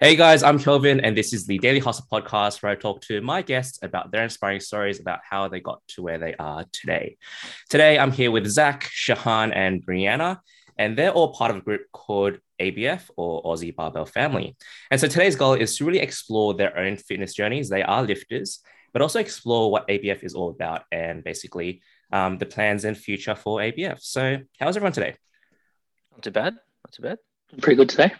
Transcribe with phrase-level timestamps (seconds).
[0.00, 3.20] Hey guys, I'm Kelvin, and this is the Daily Hustle podcast where I talk to
[3.20, 7.16] my guests about their inspiring stories about how they got to where they are today.
[7.68, 10.38] Today, I'm here with Zach, Shahan, and Briana,
[10.78, 14.56] and they're all part of a group called ABF or Aussie Barbell Family.
[14.92, 17.68] And so today's goal is to really explore their own fitness journeys.
[17.68, 18.60] They are lifters,
[18.92, 23.34] but also explore what ABF is all about and basically um, the plans and future
[23.34, 24.00] for ABF.
[24.00, 25.16] So, how's everyone today?
[26.12, 26.54] Not too bad.
[26.54, 27.18] Not too bad.
[27.60, 28.12] Pretty good today.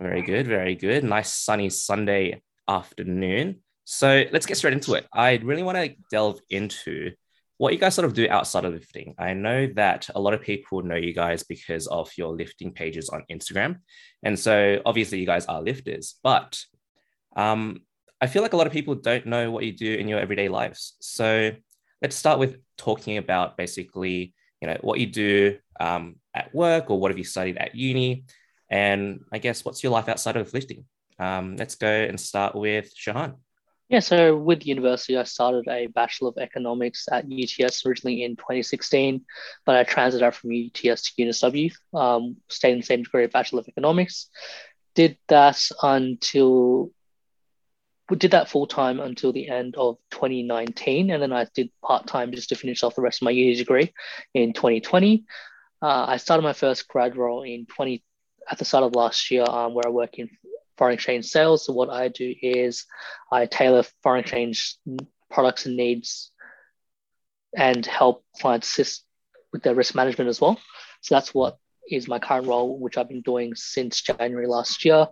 [0.00, 1.04] Very good, very good.
[1.04, 3.60] Nice sunny Sunday afternoon.
[3.84, 5.06] So let's get straight into it.
[5.12, 7.12] I really want to delve into
[7.58, 9.14] what you guys sort of do outside of lifting.
[9.18, 13.08] I know that a lot of people know you guys because of your lifting pages
[13.08, 13.78] on Instagram.
[14.24, 16.60] And so obviously you guys are lifters, but
[17.36, 17.82] um,
[18.20, 20.48] I feel like a lot of people don't know what you do in your everyday
[20.48, 20.96] lives.
[21.00, 21.52] So
[22.02, 26.98] let's start with talking about basically, you know, what you do um, at work or
[26.98, 28.24] what have you studied at uni
[28.70, 30.84] and I guess what's your life outside of lifting?
[31.18, 33.36] Um, let's go and start with Shahan.
[33.90, 39.24] Yeah, so with university, I started a Bachelor of Economics at UTS originally in 2016,
[39.66, 43.60] but I transited out from UTS to UNSW, um, stayed in the same degree, Bachelor
[43.60, 44.30] of Economics.
[44.94, 46.92] Did that until,
[48.08, 52.06] we did that full time until the end of 2019, and then I did part
[52.06, 53.92] time just to finish off the rest of my uni degree
[54.32, 55.24] in 2020.
[55.82, 58.02] Uh, I started my first grad role in 20,
[58.50, 60.28] at the start of last year um, where I work in
[60.76, 61.66] foreign exchange sales.
[61.66, 62.86] So what I do is
[63.30, 64.76] I tailor foreign exchange
[65.30, 66.30] products and needs
[67.56, 69.04] and help clients assist
[69.52, 70.58] with their risk management as well.
[71.00, 75.08] So that's what is my current role, which I've been doing since January last year.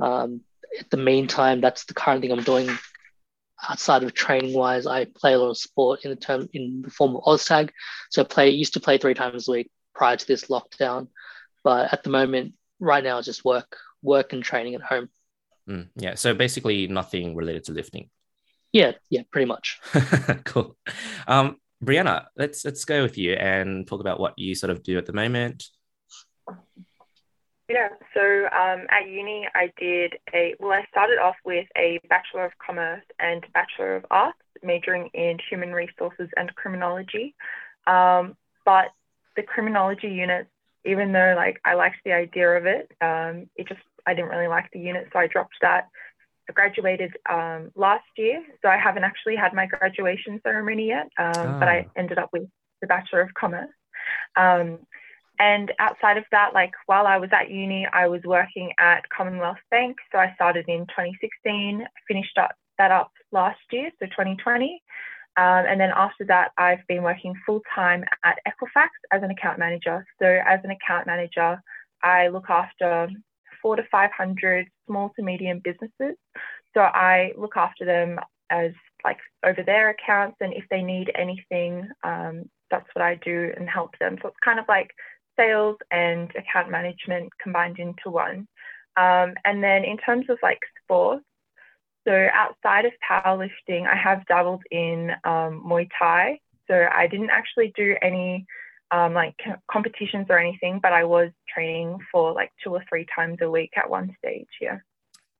[0.00, 0.40] Um,
[0.78, 2.70] at the meantime, that's the current thing I'm doing
[3.68, 4.86] outside of training wise.
[4.86, 7.70] I play a lot of sport in the term in the form of OzTag.
[8.10, 11.08] So I play used to play three times a week prior to this lockdown.
[11.62, 15.08] But at the moment, right now is just work, work and training at home.
[15.68, 16.14] Mm, yeah.
[16.14, 18.10] So basically nothing related to lifting.
[18.72, 18.92] Yeah.
[19.10, 19.22] Yeah.
[19.30, 19.80] Pretty much.
[20.44, 20.76] cool.
[21.26, 24.96] Um, Briana, let's let's go with you and talk about what you sort of do
[24.98, 25.64] at the moment.
[27.68, 30.72] Yeah, so um, at uni, I did a well.
[30.72, 35.72] I started off with a Bachelor of Commerce and Bachelor of Arts, majoring in Human
[35.72, 37.34] Resources and Criminology.
[37.86, 38.88] Um, but
[39.36, 40.50] the criminology units
[40.84, 44.48] even though like I liked the idea of it, um, it just I didn't really
[44.48, 45.88] like the unit, so I dropped that.
[46.48, 51.32] I graduated um, last year, so I haven't actually had my graduation ceremony yet, um,
[51.36, 51.58] oh.
[51.58, 51.92] but I ah.
[51.96, 52.44] ended up with
[52.80, 53.70] the Bachelor of Commerce.
[54.36, 54.80] Um,
[55.38, 59.58] and outside of that, like while I was at uni, I was working at Commonwealth
[59.70, 59.96] Bank.
[60.12, 64.80] So I started in 2016, finished up that up last year, so 2020.
[65.36, 69.58] Um, and then after that, I've been working full time at Equifax as an account
[69.58, 70.06] manager.
[70.20, 71.60] So, as an account manager,
[72.02, 73.08] I look after
[73.60, 76.16] four to 500 small to medium businesses.
[76.74, 78.72] So, I look after them as
[79.04, 83.68] like over their accounts, and if they need anything, um, that's what I do and
[83.68, 84.18] help them.
[84.22, 84.90] So, it's kind of like
[85.36, 88.46] sales and account management combined into one.
[88.96, 91.24] Um, and then, in terms of like sports,
[92.06, 96.40] so outside of powerlifting, I have dabbled in um, Muay Thai.
[96.68, 98.46] So I didn't actually do any
[98.90, 99.36] um, like
[99.70, 103.72] competitions or anything, but I was training for like two or three times a week
[103.76, 104.48] at one stage.
[104.60, 104.78] Yeah.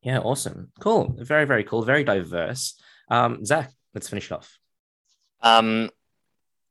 [0.02, 0.70] Yeah, awesome.
[0.80, 1.14] Cool.
[1.19, 1.82] Very, very cool.
[1.82, 2.75] Very diverse.
[3.08, 4.58] Um, Zach, let's finish it off.
[5.41, 5.91] Um,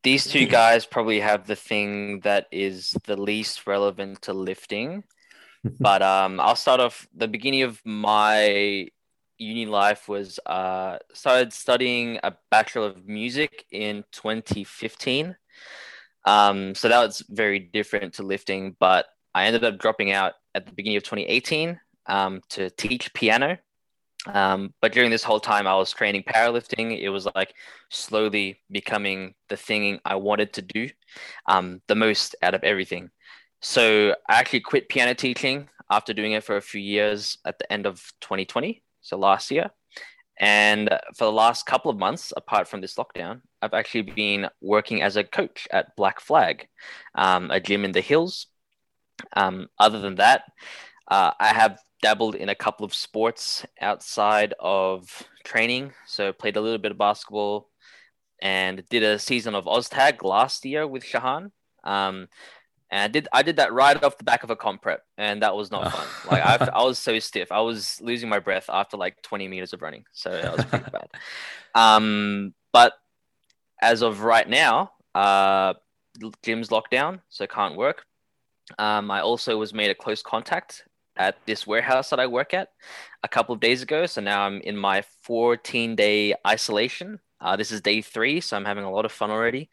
[0.04, 5.04] these two guys probably have the thing that is the least relevant to lifting.
[5.80, 8.88] but um, I'll start off the beginning of my
[9.44, 15.36] uni life was uh, started studying a bachelor of music in 2015.
[16.26, 20.66] Um, so that was very different to lifting, but I ended up dropping out at
[20.66, 23.58] the beginning of 2018 um, to teach piano.
[24.26, 26.98] Um, but during this whole time, I was training powerlifting.
[26.98, 27.54] It was like
[27.90, 30.90] slowly becoming the thing I wanted to do
[31.48, 33.10] um, the most out of everything.
[33.62, 37.72] So I actually quit piano teaching after doing it for a few years at the
[37.72, 39.70] end of 2020 so last year.
[40.40, 45.04] And for the last couple of months, apart from this lockdown, I've actually been working
[45.04, 46.68] as a coach at Black Flag,
[47.14, 48.48] um, a gym in the hills.
[49.36, 50.44] Um, other than that,
[51.08, 55.94] uh, I have dabbled in a couple of sports outside of training.
[56.08, 57.70] So played a little bit of basketball
[58.42, 61.52] and did a season of OzTag last year with Shahan.
[61.84, 62.28] Um,
[62.94, 65.42] and I did I did that right off the back of a comp prep, and
[65.42, 66.08] that was not fun.
[66.32, 69.74] Like I, I was so stiff, I was losing my breath after like 20 meters
[69.74, 71.10] of running, so that was pretty bad.
[71.76, 72.94] Um, but
[73.82, 75.74] as of right now, uh,
[76.44, 78.06] gym's locked down, so can't work.
[78.78, 80.84] Um, I also was made a close contact
[81.18, 82.70] at this warehouse that I work at
[83.24, 84.06] a couple of days ago.
[84.06, 87.20] So now I'm in my 14 day isolation.
[87.42, 89.72] Uh, this is day three, so I'm having a lot of fun already.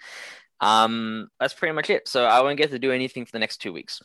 [0.61, 2.09] Um, that's pretty much it.
[2.09, 4.03] So I won't get to do anything for the next two weeks.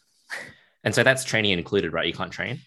[0.84, 2.08] And so that's training included, right?
[2.08, 2.60] You can't train.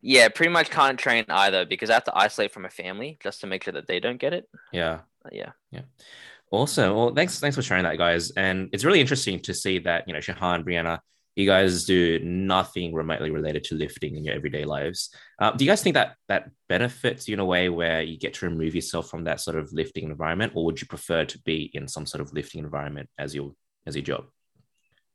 [0.00, 3.40] Yeah, pretty much can't train either because I have to isolate from my family just
[3.40, 4.48] to make sure that they don't get it.
[4.72, 5.00] Yeah.
[5.30, 5.52] Yeah.
[5.70, 5.82] Yeah.
[6.50, 6.94] Awesome.
[6.94, 8.32] Well, thanks, thanks for sharing that, guys.
[8.32, 10.98] And it's really interesting to see that you know Shahan, Briana,
[11.34, 15.14] you guys do nothing remotely related to lifting in your everyday lives.
[15.38, 18.34] Uh, do you guys think that that benefits you in a way where you get
[18.34, 21.70] to remove yourself from that sort of lifting environment, or would you prefer to be
[21.74, 23.54] in some sort of lifting environment as your
[23.86, 24.26] as your job?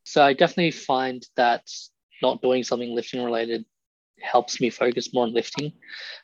[0.03, 1.63] So I definitely find that
[2.21, 3.65] not doing something lifting related
[4.19, 5.73] helps me focus more on lifting,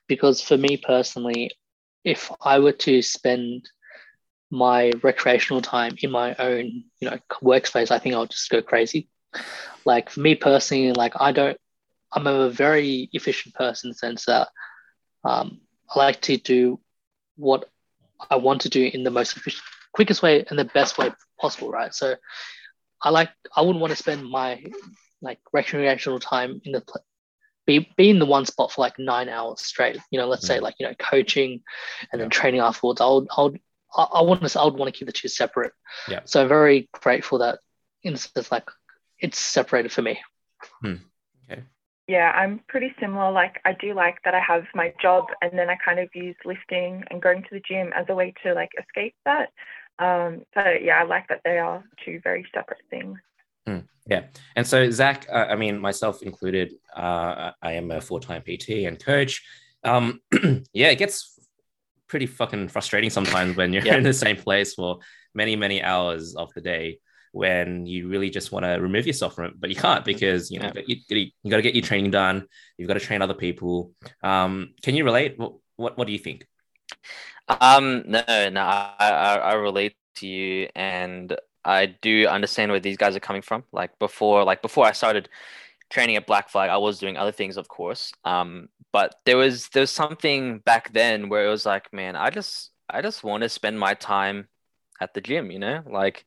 [0.08, 1.52] because for me personally,
[2.04, 3.70] if I were to spend
[4.50, 9.10] my recreational time in my own you know workspace, I think I'll just go crazy.
[9.86, 11.58] Like for me personally, like I don't,
[12.12, 14.50] I'm a very efficient person in the sense that
[15.24, 16.80] um, I like to do
[17.36, 17.70] what
[18.30, 19.64] I want to do in the most efficient,
[19.94, 21.94] quickest way and the best way possible, right?
[21.94, 22.16] So
[23.02, 24.64] I like, I wouldn't want to spend my
[25.22, 26.84] like recreational time in the
[27.66, 29.98] be, be in the one spot for like nine hours straight.
[30.12, 30.48] You know, let's mm.
[30.48, 31.62] say like you know coaching
[32.12, 33.02] and then training afterwards.
[33.02, 33.60] I would, I would,
[33.96, 35.72] I, want to, I would want to keep the two separate.
[36.08, 36.22] Yeah.
[36.26, 37.60] So I'm very grateful that
[38.04, 38.70] instance like
[39.24, 40.20] it's separated for me.
[40.82, 40.96] Hmm.
[41.50, 41.64] Okay.
[42.08, 43.32] Yeah, I'm pretty similar.
[43.32, 46.36] Like I do like that I have my job and then I kind of use
[46.46, 49.50] lifting and going to the gym as a way to like escape that.
[49.98, 53.18] Um, so yeah, I like that they are two very separate things.
[53.66, 53.80] Hmm.
[54.06, 54.26] Yeah.
[54.58, 58.86] And so, Zach, uh, I mean, myself included, uh, I am a full time PT
[58.86, 59.42] and coach.
[59.86, 60.20] Um,
[60.74, 61.40] yeah, it gets
[62.08, 63.96] pretty fucking frustrating sometimes when you're yeah.
[63.96, 65.00] in the same place for
[65.34, 67.00] many, many hours of the day
[67.34, 70.60] when you really just want to remove yourself from it, but you can't because you
[70.60, 72.48] know you, you, got to get your training done.
[72.78, 73.92] You've got to train other people.
[74.22, 75.38] Um, can you relate?
[75.38, 76.48] What, what What do you think?
[77.48, 81.36] Um, no, no, I, I, I relate to you, and
[81.66, 83.64] I do understand where these guys are coming from.
[83.72, 85.28] Like before, like before I started
[85.90, 88.12] training at Black Flag, I was doing other things, of course.
[88.24, 92.30] Um, but there was there was something back then where it was like, man, I
[92.30, 94.48] just I just want to spend my time
[95.02, 96.26] at the gym, you know, like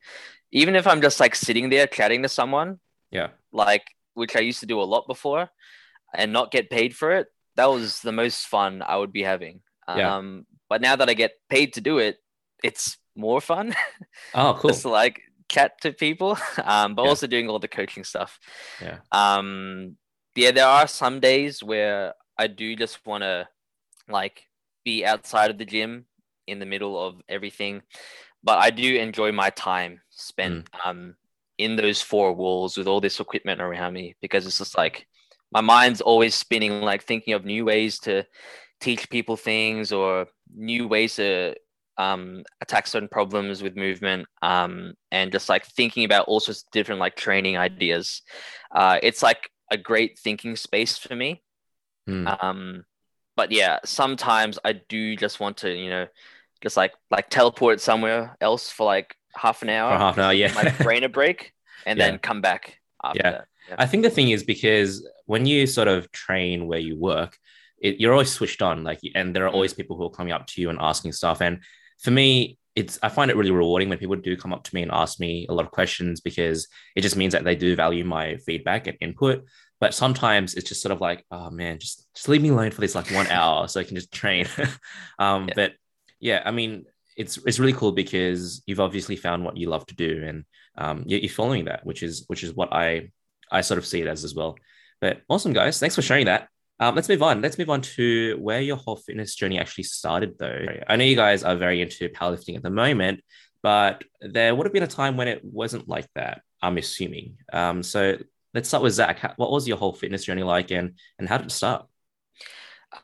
[0.57, 2.81] even if I'm just like sitting there chatting to someone,
[3.11, 5.51] yeah, like which I used to do a lot before,
[6.15, 9.61] and not get paid for it, that was the most fun I would be having.
[9.87, 10.17] Yeah.
[10.17, 12.17] Um, but now that I get paid to do it,
[12.65, 13.75] it's more fun.
[14.35, 14.71] Oh, cool.
[14.71, 17.09] Just like chat to people, um, but yeah.
[17.09, 18.39] also doing all the coaching stuff.
[18.81, 18.99] Yeah.
[19.13, 19.97] Um,
[20.35, 23.49] yeah, there are some days where I do just want to
[24.09, 24.47] like
[24.85, 26.07] be outside of the gym
[26.47, 27.83] in the middle of everything
[28.47, 30.89] but I do enjoy my time spent mm.
[30.89, 31.17] um,
[31.59, 35.07] in those four walls with all this equipment around me because it's just like
[35.51, 38.25] my mind's always spinning, like thinking of new ways to
[38.81, 41.57] teach people things or new ways to
[41.99, 46.71] um, attack certain problems with movement um, and just like thinking about all sorts of
[46.71, 48.23] different like training ideas.
[48.73, 51.43] Uh, it's like a great thinking space for me.
[52.09, 52.45] Mm.
[52.45, 52.85] Um,
[53.35, 56.07] but yeah, sometimes I do just want to, you know,
[56.63, 59.93] just like like teleport somewhere else for like half an hour.
[59.93, 60.53] For half an hour, yeah.
[60.55, 61.53] my brain a break,
[61.87, 62.11] and yeah.
[62.11, 62.79] then come back.
[63.15, 63.43] Yeah.
[63.69, 63.77] yeah.
[63.79, 67.37] I think the thing is because when you sort of train where you work,
[67.79, 68.85] it, you're always switched on.
[68.85, 69.79] Like, and there are always mm.
[69.79, 71.41] people who are coming up to you and asking stuff.
[71.41, 71.63] And
[71.99, 74.83] for me, it's I find it really rewarding when people do come up to me
[74.83, 78.05] and ask me a lot of questions because it just means that they do value
[78.05, 79.45] my feedback and input.
[79.81, 82.81] But sometimes it's just sort of like, oh man, just just leave me alone for
[82.81, 84.47] this like one hour so I can just train.
[85.19, 85.55] um, yeah.
[85.55, 85.73] But
[86.21, 89.95] yeah, I mean, it's it's really cool because you've obviously found what you love to
[89.95, 90.45] do, and
[90.77, 93.11] um, you're following that, which is which is what I
[93.51, 94.57] I sort of see it as as well.
[95.01, 95.79] But awesome, guys!
[95.79, 96.49] Thanks for sharing that.
[96.79, 97.41] Um, let's move on.
[97.41, 100.67] Let's move on to where your whole fitness journey actually started, though.
[100.87, 103.21] I know you guys are very into powerlifting at the moment,
[103.63, 106.43] but there would have been a time when it wasn't like that.
[106.61, 107.39] I'm assuming.
[107.53, 108.19] Um, so
[108.53, 109.35] let's start with Zach.
[109.39, 111.87] What was your whole fitness journey like, and and how did it start?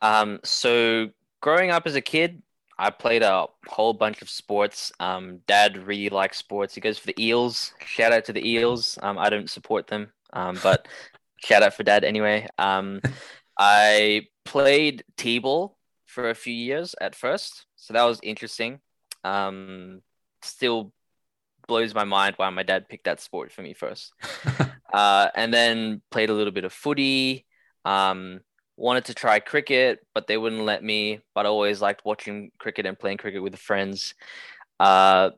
[0.01, 1.09] Um, so
[1.41, 2.41] growing up as a kid,
[2.77, 4.91] I played a whole bunch of sports.
[4.99, 6.75] Um, Dad really likes sports.
[6.75, 7.73] He goes for the Eels.
[7.85, 8.97] Shout out to the Eels.
[9.01, 10.87] Um, I don't support them, um, but
[11.43, 12.47] shout out for Dad anyway.
[12.57, 13.01] Um,
[13.57, 18.79] I played t-ball for a few years at first, so that was interesting.
[19.23, 20.01] Um,
[20.41, 20.91] still
[21.67, 24.13] blows my mind why my dad picked that sport for me first.
[24.93, 27.45] uh, and then played a little bit of footy.
[27.85, 28.41] Um,
[28.77, 31.21] wanted to try cricket, but they wouldn't let me.
[31.35, 34.13] But I always liked watching cricket and playing cricket with friends.
[34.79, 35.31] Uh,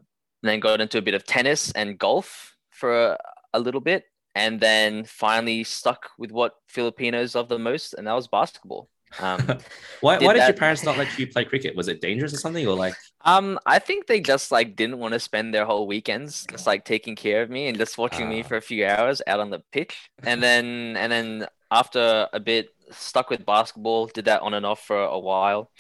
[0.44, 3.18] then got into a bit of tennis and golf for a,
[3.54, 8.14] a little bit, and then finally stuck with what Filipinos love the most, and that
[8.14, 8.90] was basketball.
[9.20, 9.40] Um,
[10.02, 11.76] why, did why did your parents not let you play cricket?
[11.76, 12.68] Was it dangerous or something?
[12.68, 16.46] Or like, um, I think they just like didn't want to spend their whole weekends
[16.50, 18.48] just like taking care of me and just watching me Ah.
[18.48, 22.70] for a few hours out on the pitch, and then and then after a bit
[22.92, 25.72] stuck with basketball, did that on and off for a while,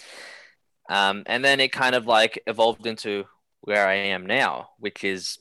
[0.89, 3.25] um, and then it kind of like evolved into
[3.61, 5.39] where I am now, which is,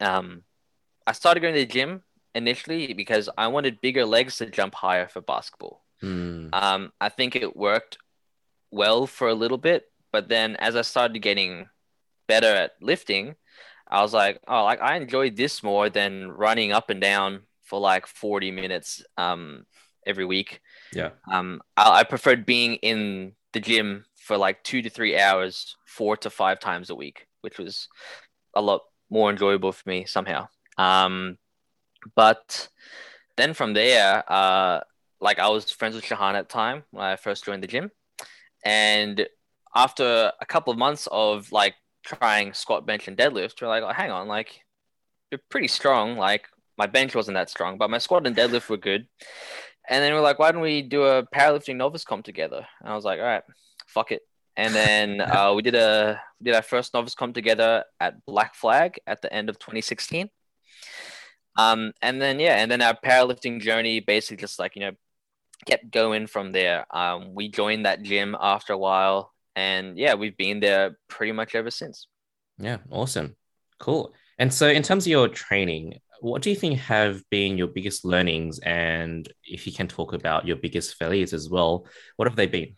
[0.00, 0.44] um,
[1.06, 2.02] I started going to the gym
[2.34, 5.84] initially because I wanted bigger legs to jump higher for basketball.
[6.00, 7.98] hmm, Um, I think it worked
[8.70, 11.68] well for a little bit, but then as I started getting
[12.28, 13.36] better at lifting,
[13.88, 17.80] I was like, oh, like I enjoyed this more than running up and down for
[17.80, 19.66] like 40 minutes um,
[20.06, 20.60] every week.
[20.92, 25.76] yeah, Um, I, I preferred being in the gym for like two to three hours,
[25.86, 27.88] four to five times a week, which was
[28.54, 30.48] a lot more enjoyable for me somehow.
[30.78, 31.38] Um,
[32.14, 32.68] but
[33.36, 34.80] then from there, uh,
[35.20, 37.90] like I was friends with Shahan at the time when I first joined the gym,
[38.64, 39.26] and
[39.74, 43.92] after a couple of months of like trying squat, bench, and deadlift, we're like, oh,
[43.92, 44.60] hang on, like
[45.30, 46.16] you're pretty strong.
[46.16, 46.46] Like
[46.78, 49.06] my bench wasn't that strong, but my squat and deadlift were good.
[49.88, 52.66] And then we're like, why don't we do a powerlifting novice comp together?
[52.80, 53.44] And I was like, all right,
[53.86, 54.22] fuck it.
[54.56, 58.54] And then uh, we did a we did our first novice comp together at Black
[58.54, 60.28] Flag at the end of 2016.
[61.58, 64.92] Um, and then yeah, and then our powerlifting journey basically just like you know
[65.64, 66.84] kept going from there.
[66.94, 71.54] Um, we joined that gym after a while, and yeah, we've been there pretty much
[71.54, 72.08] ever since.
[72.58, 73.36] yeah, awesome,
[73.78, 74.12] cool.
[74.38, 78.04] And so, in terms of your training, what do you think have been your biggest
[78.04, 78.58] learnings?
[78.60, 82.76] And if you can talk about your biggest failures as well, what have they been?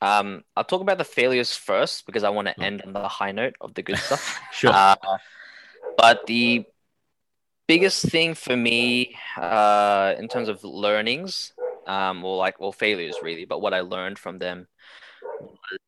[0.00, 3.32] Um, I'll talk about the failures first because I want to end on the high
[3.32, 4.40] note of the good stuff.
[4.52, 4.72] Sure.
[4.72, 4.96] Uh,
[5.96, 6.64] but the
[7.68, 11.52] biggest thing for me uh, in terms of learnings,
[11.86, 14.66] um, or like, well, failures really, but what I learned from them
[15.40, 15.78] was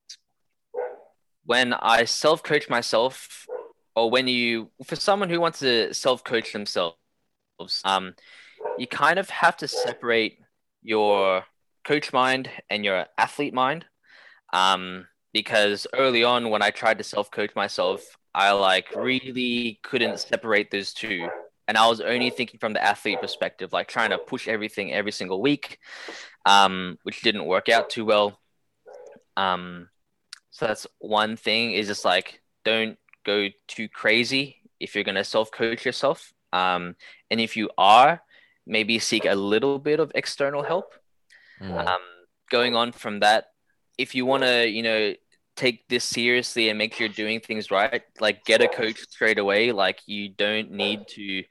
[1.44, 3.46] when I self coach myself,
[3.96, 6.96] or when you, for someone who wants to self coach themselves,
[7.84, 8.14] um,
[8.78, 10.38] you kind of have to separate
[10.82, 11.44] your
[11.84, 13.84] coach mind and your athlete mind.
[14.52, 20.20] Um, because early on, when I tried to self coach myself, I like really couldn't
[20.20, 21.28] separate those two.
[21.66, 25.12] And I was only thinking from the athlete perspective, like trying to push everything every
[25.12, 25.78] single week,
[26.44, 28.38] um, which didn't work out too well.
[29.36, 29.88] Um,
[30.50, 35.50] so that's one thing is just like don't go too crazy if you're gonna self
[35.50, 36.32] coach yourself.
[36.52, 36.96] Um,
[37.30, 38.22] and if you are,
[38.66, 40.94] maybe seek a little bit of external help
[41.60, 42.00] Mm, um,
[42.50, 43.46] going on from that,
[43.98, 45.14] if you want to, you know,
[45.56, 49.38] take this seriously and make sure you're doing things right, like get a coach straight
[49.38, 49.70] away.
[49.72, 51.44] Like you don't need to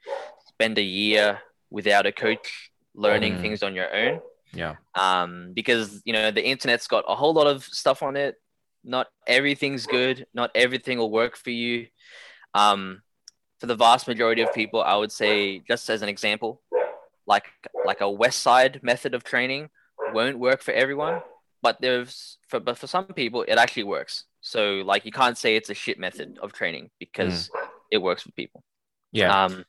[0.48, 1.40] spend a year
[1.70, 3.40] without a coach learning Mm.
[3.40, 4.20] things on your own.
[4.52, 8.36] yeah, Um, because you know the internet's got a whole lot of stuff on it.
[8.84, 10.26] Not everything's good.
[10.34, 11.86] Not everything will work for you.
[12.54, 13.02] Um,
[13.58, 16.60] for the vast majority of people, I would say, just as an example,
[17.26, 17.46] like
[17.84, 19.70] like a West Side method of training
[20.12, 21.22] won't work for everyone,
[21.62, 24.24] but there's for but for some people it actually works.
[24.40, 27.50] So like you can't say it's a shit method of training because
[27.90, 28.62] it works for people.
[29.12, 29.64] yeah, Um,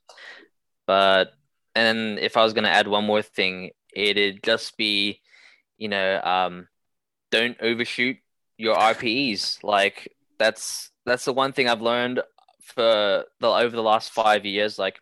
[0.86, 1.31] but
[1.74, 5.22] and if I was gonna add one more thing, it'd just be,
[5.77, 6.67] you know, um,
[7.31, 8.17] don't overshoot
[8.57, 9.63] your RPEs.
[9.63, 12.21] Like that's that's the one thing I've learned
[12.63, 14.79] for the over the last five years.
[14.79, 15.00] Like,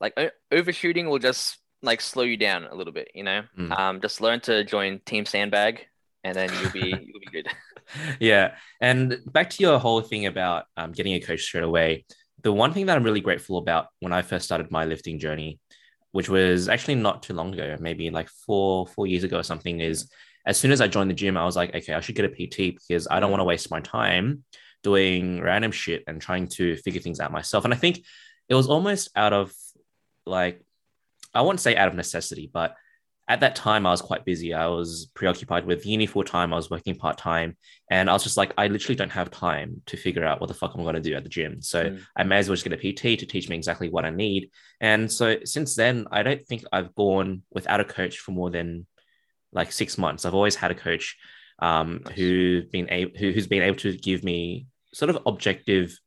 [0.00, 0.18] like
[0.52, 3.10] overshooting will just like slow you down a little bit.
[3.14, 3.78] You know, Mm.
[3.78, 5.86] um, just learn to join Team Sandbag,
[6.24, 7.48] and then you'll be you'll be good.
[8.20, 8.54] yeah.
[8.80, 12.04] And back to your whole thing about um, getting a coach straight away.
[12.42, 15.58] The one thing that I'm really grateful about when I first started my lifting journey,
[16.12, 19.80] which was actually not too long ago, maybe like four four years ago or something,
[19.80, 20.10] is
[20.46, 22.28] as soon as I joined the gym, I was like, okay, I should get a
[22.28, 24.44] PT because I don't want to waste my time
[24.82, 27.64] doing random shit and trying to figure things out myself.
[27.64, 28.04] And I think
[28.48, 29.52] it was almost out of
[30.26, 30.62] like,
[31.34, 32.74] I won't say out of necessity, but
[33.28, 34.52] at that time I was quite busy.
[34.54, 36.52] I was preoccupied with uni full time.
[36.52, 37.56] I was working part time,
[37.88, 40.54] and I was just like, I literally don't have time to figure out what the
[40.54, 41.62] fuck I'm going to do at the gym.
[41.62, 42.00] So Mm.
[42.16, 44.50] I may as well just get a PT to teach me exactly what I need.
[44.80, 48.86] And so since then, I don't think I've gone without a coach for more than
[49.52, 50.24] like six months.
[50.24, 51.16] I've always had a coach
[51.58, 52.16] um, Nice.
[52.16, 55.98] who been able who, who's been able to give me sort of objective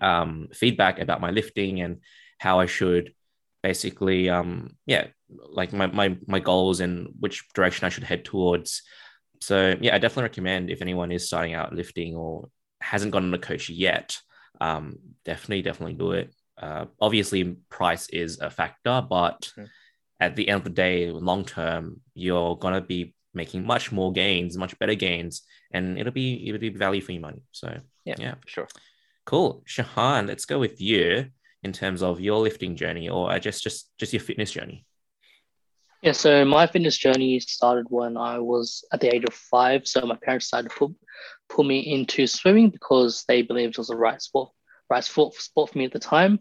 [0.00, 1.98] um, feedback about my lifting and
[2.38, 3.12] how I should
[3.62, 8.82] basically um, yeah like my, my my goals and which direction I should head towards.
[9.40, 12.48] So yeah, I definitely recommend if anyone is starting out lifting or
[12.80, 14.16] hasn't gotten a coach yet,
[14.60, 16.34] um, definitely definitely do it.
[16.60, 19.68] uh, obviously price is a factor, but Mhm.
[20.22, 24.56] At the end of the day, long term, you're gonna be making much more gains,
[24.56, 27.42] much better gains, and it'll be it'll be value for your money.
[27.50, 27.68] So
[28.04, 28.14] Yeah.
[28.18, 28.68] yeah, for Sure.
[29.24, 29.64] cool.
[29.66, 31.30] Shahan, let's go with you
[31.62, 34.86] in terms of your lifting journey, or just just just your fitness journey.
[36.02, 39.86] Yeah, so my fitness journey started when I was at the age of five.
[39.86, 40.90] So my parents decided to put,
[41.48, 44.50] put me into swimming because they believed it was the right sport,
[44.90, 46.40] right sport, sport for me at the time.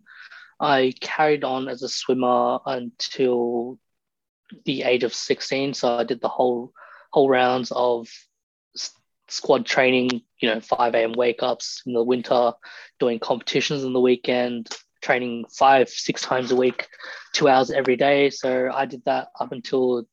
[0.62, 3.80] I carried on as a swimmer until
[4.66, 5.74] the age of 16.
[5.74, 6.74] So I did the whole
[7.12, 8.08] whole rounds of
[9.28, 11.14] squad training, you know, 5 a.m.
[11.14, 12.54] wake ups in the winter,
[13.00, 14.70] doing competitions in the weekend,
[15.02, 16.88] training five, six times a week
[17.34, 18.30] two hours every day.
[18.30, 20.06] So I did that up until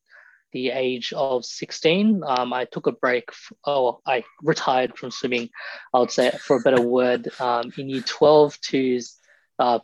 [0.51, 2.23] the age of 16.
[2.25, 3.25] Um, I took a break.
[3.29, 5.49] f- Oh, I retired from swimming,
[5.93, 8.99] I would say, for a better word, um, in year 12 to
[9.59, 9.79] uh,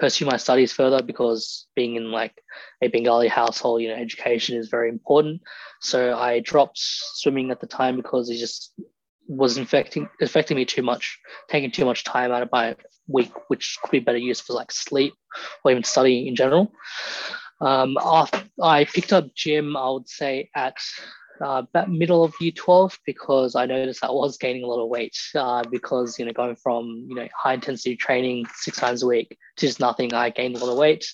[0.00, 2.42] pursue my studies further because being in like
[2.82, 5.42] a Bengali household, you know, education is very important.
[5.80, 8.72] So I dropped swimming at the time because it just
[9.28, 12.74] was infecting affecting me too much, taking too much time out of my
[13.06, 15.14] week, which could be better used for like sleep
[15.64, 16.72] or even studying in general.
[17.60, 20.78] Um, after I picked up gym, I would say at
[21.42, 24.88] uh, about middle of year 12 because I noticed I was gaining a lot of
[24.88, 29.06] weight uh, because, you know, going from, you know, high intensity training six times a
[29.06, 31.06] week to just nothing, I gained a lot of weight.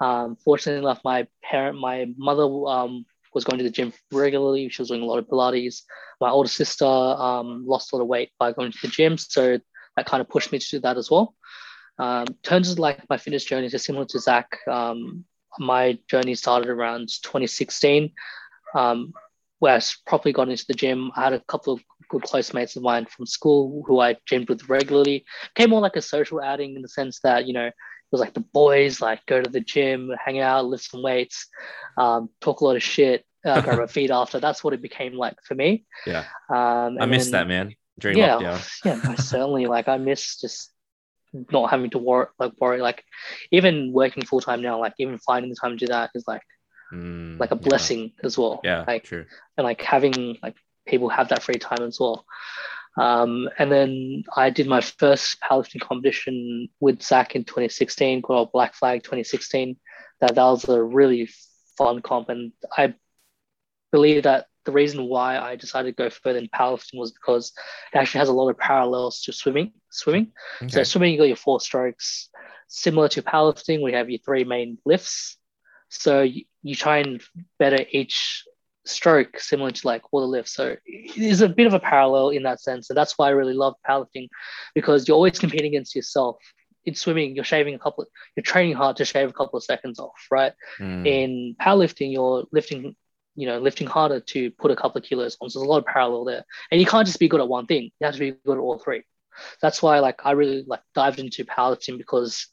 [0.00, 3.04] Um, fortunately enough, my parent, my mother um,
[3.34, 4.68] was going to the gym regularly.
[4.68, 5.82] She was doing a lot of Pilates.
[6.20, 9.18] My older sister um, lost a lot of weight by going to the gym.
[9.18, 9.58] So
[9.96, 11.34] that kind of pushed me to do that as well.
[11.98, 14.58] Um, turns out like my fitness journey is similar to Zach.
[14.68, 15.24] Um,
[15.58, 18.12] my journey started around 2016,
[18.74, 19.12] um,
[19.64, 21.10] where I properly got into the gym.
[21.16, 21.80] I had a couple of
[22.10, 25.24] good close mates of mine from school who I gymed with regularly.
[25.54, 27.74] Came more like a social outing in the sense that, you know, it
[28.12, 31.46] was like the boys like go to the gym, hang out, lift some weights,
[31.96, 34.38] um, talk a lot of shit, uh, grab a feed after.
[34.38, 35.86] That's what it became like for me.
[36.06, 36.24] Yeah.
[36.50, 37.74] Um, I missed that, man.
[37.98, 38.70] During yeah, lockdown.
[38.84, 39.64] yeah, certainly.
[39.64, 40.74] Like I miss just
[41.32, 43.02] not having to worry, like worry, like
[43.50, 46.42] even working full time now, like even finding the time to do that is like
[46.94, 47.68] Mm, like a yeah.
[47.68, 48.60] blessing as well.
[48.64, 49.24] Yeah, like true.
[49.56, 52.24] and like having like people have that free time as well.
[52.96, 58.74] Um, and then I did my first powerlifting competition with Zach in 2016 called Black
[58.74, 59.76] Flag 2016.
[60.20, 61.28] That that was a really
[61.76, 62.94] fun comp, and I
[63.90, 67.52] believe that the reason why I decided to go further in powerlifting was because
[67.92, 69.72] it actually has a lot of parallels to swimming.
[69.90, 70.32] Swimming.
[70.60, 70.84] So Okay.
[70.84, 72.30] swimming, you got your four strokes.
[72.68, 75.36] Similar to powerlifting, we have your three main lifts.
[75.90, 76.26] So
[76.64, 77.22] you, try and
[77.58, 78.44] better each
[78.84, 80.48] stroke, similar to like water lift.
[80.48, 80.76] So
[81.16, 83.74] there's a bit of a parallel in that sense, and that's why I really love
[83.88, 84.28] powerlifting,
[84.74, 86.36] because you're always competing against yourself.
[86.86, 88.04] In swimming, you're shaving a couple.
[88.36, 90.52] you're training hard to shave a couple of seconds off, right?
[90.78, 92.94] Mm, In powerlifting, you're lifting,
[93.36, 95.48] you know, lifting harder to put a couple of kilos on.
[95.48, 97.66] So there's a lot of parallel there, and you can't just be good at one
[97.66, 97.84] thing.
[97.84, 99.04] You have to be good at all three
[99.60, 102.46] that's why like I really like dived into powerlifting because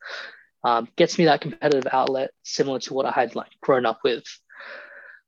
[0.63, 4.23] um, gets me that competitive outlet similar to what I had like grown up with.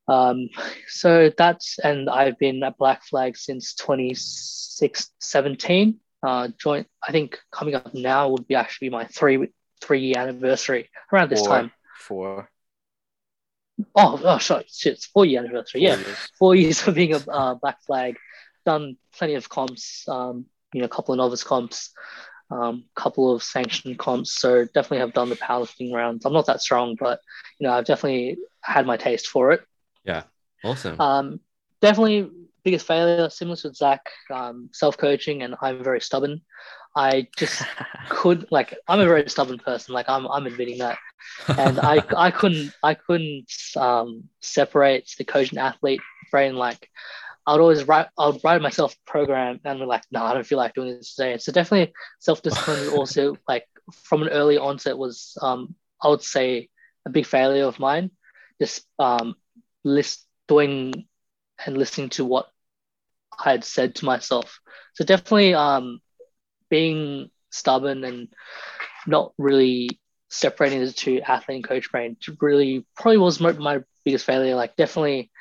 [0.07, 0.49] Um,
[0.87, 5.99] so that's and I've been at Black Flag since 2017.
[6.21, 9.49] Uh, joint I think coming up now would be actually my three
[9.81, 11.49] three year anniversary around this Four.
[11.49, 11.71] time.
[11.97, 12.49] Four.
[13.95, 15.81] Oh, oh, sorry, shit, it's four year anniversary.
[15.81, 16.17] four yeah, years.
[16.37, 18.17] four years of being a uh, Black Flag.
[18.65, 21.91] Done plenty of comps, um, you know, a couple of novice comps,
[22.53, 24.33] um, couple of sanctioned comps.
[24.33, 26.25] So definitely have done the powerlifting rounds.
[26.25, 27.19] I'm not that strong, but
[27.59, 29.61] you know, I've definitely had my taste for it.
[30.03, 30.23] Yeah,
[30.63, 30.99] awesome.
[30.99, 31.39] Um,
[31.81, 32.29] definitely
[32.63, 36.41] biggest failure, similar to Zach, um, self coaching, and I'm very stubborn.
[36.95, 37.63] I just
[38.09, 39.93] could like I'm a very stubborn person.
[39.93, 40.97] Like I'm I'm admitting that,
[41.57, 46.55] and I I couldn't I couldn't um, separate the coach and athlete brain.
[46.55, 46.89] Like
[47.45, 50.57] I'd always write I'd write myself a program and be like, no, I don't feel
[50.57, 51.37] like doing this today.
[51.37, 56.69] So definitely self discipline also like from an early onset was um, I would say
[57.05, 58.11] a big failure of mine.
[58.61, 59.35] Just um,
[59.83, 61.05] list doing
[61.65, 62.47] and listening to what
[63.43, 64.59] I had said to myself.
[64.93, 65.99] So definitely um,
[66.69, 68.29] being stubborn and
[69.05, 74.25] not really separating the two athlete and coach brain really probably was my, my biggest
[74.25, 74.55] failure.
[74.55, 75.31] Like definitely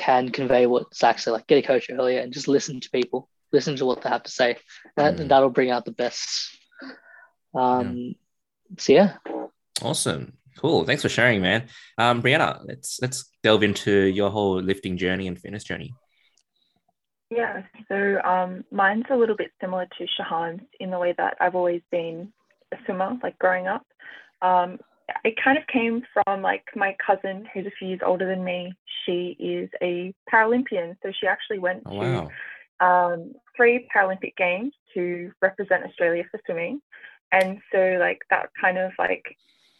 [0.00, 3.28] can convey what Zach said, like get a coach earlier and just listen to people,
[3.52, 4.56] listen to what they have to say.
[4.96, 5.28] That, Mm.
[5.28, 6.56] That'll bring out the best.
[7.54, 8.14] Um,
[8.78, 9.16] So yeah,
[9.82, 10.34] Awesome.
[10.58, 10.84] Cool.
[10.84, 11.68] Thanks for sharing, man.
[11.96, 15.94] Um, Briana, let's let's delve into your whole lifting journey and fitness journey.
[17.30, 21.54] Yeah, so um, mine's a little bit similar to Shahan's in the way that I've
[21.54, 22.32] always been
[22.72, 23.86] a swimmer, like growing up.
[24.42, 24.78] Um,
[25.24, 28.72] it kind of came from like my cousin, who's a few years older than me.
[29.04, 32.30] She is a Paralympian, so she actually went Oh, to
[32.80, 33.12] wow.
[33.12, 36.80] um, three Paralympic Games to represent Australia for swimming.
[37.32, 39.24] And so, like, that kind of like,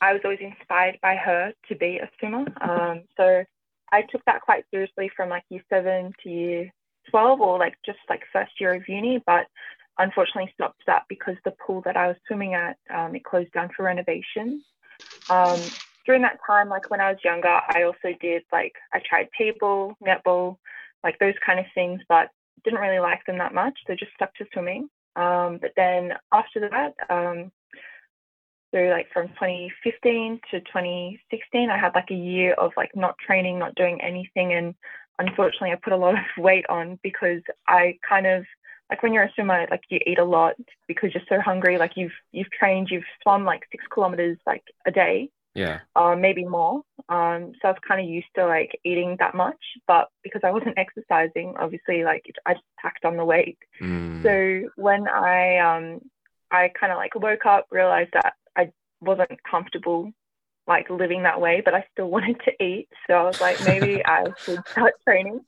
[0.00, 2.46] I was always inspired by her to be a swimmer.
[2.60, 3.44] Um, so
[3.92, 6.72] I took that quite seriously from like year seven to year
[7.10, 9.20] 12 or like just like first year of uni.
[9.26, 9.46] But
[9.98, 13.70] unfortunately, stopped that because the pool that I was swimming at, um, it closed down
[13.76, 14.62] for renovation.
[15.30, 15.60] Um,
[16.06, 19.96] during that time, like when I was younger, I also did like, I tried table,
[20.04, 20.56] netball,
[21.04, 22.28] like those kind of things, but
[22.64, 24.88] didn't really like them that much, so just stuck to swimming.
[25.16, 27.50] Um, but then after that, um,
[28.72, 33.58] so like from 2015 to 2016, I had like a year of like not training,
[33.58, 34.74] not doing anything, and
[35.18, 38.44] unfortunately, I put a lot of weight on because I kind of
[38.90, 40.54] like when you're a swimmer, like you eat a lot
[40.88, 41.78] because you're so hungry.
[41.78, 45.80] Like you've you've trained, you've swum like six kilometers like a day, Yeah.
[45.94, 46.82] uh, maybe more.
[47.08, 50.50] Um, so I was kind of used to like eating that much, but because I
[50.50, 53.58] wasn't exercising, obviously, like it, I just packed on the weight.
[53.80, 54.22] Mm.
[54.22, 56.00] So when I um,
[56.50, 60.12] I kind of like woke up, realized that I wasn't comfortable
[60.66, 62.88] like living that way, but I still wanted to eat.
[63.06, 65.40] So I was like, maybe I should start training.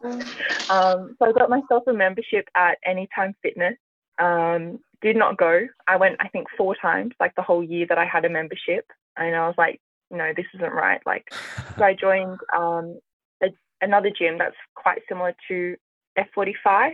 [0.68, 3.76] Um, so I got myself a membership at Anytime Fitness.
[4.18, 5.66] Um, did not go.
[5.86, 8.86] I went, I think, four times, like the whole year that I had a membership,
[9.16, 11.00] and I was like, no, this isn't right.
[11.04, 11.24] Like,
[11.78, 13.00] so I joined um,
[13.42, 13.48] a,
[13.80, 15.76] another gym that's quite similar to
[16.16, 16.92] F45,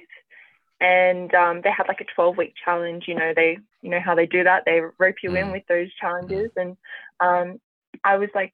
[0.80, 3.04] and um, they had like a 12 week challenge.
[3.08, 4.62] You know, they, you know how they do that.
[4.64, 5.52] They rope you in Mm.
[5.52, 6.76] with those challenges, and
[7.20, 7.60] um,
[8.04, 8.52] I was like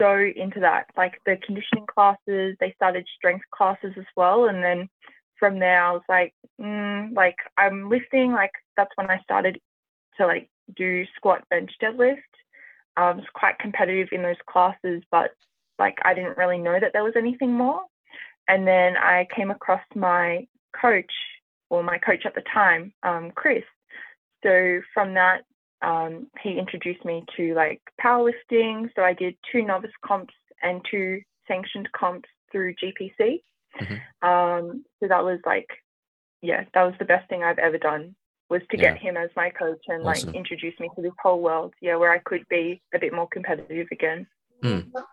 [0.00, 0.86] so into that.
[0.96, 4.88] Like the conditioning classes, they started strength classes as well, and then
[5.38, 8.32] from there I was like, mm, like I'm lifting.
[8.32, 9.58] Like that's when I started
[10.18, 12.18] to like do squat, bench, deadlift.
[12.96, 15.30] I was quite competitive in those classes, but
[15.78, 17.80] like I didn't really know that there was anything more.
[18.48, 20.46] And then I came across my
[20.78, 21.12] coach,
[21.70, 23.62] or my coach at the time, um, Chris.
[24.42, 25.42] So from that,
[25.82, 28.90] um, he introduced me to like powerlifting.
[28.94, 33.42] So I did two novice comps and two sanctioned comps through GPC.
[33.78, 34.00] Mhm.
[34.22, 35.68] Um, so that was like,
[36.42, 38.14] yeah, that was the best thing I've ever done
[38.48, 40.28] was to get him as my coach and Awesome.
[40.28, 41.72] like introduce me to this whole world.
[41.80, 44.26] Yeah, where I could be a bit more competitive again.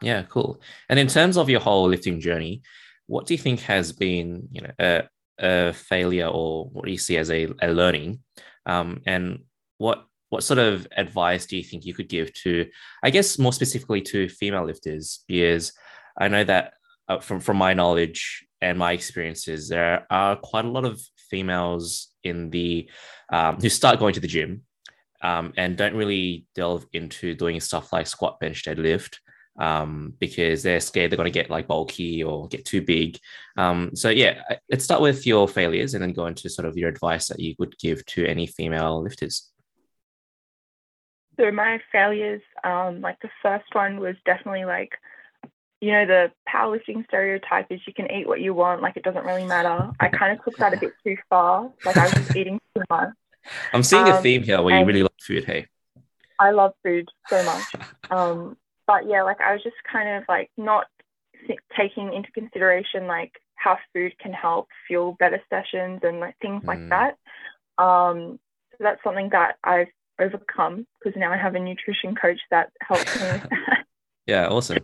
[0.02, 0.60] Yeah, cool.
[0.90, 2.64] And in terms of your whole lifting journey,
[3.06, 5.04] what do you think has been, you know, a,
[5.40, 8.20] a failure or what do you see as a, a learning?
[8.66, 9.44] Um, and
[9.78, 12.68] what what sort of advice do you think you could give to,
[13.04, 15.24] I guess, more specifically to female lifters?
[15.28, 15.74] Because
[16.20, 16.74] I know that
[17.08, 22.10] uh, from from my knowledge and my experiences, there are quite a lot of females
[22.24, 22.90] in the
[23.32, 24.64] um, who start going to the gym
[25.22, 29.18] um, and don't really delve into doing stuff like squat, bench, deadlift
[29.60, 33.20] um, because they're scared they're going to get like bulky or get too big.
[33.58, 36.90] Um, so yeah, let's start with your failures and then go into sort of your
[36.90, 39.52] advice that you would give to any female lifters.
[41.40, 44.92] So my failures, um, like the first one was definitely like,
[45.82, 49.26] you know, the powerlifting stereotype is you can eat what you want, like it doesn't
[49.26, 49.92] really matter.
[50.00, 51.72] I kind of took that a bit too far.
[51.86, 53.10] Like I was just eating too much.
[53.74, 55.46] I'm seeing a Um, theme here where you really love food.
[55.46, 55.68] Hey,
[56.40, 57.66] I love food so much.
[58.10, 60.86] Um, but yeah, like I was just kind of like not
[61.46, 66.64] th- taking into consideration like how food can help fuel better sessions and like things
[66.66, 66.90] like Mm.
[66.90, 67.84] that.
[67.84, 68.40] Um,
[68.72, 69.90] so that's something that I've
[70.20, 73.86] overcome because now I have a nutrition coach that helps me with that.
[74.26, 74.84] yeah, awesome.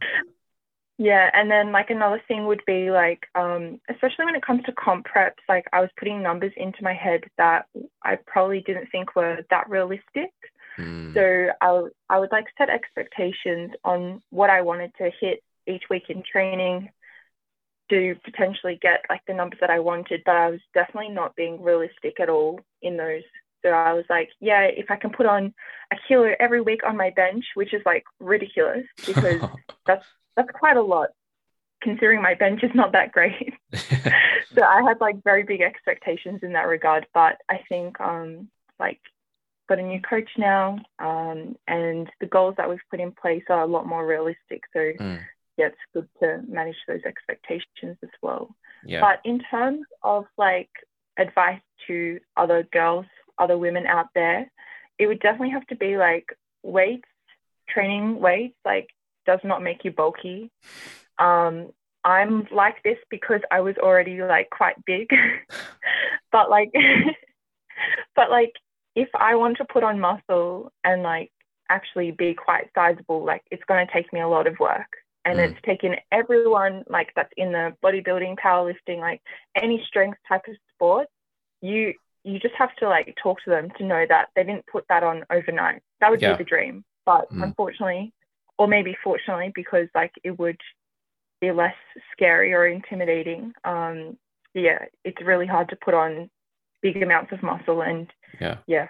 [1.00, 4.72] Yeah, and then like another thing would be like, um, especially when it comes to
[4.74, 7.66] comp preps, like I was putting numbers into my head that
[8.04, 10.30] I probably didn't think were that realistic.
[10.78, 16.06] Mm, So I would like set expectations on what I wanted to hit each week
[16.10, 16.90] in training
[17.90, 21.62] to potentially get like the numbers that I wanted, but I was definitely not being
[21.62, 23.24] realistic at all in those.
[23.64, 25.54] So I was like, yeah, if I can put on
[25.92, 29.42] a kilo every week on my bench, which is like ridiculous because
[29.86, 31.10] that's that's quite a lot
[31.82, 33.54] considering my bench is not that great.
[33.74, 38.50] so I had like very big expectations in that regard, but I think um
[38.80, 39.00] like
[39.70, 43.62] got a new coach now, um, and the goals that we've put in place are
[43.62, 44.62] a lot more realistic.
[44.74, 45.20] So Mm,
[45.58, 48.56] yeah, it's good to manage those expectations as well.
[48.86, 50.70] yeah, But in terms of like
[51.18, 53.06] advice to other girls,
[53.38, 54.52] other women out there,
[55.00, 56.26] it would definitely have to be like
[56.64, 57.08] weights,
[57.70, 58.90] training weights, like
[59.26, 60.52] does not make you bulky.
[61.18, 61.72] Um,
[62.04, 65.08] I'm like this because I was already like quite big,
[66.32, 66.72] but like,
[68.16, 68.54] but like
[68.96, 71.32] if I want to put on muscle and like
[71.70, 74.88] actually be quite sizable, like it's going to take me a lot of work.
[75.26, 75.50] And Mm.
[75.52, 79.22] it's taken everyone like that's in the bodybuilding, powerlifting, like
[79.56, 81.08] any strength type of sport,
[81.62, 84.86] you you just have to like talk to them to know that they didn't put
[84.90, 85.82] that on overnight.
[86.02, 86.34] That would Yeah.
[86.38, 86.84] be the dream.
[87.06, 87.44] But Mm.
[87.44, 88.14] unfortunately,
[88.58, 90.60] or maybe fortunately, because like it would
[91.42, 91.76] be less
[92.14, 93.54] scary or intimidating.
[93.64, 94.18] Um,
[94.54, 96.30] yeah, it's really hard to put on
[96.82, 98.08] big amounts of muscle and
[98.40, 98.58] Yeah.
[98.68, 98.88] yeah.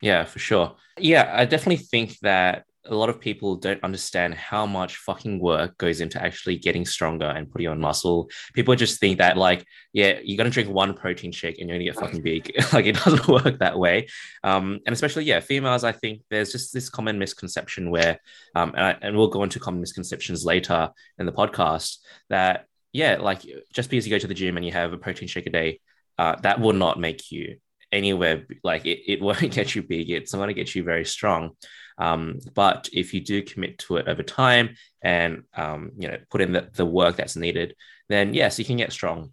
[0.00, 0.76] Yeah, for sure.
[0.98, 5.76] Yeah, I definitely think that a lot of people don't understand how much fucking work
[5.76, 8.30] goes into actually getting stronger and putting on muscle.
[8.54, 11.84] People just think that, like, yeah, you're gonna drink one protein shake and you're gonna
[11.84, 12.50] get fucking big.
[12.72, 14.08] like, it doesn't work that way.
[14.42, 18.18] Um, and especially, yeah, females, I think there's just this common misconception where,
[18.54, 21.98] um, and, I, and we'll go into common misconceptions later in the podcast
[22.30, 25.28] that, yeah, like just because you go to the gym and you have a protein
[25.28, 25.80] shake a day,
[26.18, 27.58] uh, that will not make you
[27.92, 31.04] anywhere like it, it won't get you big it's not going to get you very
[31.04, 31.50] strong.
[31.98, 36.40] Um, but if you do commit to it over time and um, you know put
[36.40, 37.74] in the, the work that's needed
[38.08, 39.32] then yes you can get strong.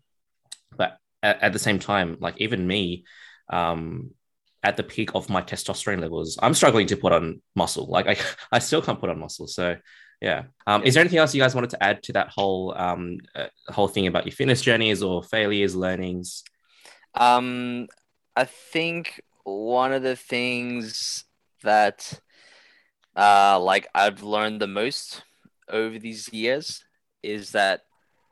[0.75, 3.05] But at, at the same time like even me
[3.49, 4.11] um,
[4.63, 7.87] at the peak of my testosterone levels i'm struggling to put on muscle.
[7.87, 8.17] Like i,
[8.51, 9.77] I still can't put on muscle so
[10.21, 10.43] yeah.
[10.65, 13.47] Um, is there anything else you guys wanted to add to that whole um, uh,
[13.67, 16.43] whole thing about your fitness journeys or failures learnings?
[17.13, 17.87] Um,
[18.37, 21.25] I think one of the things
[21.63, 22.21] that,
[23.15, 25.23] uh, like I've learned the most
[25.67, 26.85] over these years
[27.23, 27.81] is that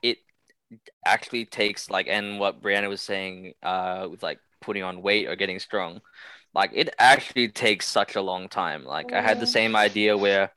[0.04, 0.20] it
[1.08, 5.36] actually takes like, and what Briana was saying, uh, with like putting on weight or
[5.36, 6.02] getting strong,
[6.54, 8.86] like it actually takes such a long time.
[8.86, 10.52] Like I had the same idea where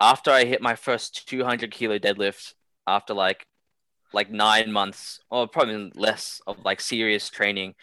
[0.00, 2.54] after I hit my first 200 kilo deadlift
[2.86, 3.48] after like
[4.16, 7.74] like nine months or probably less of like serious training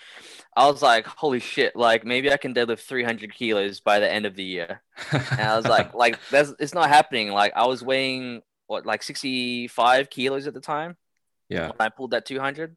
[0.58, 4.26] i was like holy shit like maybe i can deadlift 300 kilos by the end
[4.26, 4.82] of the year.
[5.12, 7.30] And i was like like that's it's not happening.
[7.30, 10.98] Like i was weighing what like 65 kilos at the time
[11.50, 11.68] yeah.
[11.68, 12.76] when i pulled that 200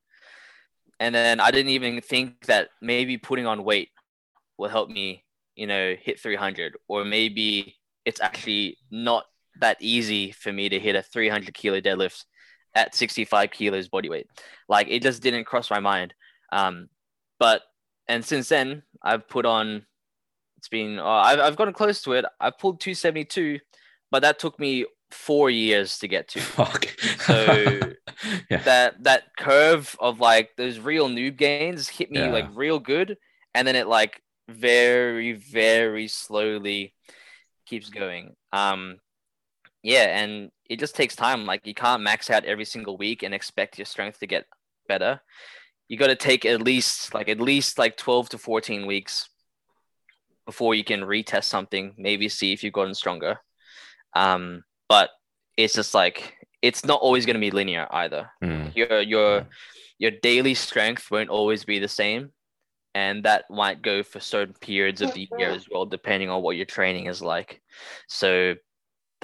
[1.01, 3.91] and then i didn't even think that maybe putting on weight
[4.59, 9.25] will help me you know hit 300 or maybe it's actually not
[9.61, 12.25] that easy for me to hit a 300 kilo deadlift
[12.77, 14.29] at 65 kilos body weight.
[14.69, 16.15] Like it just didn't cross my mind.
[16.53, 16.89] Um,
[17.41, 17.63] but
[18.07, 19.85] and since then I've put on.
[20.59, 22.25] It's been uh, I've I've gotten close to it.
[22.41, 23.59] I pulled 272,
[24.11, 26.41] but that took me four years to get to.
[26.41, 26.87] Fuck.
[27.21, 27.81] So
[28.51, 28.63] yeah.
[28.63, 32.31] that that curve of like those real noob gains hit me Yeah.
[32.33, 33.17] like real good,
[33.55, 36.95] and then it like very very slowly
[37.67, 38.35] keeps going.
[38.53, 38.99] Um,
[39.87, 41.47] yeah, and it just takes time.
[41.47, 44.47] Like you can't max out every single week and expect your strength to get
[44.89, 45.21] better.
[45.89, 49.29] You got to take at least like at least like 12 to 14 weeks
[50.45, 53.39] before you can retest something, maybe see if you've gotten stronger.
[54.15, 55.11] Um, but
[55.57, 58.31] it's just like it's not always going to be linear either.
[58.43, 58.75] Mm.
[58.75, 59.45] Your your Yeah.
[59.99, 62.33] your daily strength won't always be the same,
[62.93, 66.57] and that might go for certain periods of the year as well, depending on what
[66.57, 67.63] your training is like.
[68.09, 68.57] So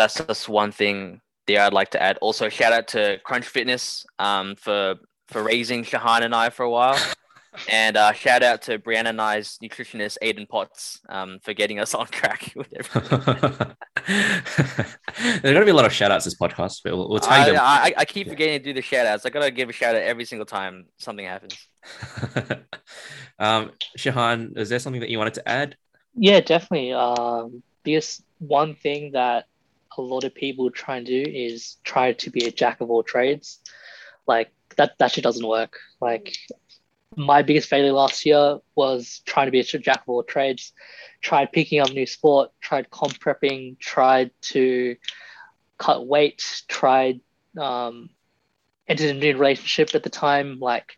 [0.03, 2.19] that's just one thing there I'd like to add.
[2.21, 4.97] Also, shout out to Crunch Fitness um, for
[5.29, 6.99] for raising Shahan and I for a while.
[7.71, 11.93] And uh, shout out to Briana and I's nutritionist Aiden Potts um, for getting us
[11.93, 13.77] on track with everything.
[15.19, 17.49] There's going to be a lot of shout outs this podcast, but we'll, we'll tag
[17.49, 17.61] I, them.
[17.61, 19.27] I, I keep forgetting to do the shout outs.
[19.27, 21.69] I gotta give a shout out every single time something happens.
[23.39, 25.77] um, Shahan, is there something that you wanted to add?
[26.15, 26.95] Yeah, definitely.
[26.95, 29.47] Um, because one thing that
[29.99, 33.03] a lot of people try and do is try to be a jack of all
[33.03, 33.61] trades.
[34.27, 35.79] Like that, that shit doesn't work.
[36.01, 36.37] Like
[37.17, 40.73] my biggest failure last year was trying to be a jack of all trades.
[41.21, 44.97] Tried picking up new sport, tried comp prepping, tried to
[45.79, 47.21] cut weight, tried
[47.59, 48.11] um,
[48.89, 50.59] entered a new relationship at the time.
[50.59, 50.97] Like,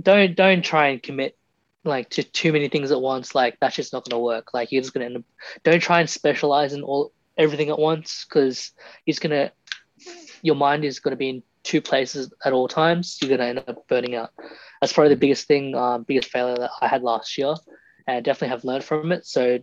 [0.00, 1.36] don't don't try and commit
[1.84, 3.34] like to too many things at once.
[3.34, 4.54] Like that's just not gonna work.
[4.54, 5.22] Like you're just end up.
[5.62, 8.72] Don't try and specialize in all everything at once because
[9.06, 9.52] you're gonna.
[10.42, 13.18] Your mind is gonna be in two places at all times.
[13.20, 14.30] You're gonna end up burning out.
[14.80, 17.54] That's probably the biggest thing, um, biggest failure that I had last year,
[18.06, 19.26] and I definitely have learned from it.
[19.26, 19.60] So,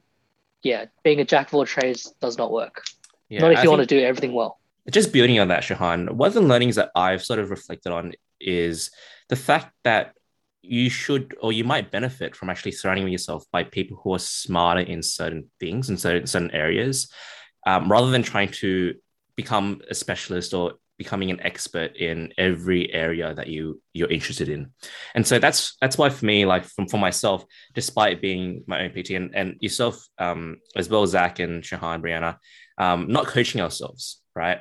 [0.63, 2.83] yeah, being a jack of all trades does not work.
[3.29, 4.59] Yeah, not if I you want to do everything well.
[4.89, 8.13] just building on that, Shahan, one of the learnings that I've sort of reflected on
[8.39, 8.89] is
[9.29, 10.13] the fact that
[10.61, 14.81] you should or you might benefit from actually surrounding yourself by people who are smarter
[14.81, 17.11] in certain things in certain, certain areas
[17.65, 18.95] um, rather than trying to
[19.35, 24.71] become a specialist or becoming an expert in every area that you you're interested in.
[25.15, 27.43] And so that's that's why for me like from for myself
[27.73, 32.01] despite being my own pt and, and yourself um, as well as zach and shahan
[32.03, 32.37] briana
[32.77, 34.59] um, not coaching ourselves right?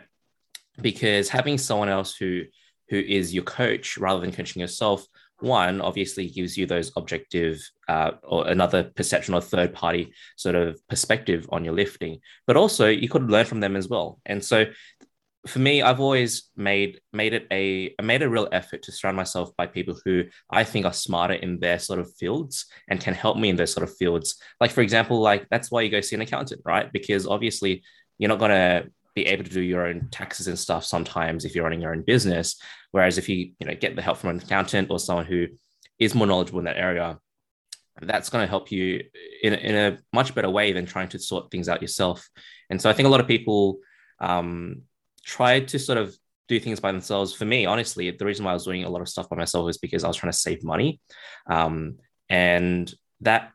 [0.81, 2.43] Because having someone else who
[2.89, 5.07] who is your coach rather than coaching yourself
[5.43, 10.81] one obviously gives you those objective uh, or another perception or third party sort of
[10.89, 14.21] perspective on your lifting but also you could learn from them as well.
[14.27, 14.67] And so
[15.47, 19.17] for me i've always made made it a I made a real effort to surround
[19.17, 23.15] myself by people who i think are smarter in their sort of fields and can
[23.15, 24.37] help me in those sort of fields.
[24.61, 26.93] Like for example like that's why you go see an accountant right?
[26.93, 27.83] Because obviously
[28.19, 31.55] you're not going to be able to do your own taxes and stuff sometimes if
[31.55, 32.61] you're running your own business.
[32.91, 35.47] Whereas if you you know get the help from an accountant or someone who
[35.99, 37.19] is more knowledgeable in that area,
[38.01, 39.05] that's going to help you
[39.43, 42.29] in, in a much better way than trying to sort things out yourself.
[42.71, 43.79] And so I think a lot of people
[44.21, 44.83] um,
[45.25, 46.17] try to sort of
[46.49, 47.35] do things by themselves.
[47.35, 49.69] For me, honestly, the reason why I was doing a lot of stuff by myself
[49.69, 51.01] is because I was trying to save money.
[51.47, 53.53] Um, and that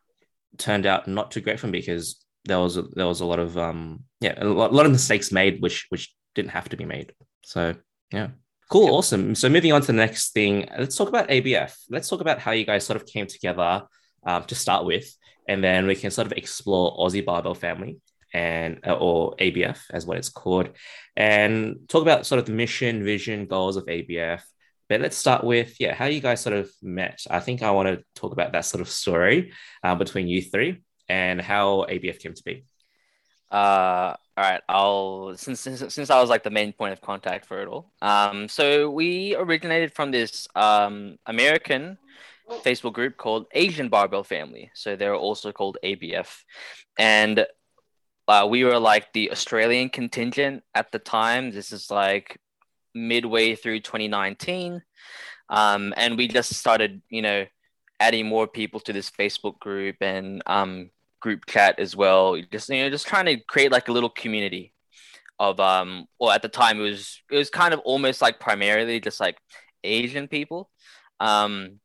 [0.57, 3.39] turned out not too great for me because there was a, there was a lot
[3.39, 6.77] of um yeah a lot, a lot of mistakes made which which didn't have to
[6.77, 7.13] be made.
[7.43, 7.75] So
[8.11, 8.29] yeah.
[8.69, 9.35] Cool, awesome.
[9.35, 11.75] So moving on to the next thing, let's talk about ABF.
[11.89, 13.83] Let's talk about how you guys sort of came together
[14.25, 15.07] um, to start with,
[15.47, 17.99] and then we can sort of explore Aussie Barbell Family
[18.33, 20.69] and uh, or ABF as what it's called,
[21.15, 24.41] and talk about sort of the mission, vision, goals of ABF.
[24.89, 27.21] But let's start with yeah, how you guys sort of met.
[27.29, 29.53] I think I want to talk about that sort of story
[29.83, 32.65] uh, between you three and how ABF came to be.
[33.51, 34.61] Uh, all right.
[34.67, 37.91] I'll since, since since I was like the main point of contact for it all.
[38.01, 41.97] Um, so we originated from this um American
[42.49, 44.71] Facebook group called Asian Barbell Family.
[44.73, 46.43] So they're also called ABF,
[46.97, 47.45] and
[48.27, 51.51] uh, we were like the Australian contingent at the time.
[51.51, 52.39] This is like
[52.93, 54.81] midway through 2019,
[55.49, 57.45] um, and we just started, you know,
[57.99, 60.89] adding more people to this Facebook group and um,
[61.25, 62.39] group chat as well.
[62.51, 64.73] Just you know, just trying to create like a little community
[65.39, 66.05] of um.
[66.19, 69.37] Well, at the time it was it was kind of almost like primarily just like
[69.83, 70.69] Asian people.
[71.19, 71.79] Um,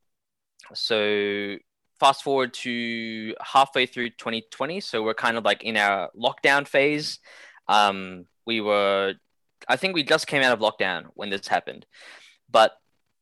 [0.75, 1.57] so
[1.99, 7.19] fast forward to halfway through 2020, so we're kind of like in our lockdown phase.
[7.67, 9.15] Um, we were,
[9.69, 11.87] I think we just came out of lockdown when this happened,
[12.51, 12.73] but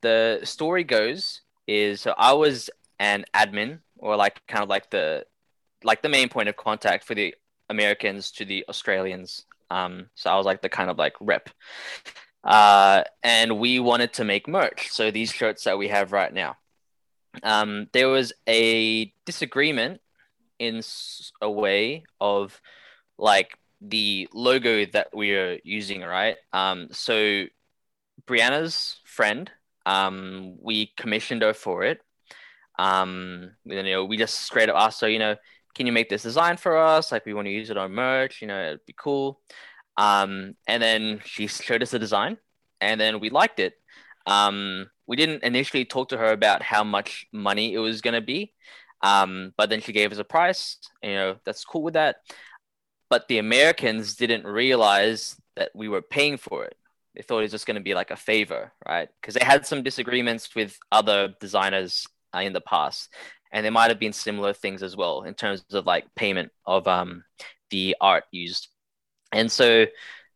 [0.03, 5.25] the story goes is so I was an admin or like kind of like the
[5.85, 7.35] like the main point of contact for the
[7.69, 9.45] Americans to the Australians.
[9.71, 11.51] Um, so I was like the kind of like rep.
[12.45, 14.89] Uh, and we wanted to make merch.
[14.91, 16.57] So these shirts that we have right now.
[17.43, 20.01] Um, there was a disagreement
[20.59, 20.83] in
[21.41, 22.61] a way of
[23.19, 26.37] like the logo that we are using, right?
[26.53, 27.45] Um, so
[28.27, 29.51] Briana's friend,
[29.87, 32.01] um, we commissioned her for it.
[32.79, 35.37] Um, you know, we just straight up asked her, you know,
[35.79, 37.13] can you make this design for us?
[37.13, 39.41] Like we want to use it on merch, you know, it'd be cool.
[39.97, 42.37] Um, and then she showed us the design
[42.81, 43.75] and then we liked it.
[44.27, 48.21] Um, we didn't initially talk to her about how much money it was going to
[48.21, 48.55] be.
[49.03, 52.17] Um, but then she gave us a price, you know, that's cool with that.
[53.09, 56.77] But the Americans didn't realize that we were paying for it.
[57.15, 59.09] They thought it was just going to be like a favor, right?
[59.21, 63.11] Because they had some disagreements with other designers uh, in the past
[63.53, 66.87] and there might have been similar things as well in terms of like payment of
[66.87, 67.25] um,
[67.71, 68.69] the art used.
[69.33, 69.87] And so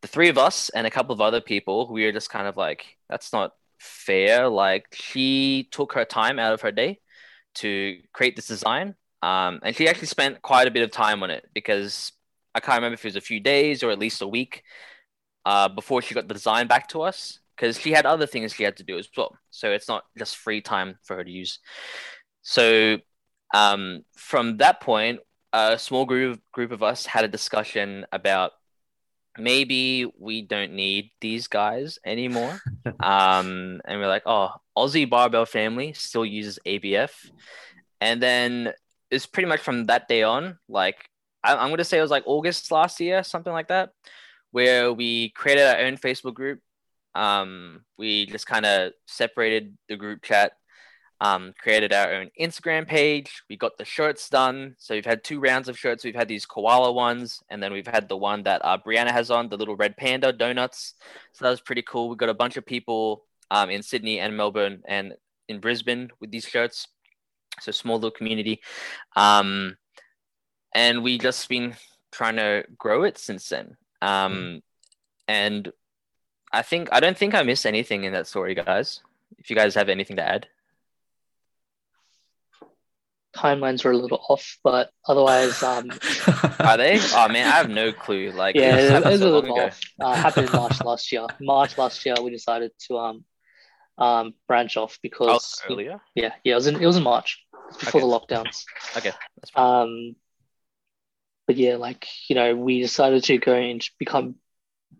[0.01, 2.57] the three of us and a couple of other people, we were just kind of
[2.57, 4.49] like, that's not fair.
[4.49, 7.01] Like she took her time out of her day
[7.57, 8.95] to create this design.
[9.23, 12.13] Um, and she actually spent quite a bit of time on it because
[12.55, 14.65] I can't remember if it was a few days or at least a week
[15.45, 18.65] uh, before she got the design back to us because she had other things she
[18.65, 19.37] had to do as well.
[19.51, 21.61] So it's not just free time for her to use.
[22.43, 22.99] So
[23.55, 25.21] um, from that point,
[25.53, 28.53] a small group group of us had a discussion about
[29.39, 32.61] maybe we don't need these guys anymore.
[33.01, 37.11] um, and we're like, oh, Aussie Barbell Family still uses ABF.
[38.01, 38.73] And then
[39.11, 41.09] it's pretty much from that day on, like
[41.45, 43.91] I, I'm going to say it was like August last year, something like that,
[44.51, 46.61] where we created our own Facebook group.
[47.15, 50.53] Um, we just kind of separated the group chat
[51.23, 53.45] um, created our own Instagram page.
[53.49, 54.75] We got the shirts done.
[54.79, 56.03] So we've had two rounds of shirts.
[56.03, 59.31] We've had these koala ones, and then we've had the one that uh, Briana has
[59.31, 60.95] on, the little red panda donuts.
[61.33, 62.09] So that was pretty cool.
[62.09, 65.15] We got a bunch of people um, in Sydney and Melbourne and
[65.47, 66.89] in Brisbane with these shirts.
[67.61, 68.61] So small little community.
[69.15, 69.77] Um,
[70.75, 71.77] and we just been
[72.11, 73.77] trying to grow it since then.
[74.01, 74.61] Um,
[75.29, 75.71] and
[76.53, 79.03] I think I don't think I missed anything in that story, guys.
[79.39, 80.49] If you guys have anything to add.
[83.37, 85.91] Timelines were a little off, but otherwise, um,
[86.61, 86.99] Are they?
[87.15, 88.31] Oh man, I have no clue.
[88.31, 89.81] Like yeah, this it, it happened was so a little off.
[90.01, 91.27] Uh, happened in March last year.
[91.41, 93.25] March last year, we decided to um,
[93.99, 96.01] um, branch off Oh, because earlier.
[96.15, 97.43] yeah, yeah, it was in it was in March
[97.81, 98.07] before Okay.
[98.07, 98.07] the
[98.37, 98.65] lockdowns.
[98.97, 99.83] Okay, that's fine.
[99.83, 100.17] Um,
[101.47, 104.35] but yeah, like you know, we decided to go and become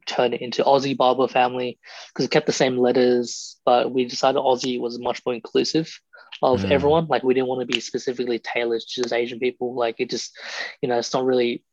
[0.07, 1.79] turn it into Aussie Barbell Family
[2.09, 6.01] because it kept the same letters, but we decided Aussie was much more inclusive
[6.41, 6.71] of Mm.
[6.71, 7.07] everyone.
[7.07, 9.75] Like we didn't want to be specifically tailored to just Asian people.
[9.75, 10.37] Like it just,
[10.81, 11.65] you know, it's not really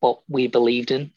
[0.00, 1.12] what we believed in.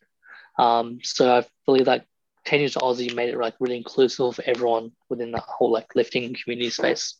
[0.57, 2.05] Um, so I believe that
[2.45, 6.35] changing to Aussie made it like really inclusive of everyone within that whole like lifting
[6.41, 7.15] community space.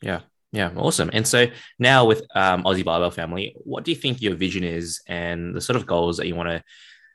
[0.00, 0.20] Yeah.
[0.50, 1.10] Yeah, awesome.
[1.12, 1.48] And so
[1.78, 5.60] now with um, Aussie Barbell Family, what do you think your vision is and the
[5.60, 6.64] sort of goals that you want to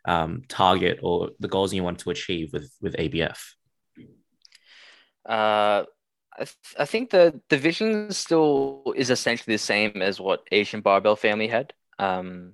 [0.05, 3.39] um, target or the goals you want to achieve with with ABF?
[5.26, 5.86] Uh,
[6.36, 10.81] I, th- I think the the vision still is essentially the same as what Asian
[10.81, 11.73] Barbell Family had.
[11.99, 12.53] Um,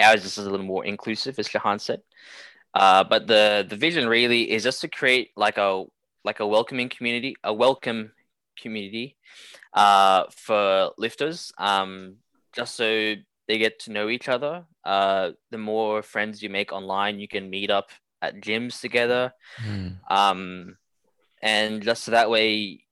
[0.00, 2.02] ours is a little more inclusive, as Shahan said.
[2.74, 5.84] Uh, but the the vision really is just to create like a
[6.24, 8.12] like a welcoming community, a welcome
[8.60, 9.16] community
[9.74, 11.52] uh, for lifters.
[11.58, 12.16] Um,
[12.54, 13.14] just so
[13.48, 14.64] they get to know each other.
[14.84, 17.90] Uh, the more friends you make online, you can meet up
[18.22, 19.32] at gyms together
[20.08, 20.76] um,
[21.42, 22.84] and just so that way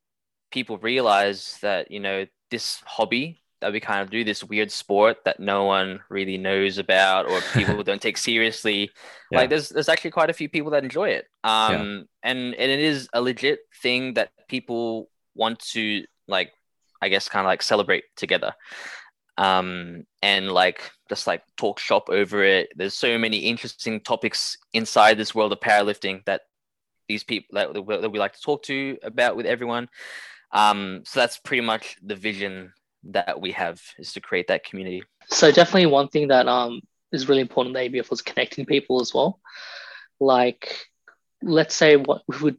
[0.51, 5.17] people realize that you know this hobby that we kind of do this weird sport
[5.25, 8.91] that no one really knows about or people don't take seriously
[9.33, 9.39] Yeah.
[9.41, 11.27] like there's there's actually quite a few people that enjoy it.
[11.45, 16.53] Um and and it is a legit thing that people want to like
[17.03, 18.55] i guess kind of like celebrate together.
[19.37, 22.71] Um and like just like talk shop over it.
[22.77, 26.43] There's so many interesting topics inside this world of powerlifting that
[27.09, 27.73] these people that
[28.03, 29.89] that we like to talk to about with everyone
[30.53, 32.73] um so that's pretty much the vision
[33.05, 36.81] that we have is to create that community So definitely one thing that um
[37.13, 39.41] is really important in ABF was connecting people as well.
[40.21, 40.87] Like,
[41.43, 42.59] let's say what we would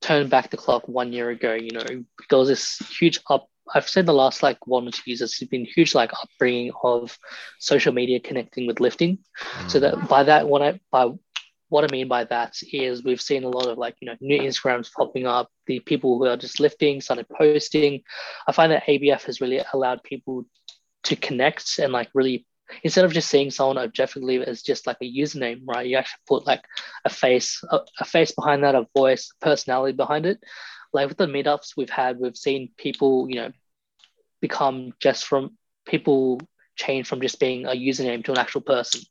[0.00, 1.54] turn back the clock one year ago.
[1.54, 1.84] You know,
[2.28, 3.48] there was this huge up.
[3.72, 7.18] I've said the last like one or two years, it's been huge like upbringing of
[7.58, 9.18] social media connecting with lifting.
[9.68, 11.10] So that by that, what I by
[11.68, 14.40] what I mean by that is we've seen a lot of like you know new
[14.40, 15.50] Instagrams popping up.
[15.66, 18.02] The people who are just lifting started posting.
[18.46, 20.46] I find that ABF has really allowed people
[21.04, 22.46] to connect and like really
[22.82, 25.86] instead of just seeing someone objectively as just like a username, right?
[25.86, 26.64] You actually put like
[27.04, 30.42] a face, a, a face behind that, a voice, personality behind it.
[30.92, 33.52] Like with the meetups we've had, we've seen people, you know,
[34.40, 35.56] become just from
[35.86, 36.40] people
[36.76, 39.02] change from just being a username to an actual person.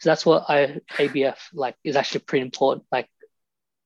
[0.00, 2.86] So that's what I ABF like is actually pretty important.
[2.90, 3.08] Like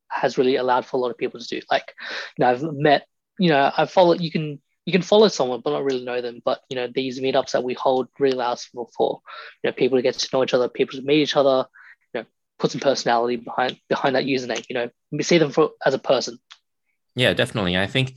[0.09, 1.61] has really allowed for a lot of people to do.
[1.71, 1.95] Like,
[2.37, 3.07] you know, I've met,
[3.39, 4.21] you know, I've followed.
[4.21, 6.41] You can you can follow someone but not really know them.
[6.45, 9.21] But you know, these meetups that we hold really allows for, for
[9.63, 11.67] you know people to get to know each other, people to meet each other,
[12.15, 12.27] you know,
[12.59, 14.65] put some personality behind behind that username.
[14.69, 16.39] You know, see them for as a person.
[17.15, 17.77] Yeah, definitely.
[17.77, 18.15] I think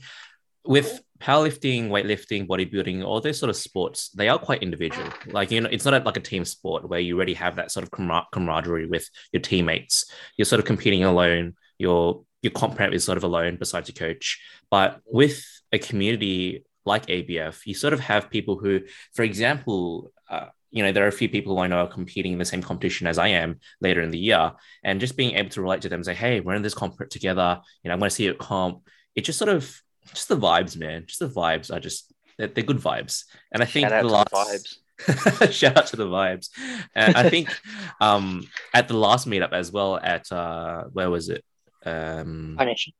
[0.64, 5.06] with powerlifting, weightlifting, bodybuilding, all those sort of sports, they are quite individual.
[5.26, 7.84] Like, you know, it's not like a team sport where you already have that sort
[7.84, 10.10] of camar- camaraderie with your teammates.
[10.36, 11.54] You're sort of competing alone.
[11.78, 14.40] Your your comp prep is sort of alone besides your coach.
[14.70, 18.80] But with a community like ABF, you sort of have people who,
[19.12, 22.32] for example, uh, you know, there are a few people who I know are competing
[22.32, 24.52] in the same competition as I am later in the year,
[24.82, 27.60] and just being able to relate to them, say, "Hey, we're in this comp together.
[27.82, 29.82] You know, I'm going to see you at comp." It just sort of
[30.14, 31.04] just the vibes, man.
[31.06, 34.08] Just the vibes are just they're, they're good vibes, and I think Shout out the
[34.08, 35.52] to last the vibes.
[35.52, 36.48] shout out to the vibes.
[36.94, 37.48] And I think
[38.00, 41.44] um, at the last meetup as well at uh, where was it?
[41.86, 42.92] Um, Tri Nation,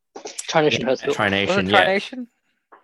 [0.48, 1.12] Tri yeah, hosts it.
[1.12, 2.26] Tri Was it Nation, Tri yeah, Nation?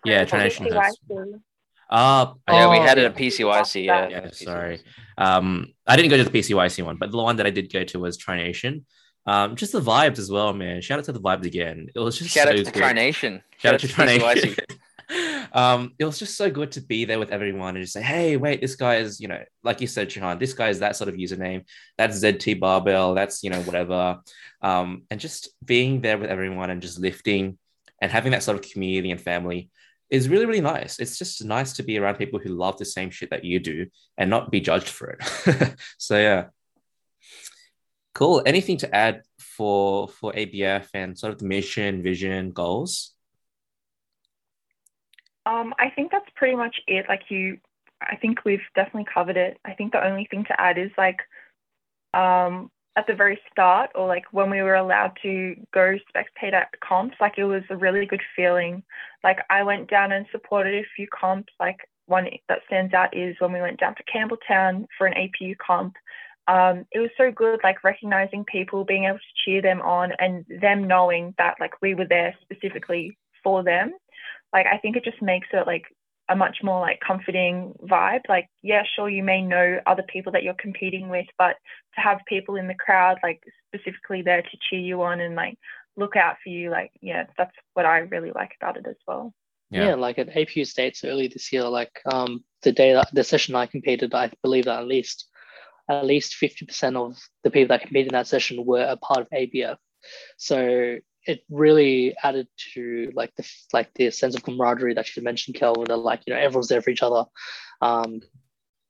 [0.05, 0.67] yeah, Tri Nation.
[0.67, 0.75] PCYC.
[0.75, 1.43] hosts-
[1.89, 3.85] Ah, yeah, we Oh, had it at PCYC.
[3.85, 4.81] Yeah, Yeah, sorry.
[5.17, 7.85] Um, I didn't go to the PCYC one, but the one that I did go
[7.85, 8.85] to was Tri Nation.
[9.27, 10.81] Um, just the vibes as well, man.
[10.81, 11.89] Shout out to the vibes again.
[11.95, 12.75] It was just Shout so out to good.
[12.75, 13.43] Tri Nation.
[13.59, 14.59] Shout out to Tri PCYC.
[15.53, 18.37] Um, it was just so good to be there with everyone and just say, hey,
[18.37, 21.09] wait, this guy is, you know, like you said, Shahan, this guy is that sort
[21.09, 21.65] of username.
[21.97, 23.15] That's ZT Barbell.
[23.15, 24.21] That's, you know, whatever.
[24.61, 27.57] Um, and just being there with everyone and just lifting
[28.03, 29.71] and having that sort of community and family
[30.11, 30.99] is really, really nice.
[30.99, 33.87] It's just nice to be around people who love the same shit that you do
[34.19, 35.75] and not be judged for it.
[35.99, 36.47] so, yeah.
[38.17, 38.43] Cool.
[38.47, 43.13] Anything to add for for ABF and sort of the mission, vision, goals?
[45.45, 47.05] Um, I think that's pretty much it.
[47.11, 47.59] Like you,
[48.01, 49.59] I think we've definitely covered it.
[49.67, 51.19] I think the only thing to add is like,
[52.15, 56.71] um, at the very start, or like when we were allowed to go spectate at
[56.81, 58.83] comps, like it was a really good feeling.
[59.23, 61.53] Like I went down and supported a few comps.
[61.61, 65.55] Like one that stands out is when we went down to Campbelltown for an APU
[65.59, 65.97] comp.
[66.49, 70.45] Um, it was so good, like recognizing people, being able to cheer them on, and
[70.61, 73.93] them knowing that like we were there specifically for them.
[74.53, 75.85] Like I think it just makes it like
[76.29, 78.23] a much more like comforting vibe.
[78.29, 81.57] Like, yeah, sure, you may know other people that you're competing with, but
[81.95, 85.59] to have people in the crowd, like specifically there to cheer you on and like
[85.97, 89.33] look out for you, like, yeah, that's what I really like about it as well.
[89.71, 93.25] Yeah, yeah like at APU States early this year, like um, the day that the
[93.25, 95.29] session I competed, I believe that at least
[95.89, 99.31] at least 50% of the people that competed in that session were a part of
[99.31, 99.77] ABF.
[100.37, 105.57] So it really added to like the like the sense of camaraderie that you mentioned,
[105.57, 105.85] Kelvin.
[105.89, 107.25] That like you know everyone's there for each other,
[107.83, 108.21] um,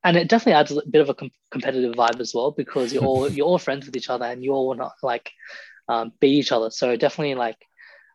[0.05, 3.05] and it definitely adds a bit of a com- competitive vibe as well because you're
[3.05, 5.33] all you're all friends with each other and you all want to like
[5.89, 6.71] um, be each other.
[6.71, 7.59] So definitely like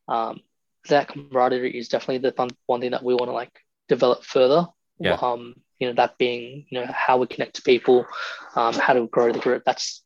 [0.08, 0.42] um,
[0.90, 3.52] that camaraderie is definitely the fun, one thing that we want to like
[3.90, 4.68] develop further.
[5.00, 5.14] Yeah.
[5.14, 8.06] Um, you know that being you know how we connect to people,
[8.56, 9.64] um, how to grow the group.
[9.66, 10.04] That's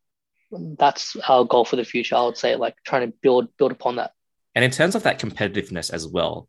[0.52, 2.16] that's our goal for the future.
[2.16, 4.12] I would say like trying to build build upon that.
[4.56, 6.48] And in terms of that competitiveness as well,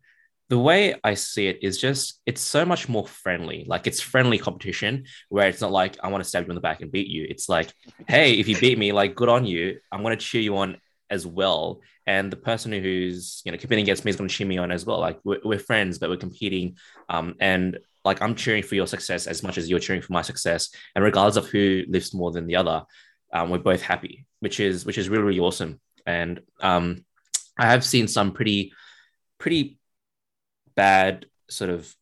[0.48, 3.64] the way I see it is just it's so much more friendly.
[3.66, 6.60] Like it's friendly competition where it's not like I want to stab you in the
[6.60, 7.26] back and beat you.
[7.28, 7.72] It's like,
[8.08, 9.80] hey, if you beat me, like good on you.
[9.90, 10.76] I'm going to cheer you on
[11.10, 11.80] as well.
[12.06, 14.70] And the person who's you know competing against me is going to cheer me on
[14.70, 15.00] as well.
[15.00, 16.76] Like we're, we're friends, but we're competing.
[17.08, 20.22] Um, and like I'm cheering for your success as much as you're cheering for my
[20.22, 20.70] success.
[20.94, 22.84] And regardless of who lifts more than the other,
[23.32, 25.80] um, we're both happy, which is which is really really awesome.
[26.06, 27.04] And um,
[27.58, 28.72] I have seen some pretty
[29.38, 29.78] pretty
[30.74, 31.92] bad sort of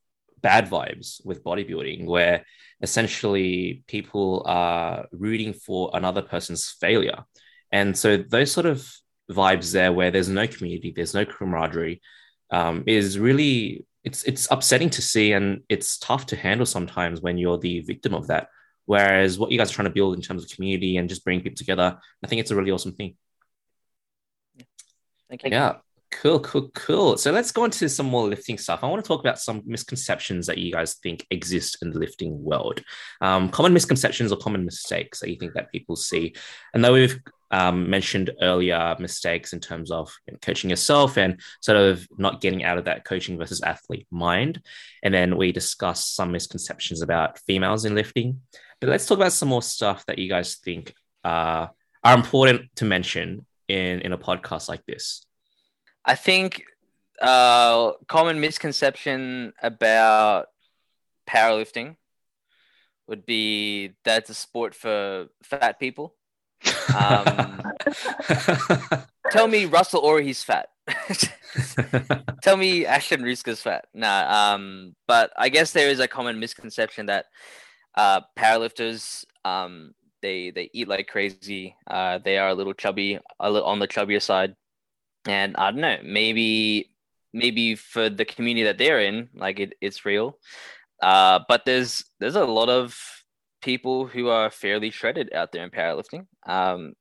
[0.40, 2.44] bad vibes with bodybuilding where
[2.82, 7.24] essentially people are rooting for another person's failure.
[7.72, 8.86] And so those sort of
[9.30, 12.02] vibes there where there's no community, there's no camaraderie,
[12.50, 17.38] um, is really it's it's upsetting to see and it's tough to handle sometimes when
[17.38, 18.48] you're the victim of that
[18.86, 21.40] Whereas what you guys are trying to build in terms of community and just bring
[21.40, 23.16] people together, I think it's a really awesome thing.
[25.28, 25.50] Thank you.
[25.50, 25.76] Yeah.
[26.12, 27.16] Cool, cool, cool.
[27.16, 28.80] So let's go into some more lifting stuff.
[28.84, 32.42] I want to talk about some misconceptions that you guys think exist in the lifting
[32.44, 32.82] world.
[33.20, 36.34] Um, common misconceptions or common mistakes that you think that people see.
[36.72, 37.20] And though we've
[37.54, 42.78] um, mentioned earlier mistakes in terms of coaching yourself and sort of not getting out
[42.78, 44.60] of that coaching versus athlete mind.
[45.04, 48.40] And then we discussed some misconceptions about females in lifting.
[48.80, 51.68] But let's talk about some more stuff that you guys think uh,
[52.02, 55.24] are important to mention in, in a podcast like this.
[56.04, 56.64] I think
[57.22, 60.48] uh, common misconception about
[61.28, 61.94] powerlifting
[63.06, 66.16] would be that it's a sport for fat people.
[66.94, 67.62] Um,
[69.30, 70.68] tell me Russel Orhii's fat.
[72.42, 73.86] tell me Ashton Rouska's fat.
[73.94, 77.26] Nah, um, but I guess there is a common misconception that
[77.94, 81.76] uh, powerlifters um, they they eat like crazy.
[81.86, 84.56] Uh, they are a little chubby, a little on the chubbier side,
[85.26, 85.98] and I don't know.
[86.02, 86.90] Maybe
[87.32, 90.38] maybe for the community that they're in, like it, it's real.
[91.02, 92.98] Uh, but there's there's a lot of
[93.64, 96.26] people who are fairly shredded out there in powerlifting.
[96.46, 96.92] Um,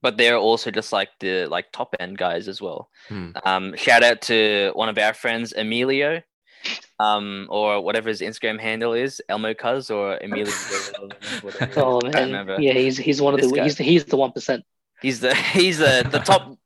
[0.00, 2.88] but they're also just like the like top end guys as well.
[3.08, 3.30] Hmm.
[3.44, 6.22] Um, shout out to one of our friends, Emilio,
[6.98, 10.52] um, or whatever his Instagram handle is, Elmo Cuz or Emilio.
[11.76, 14.64] oh man, yeah, he's he's one of the he's the, he's the one percent.
[15.00, 16.58] He's the he's the the top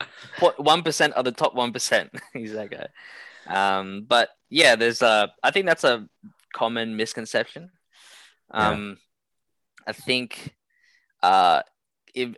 [0.56, 2.10] one percent of the top one percent.
[2.32, 2.88] he's that guy.
[3.48, 6.08] Um, but yeah, there's a I think that's a
[6.54, 7.70] common misconception.
[8.50, 8.98] Um,
[9.86, 10.54] I think
[11.22, 11.62] uh,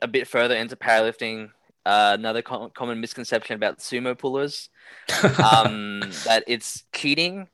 [0.02, 1.50] a bit further into powerlifting,
[1.86, 4.68] uh, another com- common misconception about sumo pullers
[5.22, 7.48] um, that it's cheating.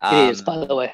[0.00, 0.92] Um, it is, um, by the way.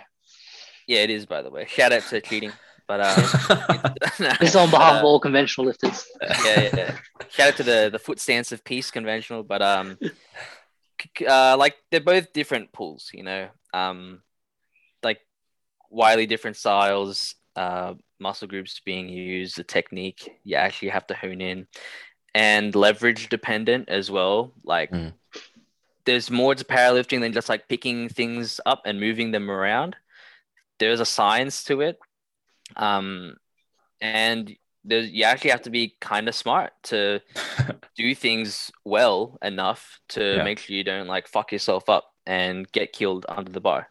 [0.87, 1.67] Yeah, it is, by the way.
[1.67, 2.53] Shout out to cheating.
[2.87, 3.95] But uh,
[4.41, 6.07] this is on behalf uh, of all conventional lifters.
[6.23, 6.97] Yeah, yeah, yeah.
[7.29, 9.99] Shout out to the the foot stance of peace conventional, but um,
[11.29, 13.49] uh, like they're both different pulls, you know.
[13.75, 14.23] Um,
[15.03, 15.21] like
[15.91, 17.35] widely different styles.
[17.59, 21.67] Uh, muscle groups being used, the technique you actually have to hone in,
[22.33, 24.53] and leverage dependent as well.
[24.63, 25.13] Like mm.
[26.05, 29.97] there's more to powerlifting than just like picking things up and moving them around.
[30.79, 31.99] There's a science to it.
[32.77, 33.37] Um,
[34.01, 34.55] and
[34.85, 37.21] there's, you actually have to be kind of smart to
[37.97, 40.45] do things well enough to yeah.
[40.45, 43.91] make sure you don't like fuck yourself up and get killed under the bar.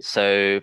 [0.00, 0.60] So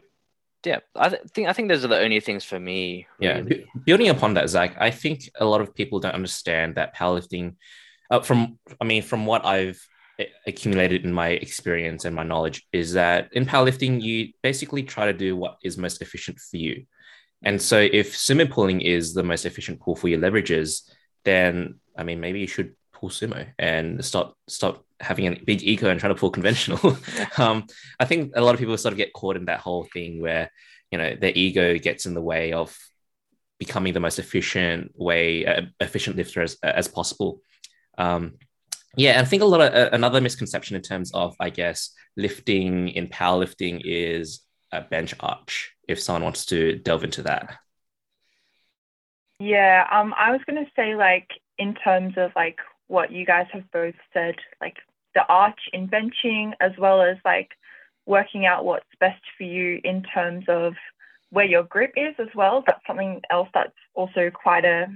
[0.65, 3.07] yeah, I th- think I think those are the only things for me.
[3.19, 3.41] Yeah.
[3.41, 7.55] B- building upon that, Zach, I think a lot of people don't understand that powerlifting.
[8.09, 9.81] Uh, from I mean, from what I've
[10.45, 15.13] accumulated in my experience and my knowledge, is that in powerlifting you basically try to
[15.13, 16.85] do what is most efficient for you.
[17.43, 20.89] And so, if sumo pulling is the most efficient pull for your leverages,
[21.25, 25.89] then I mean, maybe you should pull sumo and stop stop having a big ego
[25.89, 26.97] and trying to pull conventional.
[27.37, 27.65] um,
[27.99, 30.51] I think a lot of people sort of get caught in that whole thing where
[30.91, 32.77] you know their ego gets in the way of
[33.59, 37.41] becoming the most efficient way uh, efficient lifter as, as possible
[37.97, 38.33] um,
[38.97, 42.89] yeah i think a lot of uh, another misconception in terms of i guess lifting
[42.89, 44.41] in powerlifting is
[44.71, 47.57] a bench arch if someone wants to delve into that
[49.41, 51.27] Yeah, um, I was gonna say like
[51.57, 52.59] in terms of like
[52.91, 54.75] what you guys have both said, like
[55.15, 57.51] the arch in benching as well as like
[58.05, 60.73] working out what's best for you in terms of
[61.29, 62.63] where your grip is as well.
[62.67, 64.87] That's something else that's also quite a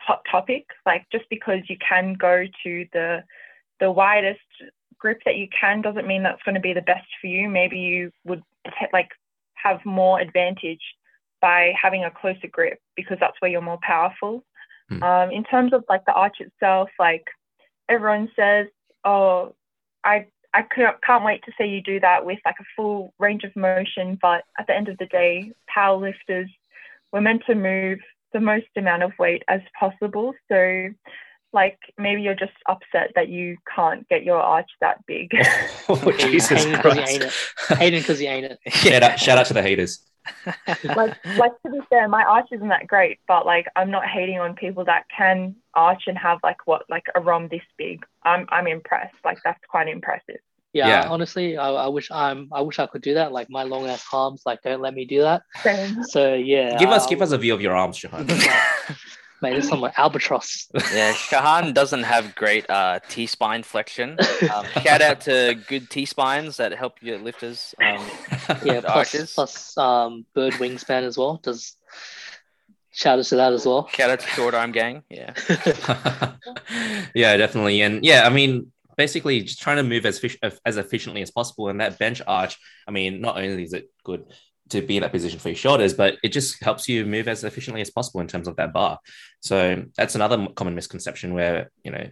[0.00, 0.66] hot topic.
[0.84, 3.22] Like just because you can go to the
[3.78, 4.40] the widest
[4.98, 7.48] grip that you can doesn't mean that's going to be the best for you.
[7.48, 8.42] Maybe you would
[8.92, 9.10] like
[9.54, 10.82] have more advantage
[11.40, 14.42] by having a closer grip because that's where you're more powerful.
[14.88, 15.02] Hmm.
[15.02, 17.26] Um, in terms of like the arch itself, like
[17.88, 18.66] everyone says,
[19.04, 19.54] oh,
[20.04, 23.44] I I can't, can't wait to see you do that with like a full range
[23.44, 24.18] of motion.
[24.20, 26.48] But at the end of the day, power lifters,
[27.12, 27.98] we're meant to move
[28.32, 30.32] the most amount of weight as possible.
[30.50, 30.88] So
[31.52, 35.30] like maybe you're just upset that you can't get your arch that big.
[35.88, 37.10] oh, jesus Hating 'cause Christ.
[37.12, 37.78] ain't it.
[37.78, 38.58] Hating because you ain't it.
[38.72, 40.00] shout, out, shout out to the haters
[40.84, 44.38] like like to be fair, my arch isn't that great, but like I'm not hating
[44.38, 48.04] on people that can arch and have like what like a rom this big.
[48.22, 49.16] I'm I'm impressed.
[49.24, 50.38] Like that's quite impressive.
[50.74, 51.08] Yeah, Yeah.
[51.08, 53.32] honestly, I, I wish I'm I wish I could do that.
[53.32, 55.42] Like my long ass arms, like don't let me do that.
[55.62, 56.04] Same.
[56.04, 58.28] So yeah, give us I'll- give us a view of your arms Shahan.
[59.42, 59.56] mate.
[59.56, 60.68] it's is my albatross.
[60.74, 64.16] yeah, Shahan doesn't have great uh, T spine flexion.
[64.54, 67.74] Um, shout out to good T spines that help your lifters.
[67.82, 68.04] Um,
[68.64, 68.84] Yeah, plus
[69.14, 69.34] arches.
[69.34, 71.38] plus um bird wingspan as well.
[71.42, 71.76] Does
[72.92, 73.88] shout out to that as well.
[73.88, 75.02] shout out to Short Arm Gang.
[75.10, 75.34] Yeah.
[77.14, 77.82] yeah, definitely.
[77.82, 81.68] And yeah, I mean, basically just trying to move as fish, as efficiently as possible.
[81.68, 84.24] And that bench arch, I mean, not only is it good
[84.70, 87.44] to be in that position for your shoulders, but it just helps you move as
[87.44, 88.98] efficiently as possible in terms of that bar.
[89.40, 92.06] So that's another common misconception where you know,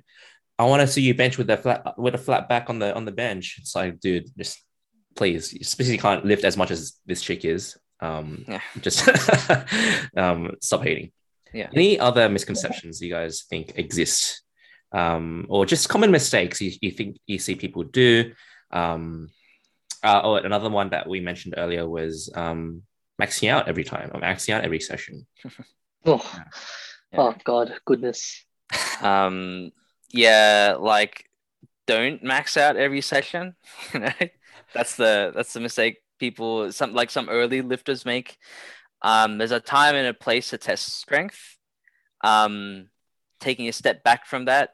[0.58, 2.94] I want to see you bench with a flat with a flat back on the
[2.94, 3.56] on the bench.
[3.60, 4.62] It's like, dude, just
[5.14, 7.76] please, especially you can't lift as much as this chick is.
[8.00, 8.60] Um, Yeah.
[8.80, 9.08] just
[10.16, 11.12] um, stop hating.
[11.52, 11.68] Yeah.
[11.72, 14.42] Any other misconceptions you guys think exist,
[14.92, 18.32] um, or just common mistakes you, you think you see people do?
[18.70, 19.28] Um,
[20.06, 22.82] uh, oh, another one that we mentioned earlier was um,
[23.20, 25.26] maxing out every time, or maxing out every session.
[26.08, 26.22] Oh,
[27.12, 27.18] Yeah.
[27.20, 28.44] oh God, goodness.
[29.02, 29.72] Um,
[30.10, 31.28] yeah, like
[31.86, 33.54] don't max out every session.
[33.94, 34.12] You know,
[34.72, 38.38] that's the that's the mistake people some like some early lifters make.
[39.02, 41.58] Um, there's a time and a place to test strength.
[42.22, 42.88] Um,
[43.40, 44.70] taking a step back from that,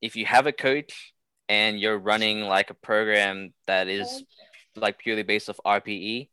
[0.00, 1.12] if you have a coach
[1.48, 4.22] and you're running like a program that is
[4.76, 6.28] like purely based off RPE,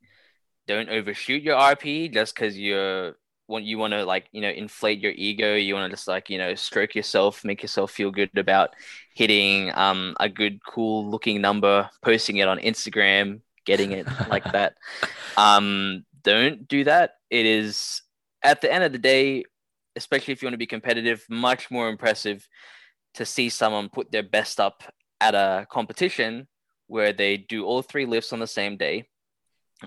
[0.67, 3.15] don't overshoot your RPE just because you're
[3.51, 5.55] want you want to like you know inflate your ego.
[5.55, 8.71] You want to just like you know stroke yourself make yourself feel good about
[9.13, 14.75] hitting um a good cool looking number posting it on instagram getting it like that.
[15.37, 17.15] Um don't do that.
[17.29, 18.01] It is
[18.43, 19.43] at the end of the day
[19.95, 22.47] especially if you want to be competitive much more impressive
[23.13, 24.83] to see someone put their best up
[25.19, 26.47] at a competition
[26.91, 29.07] where they do all three lifts on the same day.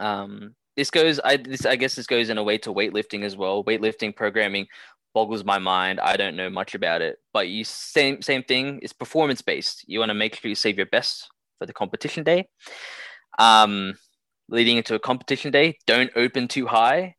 [0.00, 3.36] Um this goes i this i guess this goes in a way to weightlifting as
[3.36, 3.62] well.
[3.62, 4.66] Weightlifting programming
[5.12, 6.00] boggles my mind.
[6.00, 8.80] I don't know much about it but you same same thing.
[8.82, 11.28] It's performance based you want to make sure you save your best
[11.58, 12.48] for the competition day.
[13.38, 13.94] Um
[14.48, 17.16] leading into a competition day don't open too high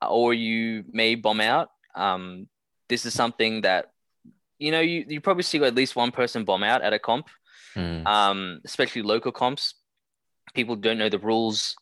[0.00, 1.68] uh, or you may bomb out.
[1.96, 2.48] Um
[2.88, 3.90] this is something that
[4.60, 7.26] you know you, you probably see at least one person bomb out at a comp
[7.76, 8.06] Mm.
[8.06, 9.74] um, especially local comps.
[10.54, 11.74] People don't know the rules.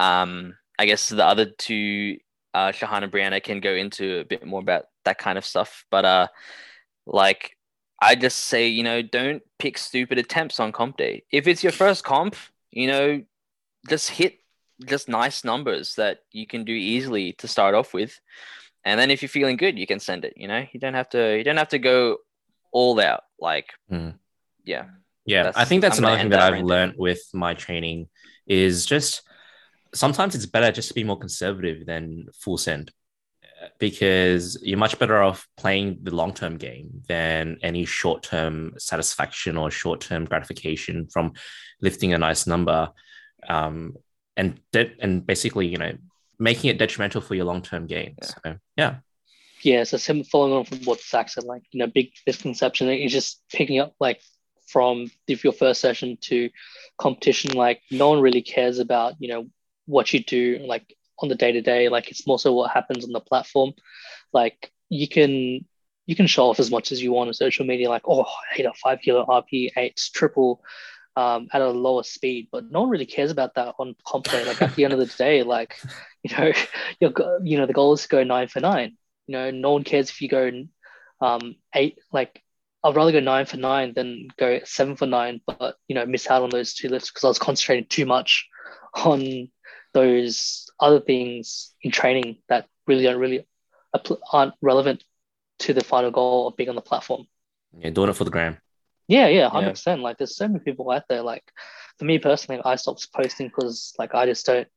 [0.00, 2.18] Um, I guess the other two,
[2.54, 5.84] uh, Shahan and Briana, can go into a bit more about that kind of stuff.
[5.90, 6.28] But uh,
[7.06, 7.56] like,
[8.00, 11.24] I just say, you know, don't pick stupid attempts on comp day.
[11.30, 12.36] If it's your first comp,
[12.70, 13.22] you know,
[13.88, 14.38] just hit
[14.84, 18.20] just nice numbers that you can do easily to start off with.
[18.84, 20.34] And then if you're feeling good, you can send it.
[20.36, 21.36] You know, you don't have to.
[21.36, 22.18] You don't have to go
[22.72, 23.22] all out.
[23.40, 24.14] Like, Mm.
[24.64, 24.84] yeah.
[25.26, 28.08] Yeah, That's- I think that's I'm another thing that that I've learned with my training
[28.46, 29.22] is just
[29.92, 32.92] sometimes it's better just to be more conservative than full send
[33.78, 39.56] because you're much better off playing the long term game than any short term satisfaction
[39.56, 41.32] or short term gratification from
[41.80, 42.90] lifting a nice number.
[43.48, 43.96] Um,
[44.36, 45.92] and de- and basically, you know,
[46.38, 48.16] making it detrimental for your long term gain.
[48.20, 48.28] Yeah.
[48.28, 48.94] So yeah.
[49.62, 49.98] Yeah, so
[50.30, 53.94] following on from what Zach said, like you know, big misconception is just picking up
[53.98, 54.20] like
[54.66, 56.50] from if your first session to
[56.98, 59.46] competition, like no one really cares about you know
[59.86, 61.88] what you do like on the day to day.
[61.88, 63.72] Like it's more so what happens on the platform.
[64.32, 65.64] Like you can
[66.06, 68.56] you can show off as much as you want on social media, like oh, I
[68.56, 70.62] hit a five kilo RP, eight triple
[71.16, 74.44] um, at a lower speed, but no one really cares about that on comp day.
[74.44, 75.76] Like at the end of the day, like
[76.22, 76.52] you know,
[77.42, 78.96] you know the goal is to go nine for nine.
[79.26, 80.50] You know, no one cares if you go
[81.20, 81.98] um, eight.
[82.12, 82.42] Like
[82.86, 86.30] I'd rather go nine for nine than go seven for nine, but you know, miss
[86.30, 88.48] out on those two lifts because I was concentrating too much
[88.94, 89.50] on
[89.92, 93.46] those other things in training that really don't really
[94.32, 95.02] aren't relevant
[95.60, 97.26] to the final goal of being on the platform.
[97.76, 98.58] Yeah, doing it for the gram.
[99.08, 99.72] Yeah, yeah, hundred yeah.
[99.72, 100.02] percent.
[100.02, 101.22] Like, there's so many people out there.
[101.22, 101.44] Like,
[101.98, 104.68] for me personally, I stopped posting because like I just don't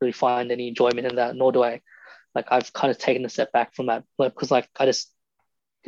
[0.00, 1.36] really find any enjoyment in that.
[1.36, 1.82] Nor do I.
[2.34, 5.12] Like, I've kind of taken a step back from that because like I just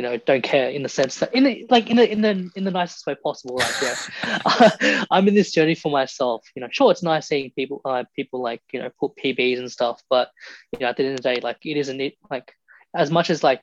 [0.01, 2.51] you know don't care in the sense that in the like in the in the
[2.57, 6.69] in the nicest way possible like yeah i'm in this journey for myself you know
[6.71, 10.31] sure it's nice seeing people uh, people like you know put pbs and stuff but
[10.73, 12.51] you know at the end of the day like it isn't it like
[12.97, 13.61] as much as like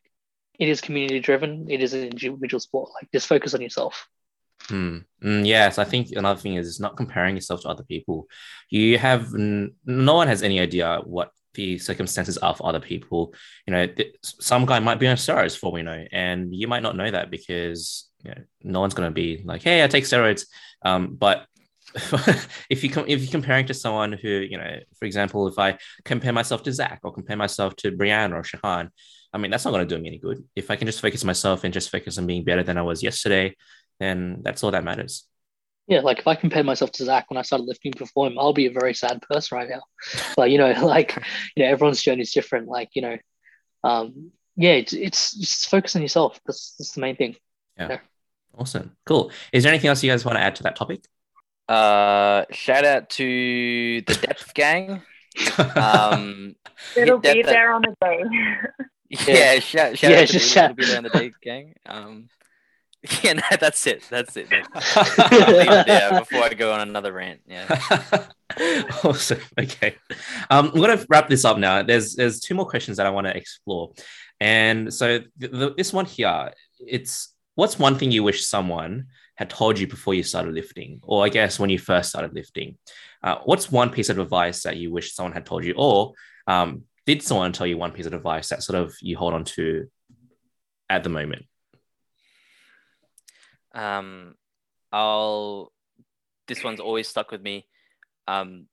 [0.60, 4.08] it is community driven it is an individual sport like just focus on yourself
[4.70, 5.06] Mm.
[5.24, 8.28] Mm, yes, I think another thing is not comparing yourself to other people.
[8.70, 13.34] You have n- no one has any idea what the circumstances are for other people.
[13.66, 16.84] You know, th- some guy might be on steroids for we know, and you might
[16.84, 20.06] not know that because you know, no one's going to be like, "Hey, I take
[20.06, 20.46] steroids."
[20.86, 21.46] Um, but
[22.70, 25.78] if you com- if you're comparing to someone who, you know, for example, if I
[26.06, 28.90] compare myself to Zach or compare myself to Brian or Shahan,
[29.34, 30.44] I mean, that's not going to do me any good.
[30.56, 33.04] If I can just focus myself and just focus on being better than I was
[33.04, 33.56] yesterday,
[34.00, 35.28] then that's all that matters
[35.88, 38.54] yeah, like if I compare myself to Zach when I started lifting before him, I'll
[38.54, 39.82] be a very sad person right now.
[40.36, 41.16] But you know, like
[41.56, 42.68] you know, everyone's journey is different.
[42.68, 43.18] Like you know,
[43.84, 46.40] um, yeah, it's, it's just focus on yourself.
[46.46, 47.36] That's, that's the main thing.
[47.78, 47.88] Yeah.
[47.90, 48.00] yeah.
[48.58, 48.98] Awesome.
[49.06, 49.32] Cool.
[49.54, 51.06] Is there anything else you guys want to add to that topic?
[51.70, 55.04] Uh, shout out to the Depth Gang.
[55.76, 56.56] Um,
[56.96, 58.24] it'll be there on the day.
[59.10, 60.76] yeah, shout, shout yeah, out to just the, shout.
[60.76, 61.76] be there on the day, gang.
[61.86, 62.30] Um,
[63.24, 64.04] Yeah, no, that's it.
[64.10, 64.48] That's it.
[64.52, 67.42] Yeah, before I go on another rant.
[67.48, 67.80] Yeah.
[69.04, 69.40] awesome.
[69.60, 69.96] Okay.
[70.50, 71.84] Um, I'm going to wrap this up now.
[71.84, 73.94] There's there's two more questions that I want to explore,
[74.40, 79.50] and so the, the, this one here, it's what's one thing you wish someone had
[79.50, 82.78] told you before you started lifting, or I guess when you first started lifting.
[83.24, 86.14] Uh, what's one piece of advice that you wish someone had told you, or
[86.48, 89.44] um, did someone tell you one piece of advice that sort of you hold on
[89.44, 89.88] to
[90.90, 91.46] at the moment?
[93.74, 94.36] Um,
[94.92, 95.72] I'll.
[96.48, 97.68] This one's always stuck with me.
[98.28, 98.68] Um,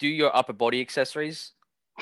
[0.00, 1.52] do your upper body accessories.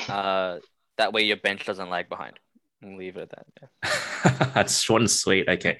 [0.08, 0.58] Uh,
[0.96, 2.38] that way your bench doesn't lag behind.
[2.80, 3.68] We'll leave it at that.
[3.84, 4.50] Yeah.
[4.54, 5.48] That's short and sweet.
[5.48, 5.78] Okay.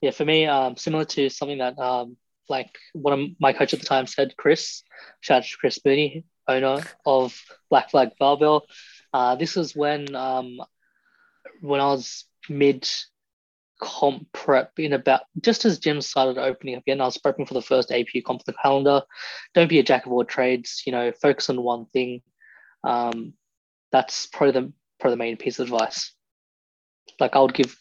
[0.00, 2.16] Yeah, for me, um, similar to something that um,
[2.48, 4.82] like one of my coach at the time said, Chris,
[5.20, 8.66] shout out to Chris Mooney, owner of Black Flag Barbell.
[9.12, 10.58] Uh, this was when um,
[11.60, 12.88] when I was mid
[13.80, 17.00] comp prep in about just as gyms started opening up again.
[17.00, 19.02] I was prepping for the first APU comp the calendar.
[19.54, 20.82] Don't be a jack of all trades.
[20.86, 22.22] You know, focus on one thing.
[22.84, 23.34] Um,
[23.92, 26.12] that's probably the probably the main piece of advice.
[27.20, 27.76] Like I would give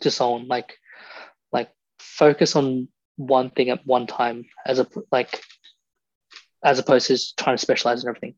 [0.00, 0.76] to someone like
[1.52, 5.42] like focus on one thing at one time as a like
[6.64, 8.34] as opposed to trying to specialize in everything.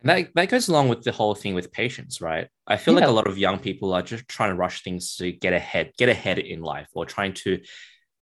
[0.00, 2.48] And that, that goes along with the whole thing with patience, right?
[2.66, 3.00] I feel yeah.
[3.00, 5.92] like a lot of young people are just trying to rush things to get ahead,
[5.98, 7.60] get ahead in life, or trying to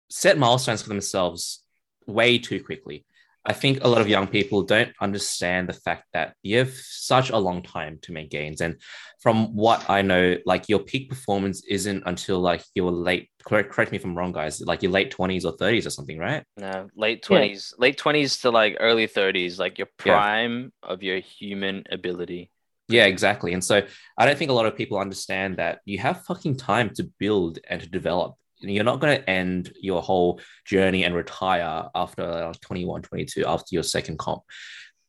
[0.09, 1.63] set milestones for themselves
[2.07, 3.05] way too quickly.
[3.45, 7.31] I think a lot of young people don't understand the fact that you have such
[7.31, 8.61] a long time to make gains.
[8.61, 8.77] And
[9.21, 13.93] from what I know, like your peak performance isn't until like your late, correct, correct
[13.93, 16.45] me if I'm wrong, guys, like your late 20s or 30s or something, right?
[16.59, 17.77] No, late 20s, yeah.
[17.79, 20.91] late 20s to like early 30s, like your prime yeah.
[20.91, 22.51] of your human ability.
[22.89, 23.55] Yeah, exactly.
[23.55, 23.83] And so
[24.19, 27.59] I don't think a lot of people understand that you have fucking time to build
[27.69, 33.03] and to develop you're not going to end your whole journey and retire after 21
[33.03, 34.43] 22 after your second comp.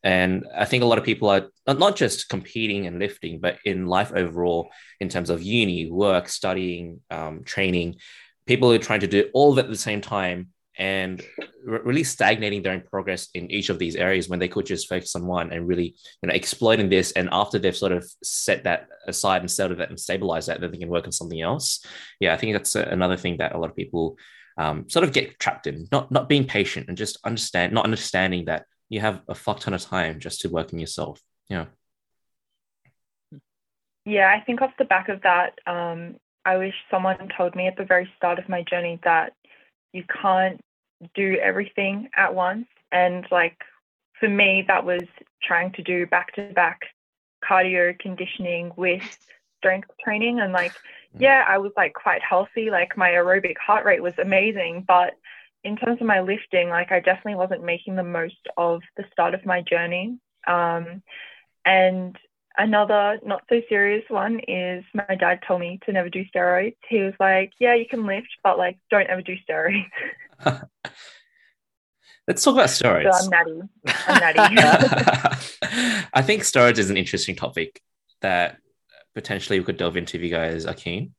[0.03, 3.85] And i think a lot of people are not just competing and lifting but in
[3.85, 7.97] life overall in terms of uni work studying um, training
[8.47, 11.21] people are trying to do all of it at the same time and
[11.63, 15.15] re- really stagnating their progress in each of these areas when they could just focus
[15.15, 17.11] on one and really you know exploiting this.
[17.11, 20.71] And after they've sort of set that aside and settled that and stabilized that then
[20.71, 21.85] they can work on something else.
[22.19, 24.17] Yeah i think that's a, another thing that a lot of people
[24.57, 28.45] um, sort of get trapped in not not being patient and just understand not understanding
[28.45, 31.21] that you have a fuck ton of time just to work on yourself.
[31.49, 31.65] Yeah.
[34.05, 37.77] Yeah, I think off the back of that, um, I wish someone told me at
[37.77, 39.33] the very start of my journey that
[39.93, 40.61] you can't
[41.15, 42.67] do everything at once.
[42.91, 43.57] And like
[44.19, 45.03] for me, that was
[45.43, 46.81] trying to do back to back
[47.43, 49.03] cardio conditioning with
[49.57, 50.39] strength training.
[50.39, 50.73] And like,
[51.17, 52.69] yeah, I was like quite healthy.
[52.69, 54.85] Like my aerobic heart rate was amazing.
[54.87, 55.13] But
[55.63, 59.33] in terms of my lifting, like I definitely wasn't making the most of the start
[59.33, 60.17] of my journey.
[60.47, 61.03] Um,
[61.65, 62.17] and
[62.57, 66.75] another not so serious one is my dad told me to never do steroids.
[66.89, 69.85] He was like, Yeah, you can lift, but like don't ever do steroids.
[72.27, 73.61] let's talk about so steroids I'm natty.
[74.07, 74.55] I'm natty.
[76.13, 77.81] I think steroids is an interesting topic
[78.21, 78.57] that
[79.15, 81.13] potentially we could delve into if you guys are keen.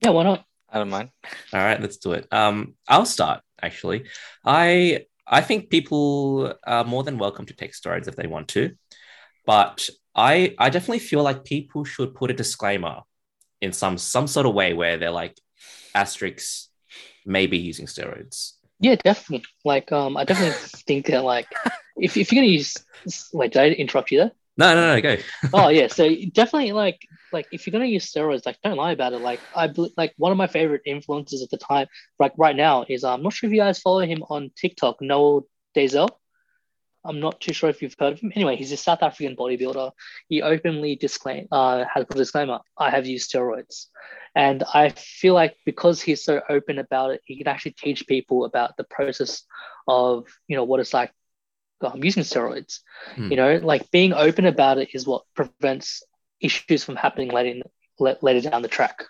[0.00, 0.44] Yeah, why not?
[0.68, 1.10] I don't mind.
[1.52, 2.26] All right, let's do it.
[2.32, 4.06] Um, I'll start actually.
[4.44, 8.72] I I think people are more than welcome to take steroids if they want to,
[9.44, 13.02] but I I definitely feel like people should put a disclaimer
[13.60, 15.38] in some some sort of way where they're like
[15.94, 16.68] asterisks
[17.24, 18.52] maybe using steroids.
[18.80, 19.46] Yeah, definitely.
[19.64, 20.56] Like, um, I definitely
[20.86, 21.46] think that like,
[21.96, 22.76] if if you're gonna use,
[23.32, 24.32] wait, did I interrupt you there?
[24.58, 25.16] No, no, no, go.
[25.52, 27.00] oh yeah, so definitely like
[27.32, 29.20] like if you're gonna use steroids, like don't lie about it.
[29.20, 31.88] Like I like one of my favorite influencers at the time,
[32.18, 35.46] like right now, is I'm not sure if you guys follow him on TikTok, Noel
[35.76, 36.08] Deyzel.
[37.06, 38.32] I'm not too sure if you've heard of him.
[38.34, 39.92] Anyway, he's a South African bodybuilder.
[40.28, 42.60] He openly disclaim uh, has a disclaimer.
[42.76, 43.86] I have used steroids,
[44.34, 48.44] and I feel like because he's so open about it, he can actually teach people
[48.44, 49.44] about the process
[49.88, 51.12] of you know what it's like
[51.82, 52.80] Oh, I'm using steroids.
[53.14, 53.30] Hmm.
[53.30, 56.02] You know, like being open about it is what prevents
[56.40, 59.04] issues from happening later in, later down the track.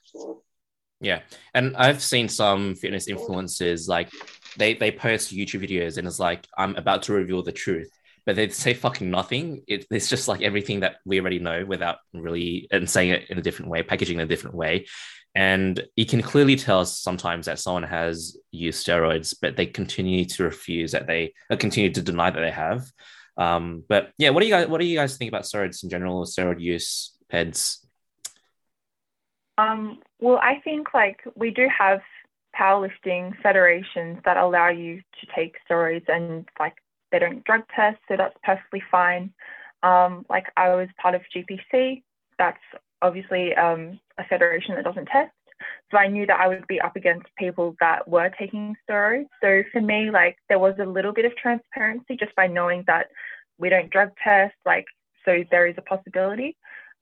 [1.00, 1.20] Yeah,
[1.54, 4.10] and I've seen some fitness influencers like
[4.58, 7.90] they they post YouTube videos and it's like I'm about to reveal the truth,
[8.24, 9.62] but they say fucking nothing.
[9.66, 13.38] It, it's just like everything that we already know without really and saying it in
[13.38, 14.86] a different way, packaging in a different way.
[15.34, 20.44] And you can clearly tell sometimes that someone has used steroids, but they continue to
[20.44, 22.86] refuse that they uh, continue to deny that they have.
[23.36, 25.90] Um, but yeah, what do you guys what do you guys think about steroids in
[25.90, 27.84] general, steroid use, peds?
[29.58, 32.00] Um, well, I think like we do have
[32.58, 36.74] powerlifting federations that allow you to take steroids and like
[37.12, 39.32] they don't drug test, so that's perfectly fine.
[39.82, 42.02] Um, like I was part of GPC,
[42.38, 42.58] that's
[43.02, 45.32] obviously um, a federation that doesn't test.
[45.90, 49.28] So I knew that I would be up against people that were taking steroids.
[49.42, 53.06] So for me, like there was a little bit of transparency just by knowing that
[53.58, 54.84] we don't drug test, like
[55.24, 56.56] so there is a possibility.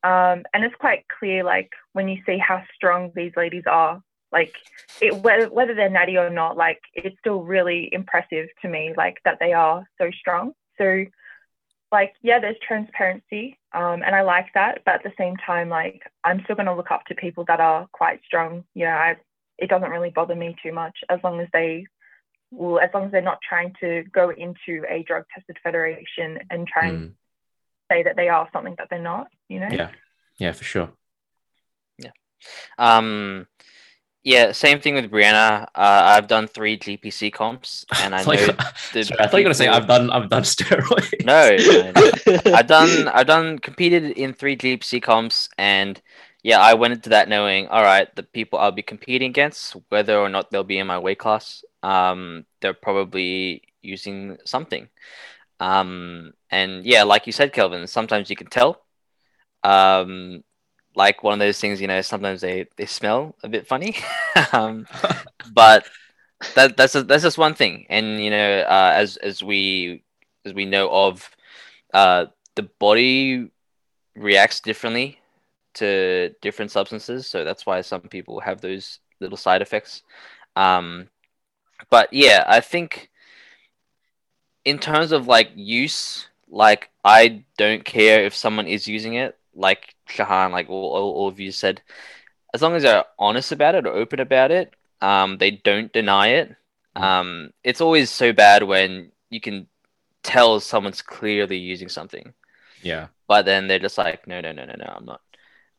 [0.04, 4.02] Um, and it's quite clear, like when you see how strong these ladies are,
[4.34, 4.54] like
[5.00, 9.18] it, whether whether they're natty or not, like it's still really impressive to me, like
[9.24, 10.52] that they are so strong.
[10.76, 11.04] So,
[11.92, 14.82] like yeah, there's transparency, um, and I like that.
[14.84, 17.60] But at the same time, like I'm still going to look up to people that
[17.60, 18.64] are quite strong.
[18.74, 19.16] You know, I
[19.58, 21.86] it doesn't really bother me too much as long as they
[22.50, 26.66] will, as long as they're not trying to go into a drug tested federation and
[26.66, 27.12] try and Mm,
[27.90, 29.28] say that they are something that they're not.
[29.48, 29.68] You know.
[29.70, 29.90] yeah,
[30.38, 30.90] yeah, for sure.
[31.98, 32.10] Yeah.
[32.78, 33.46] Um,
[34.24, 35.64] yeah, same thing with Briana.
[35.74, 38.56] Uh, I've done three GPC comps, and I It's like- know
[38.92, 41.24] the Sorry, I thought you were gonna say I've done I've done steroids.
[41.24, 41.92] No, no,
[42.46, 42.52] no.
[42.56, 46.00] I've done I've done competed in three GPC comps, and
[46.42, 50.18] yeah, I went into that knowing, all right, the people I'll be competing against, whether
[50.18, 54.88] or not they'll be in my weight class, um, they're probably using something.
[55.60, 58.82] Um, and yeah, like you said, Kelvin, sometimes you can tell.
[59.62, 60.42] Um,
[60.96, 63.96] like one of those things, you know, sometimes they they smell a bit funny.
[64.52, 64.86] um,
[65.52, 65.86] but
[66.54, 70.02] that that's that's just one thing, and you know, uh, as as we
[70.44, 71.30] as we know of,
[71.92, 73.50] uh, the body
[74.16, 75.20] reacts differently
[75.74, 80.02] to different substances, so that's why some people have those little side effects.
[80.56, 81.08] Um,
[81.90, 83.10] but yeah, I think
[84.64, 89.94] in terms of like use, like I don't care if someone is using it, like
[90.08, 91.82] Shahan, like all, all, all of you said,
[92.52, 96.28] as long as they're honest about it or open about it, um, they don't deny
[96.28, 96.54] it.
[96.96, 99.66] Um, it's always so bad when you can
[100.22, 102.32] tell someone's clearly using something,
[102.82, 105.20] Yeah, but then they're just like, no, no, no, no, no, I'm not.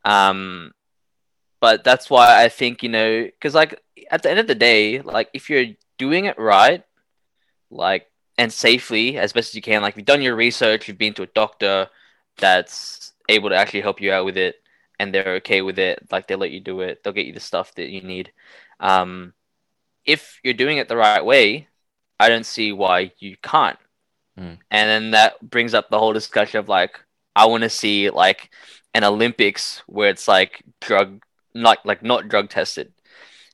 [0.04, 0.74] Um,
[1.60, 5.02] but that's why I think you know, because like at the end of the day,
[5.02, 5.68] like if you're
[5.98, 6.84] doing it right,
[7.72, 8.08] like
[8.38, 9.82] and safely as best as you can.
[9.82, 11.90] Like you've done your research, you've been to a doctor
[12.38, 14.56] that's able to actually help you out with it,
[15.00, 16.00] and they're okay with it.
[16.12, 18.32] Like they let you do it, they'll get you the stuff that you need.
[18.80, 19.34] Um,
[20.06, 21.68] if you're doing it the right way,
[22.20, 23.80] I don't see why you can't.
[24.40, 24.58] Mm.
[24.70, 27.00] And then that brings up the whole discussion of like,
[27.36, 28.52] I want to see like
[28.94, 31.24] an Olympics where it's like drug,
[31.54, 32.92] not like not drug tested.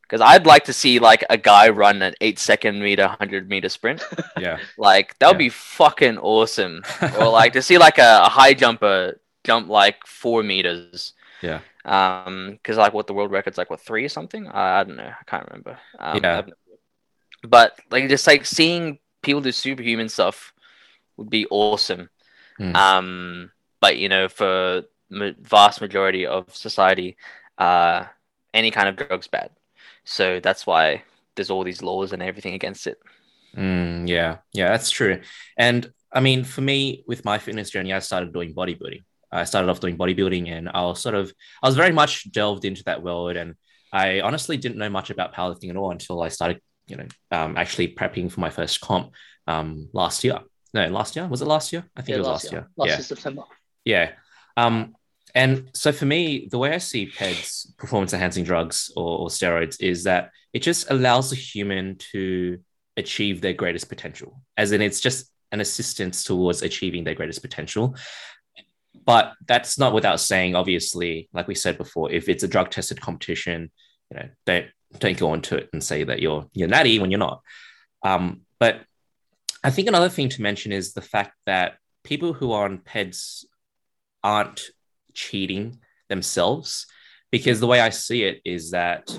[0.02, 3.70] Because I'd like to see like a guy run an eight second meter, hundred meter
[3.70, 4.04] sprint.
[4.38, 4.60] Yeah.
[4.78, 5.48] Like that would Yeah.
[5.48, 6.84] be fucking awesome.
[7.18, 11.14] or like to see like a, a high jumper jump like four meters.
[11.42, 11.62] Yeah.
[11.84, 14.48] Um, because like what the world record's like what three or something?
[14.48, 15.12] I, I don't know.
[15.20, 15.78] I can't remember.
[16.00, 16.44] Um, Yeah.
[17.44, 20.54] But like just like seeing people do superhuman stuff
[21.18, 22.10] would be awesome.
[22.58, 22.76] Hmm.
[22.76, 27.18] Um, but you know, for ma- vast majority of society,
[27.58, 28.06] uh,
[28.54, 29.52] any kind of drug's bad.
[30.04, 31.04] So that's why
[31.36, 33.00] there's all these laws and everything against it.
[33.56, 35.22] Mm, yeah, yeah, that's true.
[35.58, 39.04] And I mean, for me, with my fitness journey, I started doing bodybuilding.
[39.32, 42.66] I started off doing bodybuilding, and I was sort of, I was very much delved
[42.66, 43.56] into that world, and
[43.92, 47.58] I honestly didn't know much about powerlifting at all until I started, you know, um,
[47.58, 49.14] actually prepping for my first comp
[49.48, 50.40] um, last year.
[50.74, 51.84] No, last year was it last year?
[51.96, 52.68] I think it was last, year.
[52.78, 53.44] Last yeah, year September.
[53.84, 54.12] yeah.
[54.56, 54.96] Um,
[55.34, 59.82] and so for me, the way I see PEDs, performance enhancing drugs or, or steroids,
[59.82, 62.60] is that it just allows the human to
[62.98, 67.96] achieve their greatest potential, as in it's just an assistance towards achieving their greatest potential.
[69.06, 73.02] But that's not without saying, obviously, like we said before, if it's a drug tested
[73.02, 73.72] competition,
[74.12, 74.66] you know, don't
[75.00, 77.42] don't go onto it and say that you're you're natty when you're not.
[78.04, 78.82] Um, but
[79.64, 83.46] I think another thing to mention is the fact that people who are on PEDs
[84.24, 84.70] aren't
[85.14, 85.80] cheating
[86.10, 86.88] themselves
[87.32, 89.18] because the way I see it is that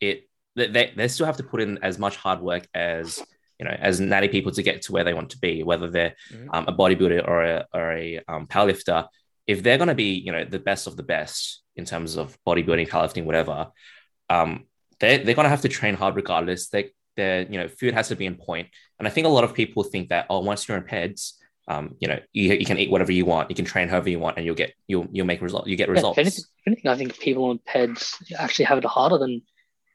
[0.00, 3.22] it they, they still have to put in as much hard work as
[3.58, 6.14] you know as natty people to get to where they want to be whether they're
[6.32, 6.48] Mhm.
[6.52, 9.06] um, a bodybuilder or a, or a um, powerlifter
[9.48, 12.36] if they're going to be you know the best of the best in terms of
[12.46, 13.72] bodybuilding powerlifting whatever
[14.30, 14.64] um,
[15.00, 16.68] they, they're going to have to train hard regardless.
[16.68, 18.68] They their you know food has to be in point.
[18.98, 21.32] And i think a lot of people think that oh once you're in peds
[21.66, 23.50] um, you know you, you can eat whatever you want.
[23.50, 25.88] You can train however you want and you'll get you'll you'll make results you get
[25.88, 26.16] Yeah, results.
[26.18, 29.42] if, anything, if anything, I think people on PEDs actually have it harder than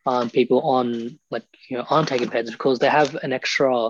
[0.06, 3.90] um, people on like you know aren't taking PEDs because they have an extra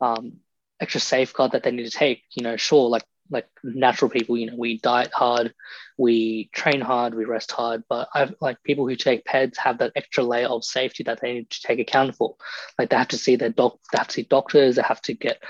[0.00, 0.38] um,
[0.80, 2.22] extra safeguard that they need to take.
[2.30, 5.54] You know, sure, like like natural people, you know, we diet hard,
[5.98, 9.92] we train hard, we rest hard, but I've like people who take PEDs have that
[9.96, 12.36] extra layer of safety that they need to take account for.
[12.78, 15.14] Like they have to see their doc, they have to see doctors, they have to
[15.14, 15.42] get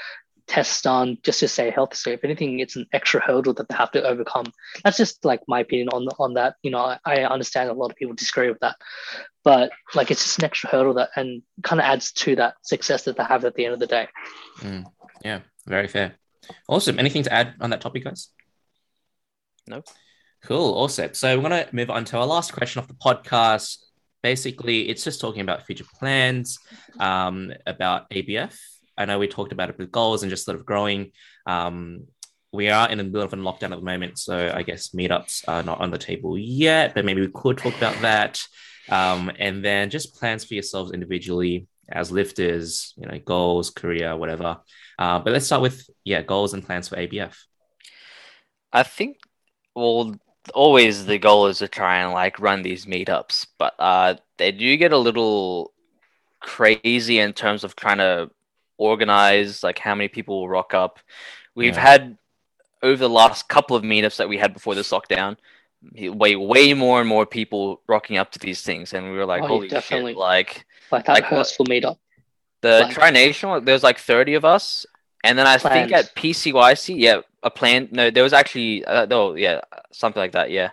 [0.47, 1.97] tests done just to stay healthy.
[1.97, 4.47] So if anything, it's an extra hurdle that they have to overcome
[4.85, 6.57] that's just like my opinion on on that.
[6.63, 8.77] You know, I, I understand a lot of people disagree with that,
[9.45, 13.05] but like it's just an extra hurdle that and kind of adds to that success
[13.05, 14.09] that they have at the end of the day.
[14.59, 14.85] Mm,
[15.25, 16.15] yeah very fair
[16.69, 16.99] awesome.
[16.99, 18.29] Anything to add on that topic guys?
[19.67, 19.83] No.
[20.45, 20.75] cool.
[20.75, 21.15] Awesome.
[21.15, 23.79] So we're going to move on to our last question of the podcast.
[24.23, 26.59] Basically it's just talking about future plans
[27.01, 28.57] um, about abf
[28.97, 31.11] i know we talked about it with goals and just sort of growing.
[31.47, 32.05] Um,
[32.53, 35.49] we are in the middle of a lockdown at the moment so i guess meetups
[35.49, 38.41] are not on the table yet but maybe we could talk about that.
[38.89, 44.59] Um, and then just plans for yourselves individually as lifters you know goals career whatever
[44.99, 47.35] uh, but let's start with yeah goals and plans for abf
[48.73, 49.19] I think,
[49.75, 50.15] well,
[50.55, 54.77] always the goal is to try and like run these meetups, but uh, they do
[54.77, 55.73] get a little
[56.41, 58.31] crazy in terms of trying to
[58.79, 60.99] organize like how many people will rock up.
[61.55, 61.81] We've Yeah.
[61.83, 62.19] had
[62.83, 65.37] over the last couple of meetups that we had before this lockdown,
[65.95, 69.43] way way more and more people rocking up to these things, and we were like,
[69.43, 70.13] Oh, holy definitely.
[70.13, 70.19] shit!
[70.19, 71.99] Like Like that Like what- Hurstville meetup.
[72.61, 74.87] the Like- Tri Nation, there's like 30 of us.
[75.25, 77.89] And then I think at PCYC, yeah, a plan.
[77.93, 79.61] No, there was actually, uh, no, yeah,
[79.93, 80.71] something like that, yeah.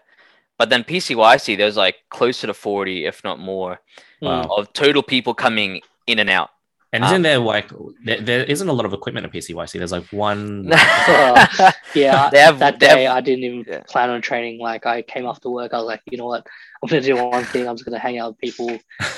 [0.58, 3.80] But then PCYC, there's like closer to 40, if not more,
[4.22, 4.44] Wow.
[4.58, 6.50] of total people coming in and out.
[6.92, 7.70] And Um, isn't there like
[8.04, 10.68] there, there isn't a lot of equipment at pcyc there's like one
[11.94, 13.82] Yeah, They have- that they day have- I didn't even Yeah.
[13.88, 14.60] plan on training.
[14.60, 16.46] Like I came after work, I was like, you know what,
[16.82, 17.68] I'm gonna do one thing.
[17.68, 18.68] I'm just gonna hang out with people,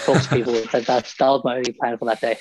[0.05, 0.53] talk to people.
[0.72, 2.38] that, that's that was my only plan for that day.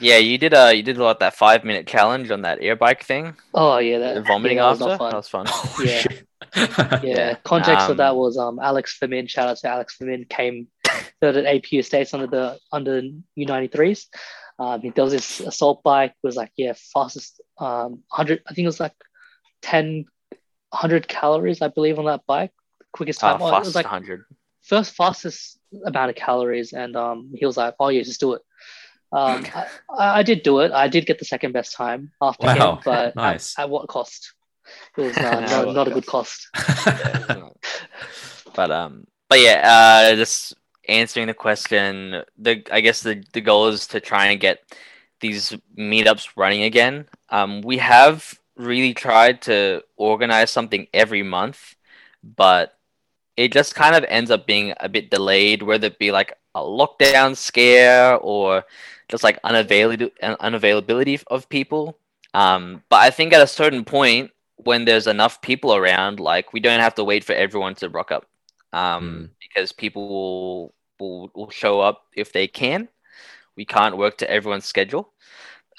[0.00, 3.02] yeah, you did uh you did what that five minute challenge on that air bike
[3.04, 5.04] thing, Oh yeah, that vomiting yeah, that was after.
[5.04, 5.46] not That was fun.
[5.84, 6.00] Yeah.
[6.00, 6.26] Shit.
[6.56, 9.28] Yeah, Yeah, context um, of that was um Alex Famin.
[9.28, 10.24] Shout out to Alex Famin.
[10.28, 10.68] Came
[11.20, 13.02] third at APU States under the under
[13.38, 14.06] U93s.
[14.58, 16.14] Um, he does this assault bike.
[16.22, 18.42] Was like yeah, fastest um 100.
[18.46, 18.94] I think it was like
[19.62, 20.06] 10
[20.70, 22.52] 100 calories, I believe, on that bike.
[22.92, 23.42] Quickest Uh, time.
[23.42, 24.24] Oh, it was like 100.
[24.62, 28.42] first fastest amount of calories, and um he was like, oh yeah, just do it.
[29.12, 29.46] Um,
[29.96, 30.72] I, I did do it.
[30.72, 33.54] I did get the second best time after Wow, him, but nice.
[33.58, 34.34] at, at what cost?
[34.96, 36.48] It was uh, not, not a good cost.
[38.54, 40.54] but um, but yeah, uh, just
[40.88, 42.22] answering the question.
[42.38, 44.62] The I guess the the goal is to try and get
[45.20, 47.06] these meetups running again.
[47.30, 51.76] Um, we have really tried to organize something every month,
[52.22, 52.78] but
[53.36, 56.60] it just kind of ends up being a bit delayed, whether it be like a
[56.60, 58.64] lockdown scare or
[59.08, 61.98] just like unavailability unavailability of people.
[62.32, 66.60] Um, but I think at a certain point, when there's enough people around, like we
[66.60, 68.26] don't have to wait for everyone to rock up,
[68.74, 72.88] um, because people will, will will show up if they can.
[73.56, 75.12] We can't work to everyone's schedule,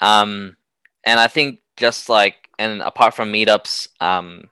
[0.00, 0.56] um,
[1.04, 4.48] and I think just like and apart from meetups, um,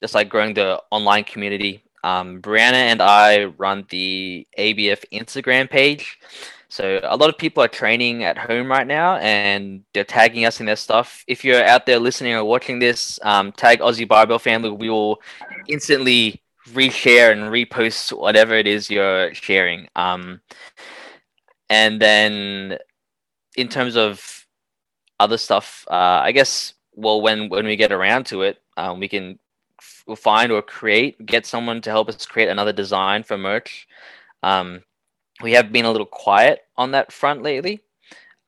[0.00, 6.20] just like growing the online community, um, Briana and I run the ABF Instagram page.
[6.68, 10.60] So a lot of people are training at home right now, and they're tagging us
[10.60, 11.24] in their stuff.
[11.26, 14.70] If you're out there listening or watching this, um, tag Aussie Barbell Family.
[14.70, 15.20] We will
[15.66, 16.42] instantly
[16.72, 19.88] reshare and repost whatever it is you're sharing.
[19.96, 20.40] Um,
[21.70, 22.78] and then
[23.56, 24.46] in terms of
[25.20, 29.08] other stuff, uh, I guess well when when we get around to it, um, we
[29.08, 29.38] can
[29.80, 33.86] f- find or create get someone to help us create another design for merch.
[34.42, 34.82] Um,
[35.42, 37.80] we have been a little quiet on that front lately.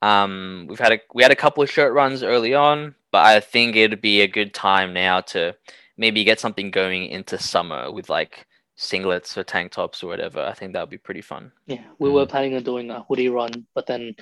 [0.01, 3.39] Um, we've had a we had a couple of shirt runs early on, but I
[3.39, 5.55] think it'd be a good time now to
[5.97, 8.45] maybe get something going into summer with like
[8.77, 10.41] singlets or tank tops or whatever.
[10.41, 11.51] I think that would be pretty fun.
[11.67, 14.15] Yeah, we were planning on doing a hoodie run, but then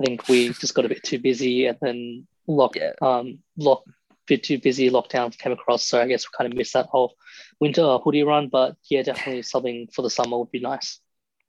[0.00, 2.92] I think we just got a bit too busy, and then lock Yeah.
[3.02, 3.82] um lock
[4.26, 4.90] bit too busy.
[4.90, 7.14] Lockdown came across, so I guess we kind of missed that whole
[7.60, 8.48] winter hoodie run.
[8.48, 11.00] But yeah, definitely something for the summer would be nice.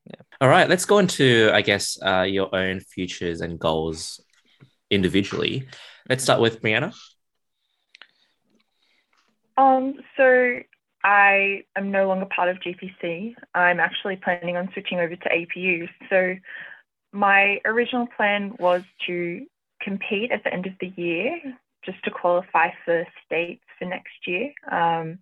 [0.06, 0.22] yeah.
[0.42, 4.20] All right, let's go into, I guess, uh, your own futures and goals
[4.92, 5.68] individually.
[6.10, 6.94] Let's start with Briana.
[9.58, 10.60] Um, so
[11.04, 13.36] I am no longer part of GPC.
[13.54, 15.88] I'm actually planning on switching over to APU.
[16.10, 16.36] So
[17.12, 19.46] my original plan was to
[19.82, 21.40] compete at the end of the year
[21.86, 24.52] just to qualify for states for next year.
[24.72, 25.20] Um,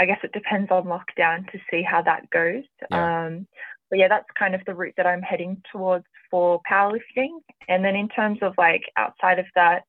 [0.00, 2.64] I guess it depends on lockdown to see how that goes.
[2.90, 3.26] Yeah.
[3.26, 3.46] Um,
[3.90, 7.38] but yeah, that's kind of the route that I'm heading towards for powerlifting.
[7.68, 9.84] And then in terms of like outside of that,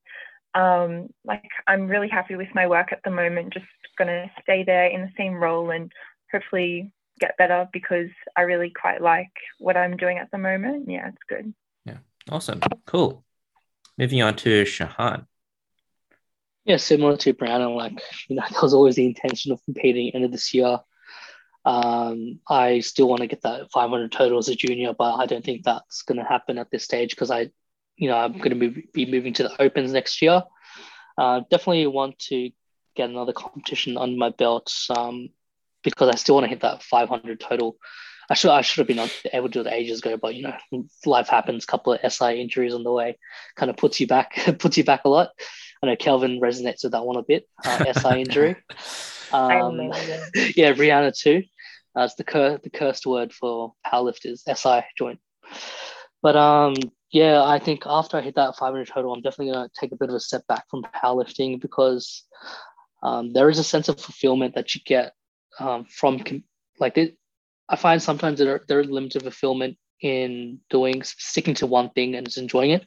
[0.54, 3.54] um, like I'm really happy with my work at the moment.
[3.54, 3.66] Just
[3.98, 5.92] gonna stay there in the same role and
[6.32, 10.90] hopefully get better because I really quite like what I'm doing at the moment.
[10.90, 11.54] Yeah, it's good.
[11.86, 11.98] Yeah,
[12.30, 13.24] awesome, cool.
[13.98, 15.26] Moving on to Shahan.
[16.66, 20.26] Yeah, similar to Brandon, like you know, that was always the intention of competing end
[20.26, 20.80] of this year.
[21.66, 25.44] Um, I still want to get that 500 total as a junior, but I don't
[25.44, 27.52] think that's going to happen at this stage because I,
[28.00, 30.42] you know, I'm going to be moving to the Opens next year.
[31.18, 32.50] Uh, definitely want to
[32.96, 35.30] get another competition under my belt um,
[35.84, 37.76] because I still want to hit that 500 total.
[38.30, 40.86] I should I should have been able to do it ages ago, but you know,
[41.06, 41.66] life happens.
[41.66, 43.18] couple of SI injuries on the way,
[43.58, 45.32] kind of puts you back, puts you back a lot.
[45.84, 47.48] I know Kelvin resonates with that one a bit.
[47.66, 48.56] Uh, SI injury.
[49.32, 49.78] Um,
[50.56, 51.44] yeah, Rihanna too.
[51.98, 55.20] Uh, it's the cur- the cursed word for powerlifters, SI joint.
[56.22, 56.76] But um,
[57.12, 60.10] yeah, I think after I hit that 500 total, I'm definitely gonna take a bit
[60.10, 62.24] of a step back from powerlifting because
[63.02, 65.14] um, there is a sense of fulfillment that you get
[65.60, 66.22] um, from
[66.80, 67.18] like it,
[67.68, 72.26] I find sometimes there there is limited fulfillment in doing sticking to one thing and
[72.26, 72.86] just enjoying it.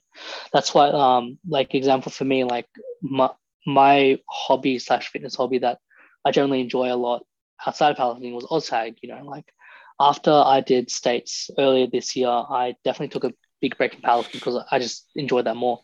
[0.52, 2.66] That's why um like example for me like
[3.02, 3.30] my
[3.66, 5.78] my hobby slash fitness hobby that
[6.24, 7.24] I generally enjoy a lot
[7.66, 8.96] outside of powerlifting was OzTag.
[9.02, 9.52] You know, like
[10.00, 14.32] after I did states earlier this year, I definitely took a big break in powerlifting
[14.34, 15.80] because I just enjoyed that more.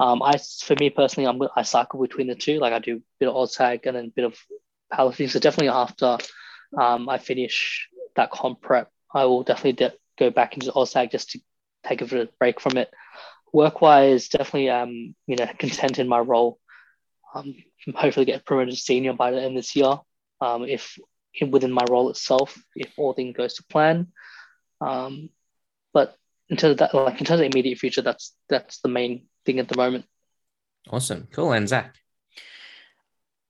[0.00, 2.58] Um, I for me personally, I'm I cycle between the two.
[2.58, 4.36] Like I do a bit of OzTag and then a bit of
[4.92, 5.30] powerlifting.
[5.30, 6.18] So definitely after
[6.76, 11.30] um, I finish that comp prep, I will definitely de- go back into OzTag just
[11.30, 11.40] to
[11.86, 12.90] take a bit of break from it.
[13.52, 16.58] Work wise, definitely um, you know, content in my role.
[17.34, 17.54] Um,
[17.94, 19.98] hopefully get promoted to senior by the end of this year.
[20.40, 20.98] Um, if
[21.50, 24.08] within my role itself, if all things goes to plan.
[24.80, 25.30] Um,
[25.92, 26.16] but
[26.50, 29.58] in terms of that, like in terms of immediate future, that's that's the main thing
[29.58, 30.04] at the moment.
[30.90, 31.52] Awesome, cool.
[31.52, 31.94] And Zach.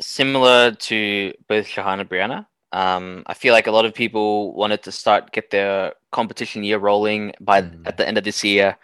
[0.01, 4.83] Similar to both Shahan and Briana, um, I feel like a lot of people wanted
[4.85, 7.87] to start get their competition year rolling by Mm.
[7.87, 8.77] at the end of this year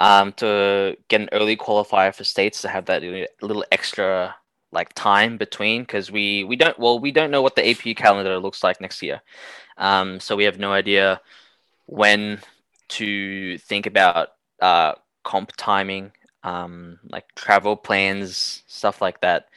[0.00, 3.02] um, to get an early qualifier for states to have that
[3.40, 4.34] little extra
[4.72, 8.38] like time between because we we don't well we don't know what the APU calendar
[8.38, 9.20] looks like next year,
[9.78, 11.20] um, so we have no idea
[11.86, 12.38] when
[12.90, 14.28] to think about
[14.60, 14.94] uh,
[15.24, 16.12] comp timing,
[16.42, 19.48] um, like travel plans, stuff like that.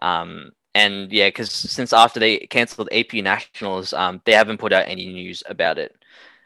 [0.00, 4.88] Um, and yeah, because since after they cancelled APU Nationals, um, they haven't put out
[4.88, 5.96] any news about it.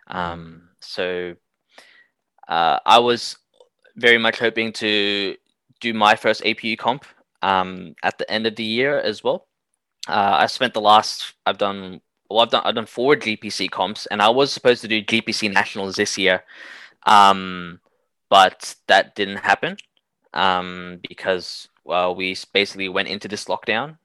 [0.06, 1.34] Um, so
[2.48, 3.36] uh, I was
[3.96, 5.36] very much hoping to
[5.80, 7.04] do my first APU comp
[7.42, 9.46] um, at the end of the year as well.
[10.08, 12.00] Uh, I spent the last I've done
[12.30, 15.52] well I've done I've done four GPC comps and I was supposed to do GPC
[15.52, 16.44] nationals this year,
[17.04, 17.80] um,
[18.28, 19.76] but that didn't happen
[20.32, 23.98] um, because well we basically went into this lockdown.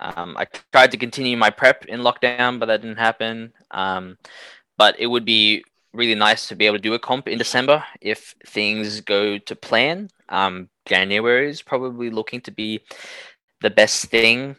[0.00, 3.52] Um, I tried to continue my prep in lockdown, but that didn't happen.
[3.70, 4.18] Um,
[4.76, 7.84] but it would be really nice to be able to do a comp in December
[8.00, 10.08] if things go to plan.
[10.28, 12.80] Um, January is probably looking to be
[13.60, 14.56] the best thing.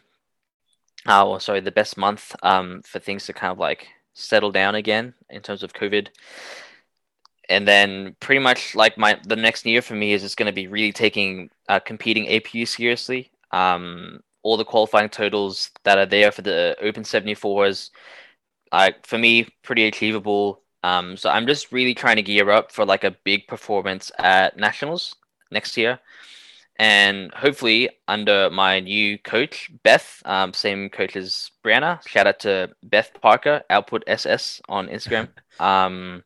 [1.06, 4.74] Uh, or sorry, the best month um, for things to kind of like settle down
[4.74, 6.08] again in terms of COVID.
[7.50, 10.52] And then pretty much like my the next year for me is just going to
[10.52, 13.30] be really taking uh, competing APU seriously.
[13.50, 17.90] Um, all the qualifying totals that are there for the Open 74s,
[18.72, 20.60] uh, for me, pretty achievable.
[20.82, 24.56] Um, so I'm just really trying to gear up for like a big performance at
[24.58, 25.16] nationals
[25.50, 25.98] next year,
[26.76, 32.06] and hopefully under my new coach Beth, um, same coach as Briana.
[32.06, 35.28] Shout out to Beth Parker, Output SS on Instagram.
[35.60, 36.24] um,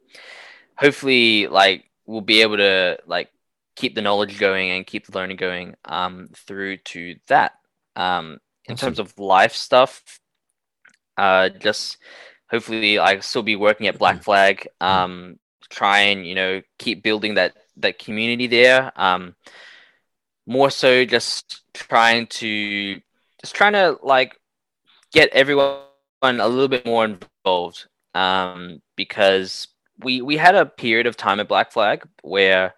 [0.76, 3.30] hopefully, like we'll be able to like
[3.76, 7.52] keep the knowledge going and keep the learning going um, through to that.
[7.94, 8.88] Um, in awesome.
[8.88, 10.20] terms of life stuff,
[11.16, 11.98] uh, just
[12.50, 14.22] hopefully I still be working at Black.
[14.22, 14.68] Flag.
[14.80, 14.86] Mm-hmm.
[14.86, 15.38] Um,
[15.70, 18.92] try and you know keep building that that community there.
[18.96, 19.34] Um,
[20.48, 23.00] more so, just trying to
[23.40, 24.40] just trying to like
[25.12, 25.82] get everyone
[26.22, 27.86] a little bit more involved.
[28.14, 29.68] Um, because
[30.02, 32.74] we we had a period of time at Black Flag where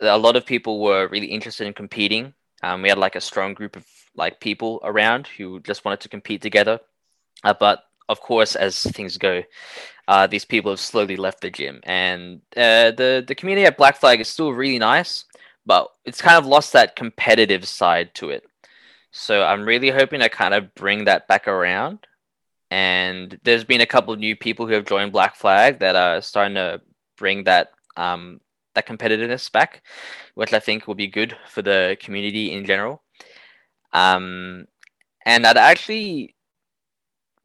[0.00, 2.32] a lot of people were really interested in competing.
[2.62, 3.84] Um, we had like a strong group of
[4.16, 6.80] like people around who just wanted to compete together.
[7.44, 9.42] Uh, but of course, as things go,
[10.08, 13.96] uh, these people have slowly left the gym, and uh, the the community at Black
[13.96, 15.24] Flag is still really nice,
[15.66, 18.44] but it's kind of lost that competitive side to it.
[19.12, 22.06] So I'm really hoping to kind of bring that back around.
[22.70, 26.22] And there's been a couple of new people who have joined Black Flag that are
[26.22, 26.80] starting to
[27.16, 28.40] bring that um,
[28.74, 29.82] that competitiveness back,
[30.34, 33.02] which I think will be good for the community in general.
[33.92, 34.66] Um,
[35.26, 36.34] and I'd actually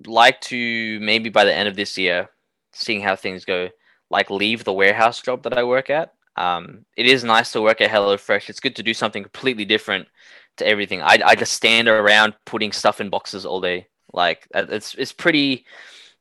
[0.06, 2.30] like to maybe by the end of this year,
[2.74, 3.70] seeing how things go,
[4.10, 6.14] like leave the warehouse job that I work at.
[6.38, 8.50] Um, it is nice to work at HelloFresh.
[8.50, 10.08] It's good to do something completely different
[10.58, 11.02] to everything.
[11.02, 13.88] I, I just stand around putting stuff in boxes all day.
[14.14, 15.66] Like it's it's pretty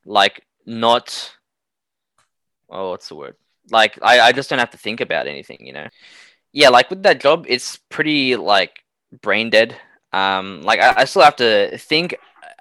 [0.05, 1.33] like not
[2.69, 3.37] oh what's the word?
[3.71, 5.89] Like I, I just don't have to think about anything, you know.
[6.53, 8.85] Yeah, like with that job, it's pretty like
[9.23, 9.77] brain dead.
[10.13, 12.17] Um, like I, I still have to think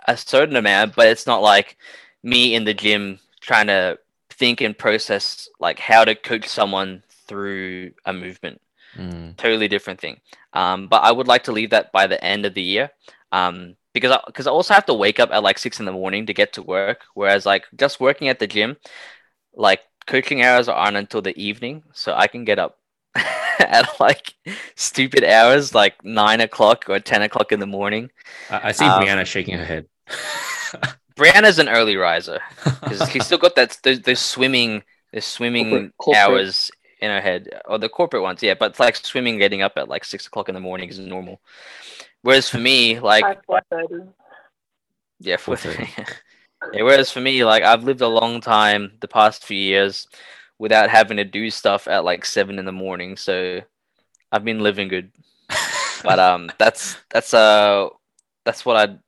[0.08, 1.78] a certain amount, but it's not like
[2.24, 4.00] me in the gym trying to
[4.30, 8.62] think and process like how to coach someone through a movement.
[8.98, 9.36] Mm.
[9.38, 10.20] Totally different thing.
[10.54, 12.92] Um, but I would like to leave that by the end of the year.
[13.32, 15.92] Um, because I, because I also have to wake up at like six in the
[15.92, 17.02] morning to get to work.
[17.14, 18.78] Whereas like just working at the gym,
[19.56, 22.80] like coaching hours aren't until the evening, so I can get up
[23.16, 24.34] at like
[24.76, 28.10] stupid hours, like nine o'clock or ten o'clock in the morning.
[28.50, 29.86] I, I see um, Briana shaking her head.
[31.16, 33.78] Briana's an early riser because he's still got that.
[33.84, 34.84] There's, there's swimming.
[35.12, 36.24] There's swimming corporate, corporate.
[36.24, 36.72] hours
[37.04, 38.54] in our head, or the corporate ones, yeah.
[38.54, 41.42] But it's like swimming, getting up at like six o'clock in the morning is normal.
[42.22, 43.26] Whereas for me, like
[45.20, 45.90] yeah, four thirty.
[46.74, 50.08] yeah, whereas for me, like I've lived a long time, the past few years,
[50.60, 53.18] without having to do stuff at like seven in the morning.
[53.18, 53.60] So
[54.32, 55.12] I've been living good.
[56.04, 57.90] but um, that's that's uh
[58.46, 59.00] that's what I'd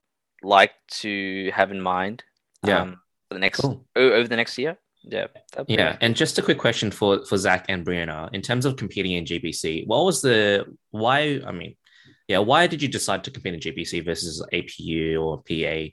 [0.44, 2.24] like to have in mind.
[2.62, 2.82] Yeah.
[2.82, 3.00] Um,
[3.30, 3.86] for the next cool.
[3.96, 4.78] over the next year.
[5.08, 5.28] Yeah.
[5.68, 5.98] Yeah.
[6.02, 9.26] And just a quick question for for Zach and Briana in terms of competing in
[9.26, 9.86] GPC.
[9.88, 11.42] What was the why?
[11.46, 11.76] I mean,
[12.28, 15.92] yeah, why did you decide to compete in GPC versus APU or PA?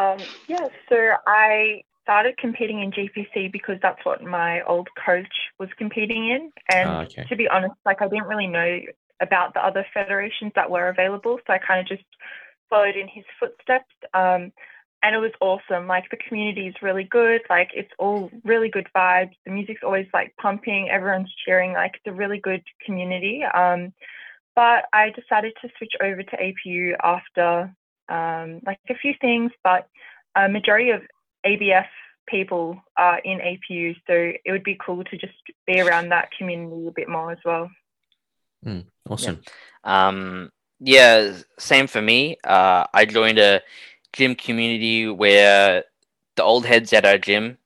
[0.00, 0.96] Um, yeah, so
[1.26, 5.26] I started competing in GPC because that's what my old coach
[5.58, 6.52] was competing in.
[6.72, 7.24] And oh, okay.
[7.28, 8.78] to be honest, like I didn't really know
[9.20, 11.40] about the other federations that were available.
[11.46, 12.08] So I kind of just
[12.70, 13.92] followed in his footsteps.
[14.14, 14.52] Um,
[15.02, 15.86] and it was awesome.
[15.86, 17.42] Like the community is really good.
[17.48, 19.32] Like it's all really good vibes.
[19.44, 20.88] The music's always like pumping.
[20.90, 21.72] Everyone's cheering.
[21.72, 23.42] Like it's a really good community.
[23.44, 23.92] Um,
[24.56, 27.74] but I decided to switch over to APU after
[28.08, 29.52] um, like a few things.
[29.62, 29.88] But
[30.34, 31.02] a majority of
[31.46, 31.86] ABF
[32.26, 34.12] people are in APU, so
[34.44, 35.32] it would be cool to just
[35.66, 37.70] be around that community a bit more as well.
[38.66, 39.40] Mm, awesome.
[39.84, 40.50] Um,
[40.80, 42.36] yeah, same for me.
[42.44, 43.62] Uh, I joined a
[44.12, 45.84] gym community where
[46.36, 47.58] the old heads at our gym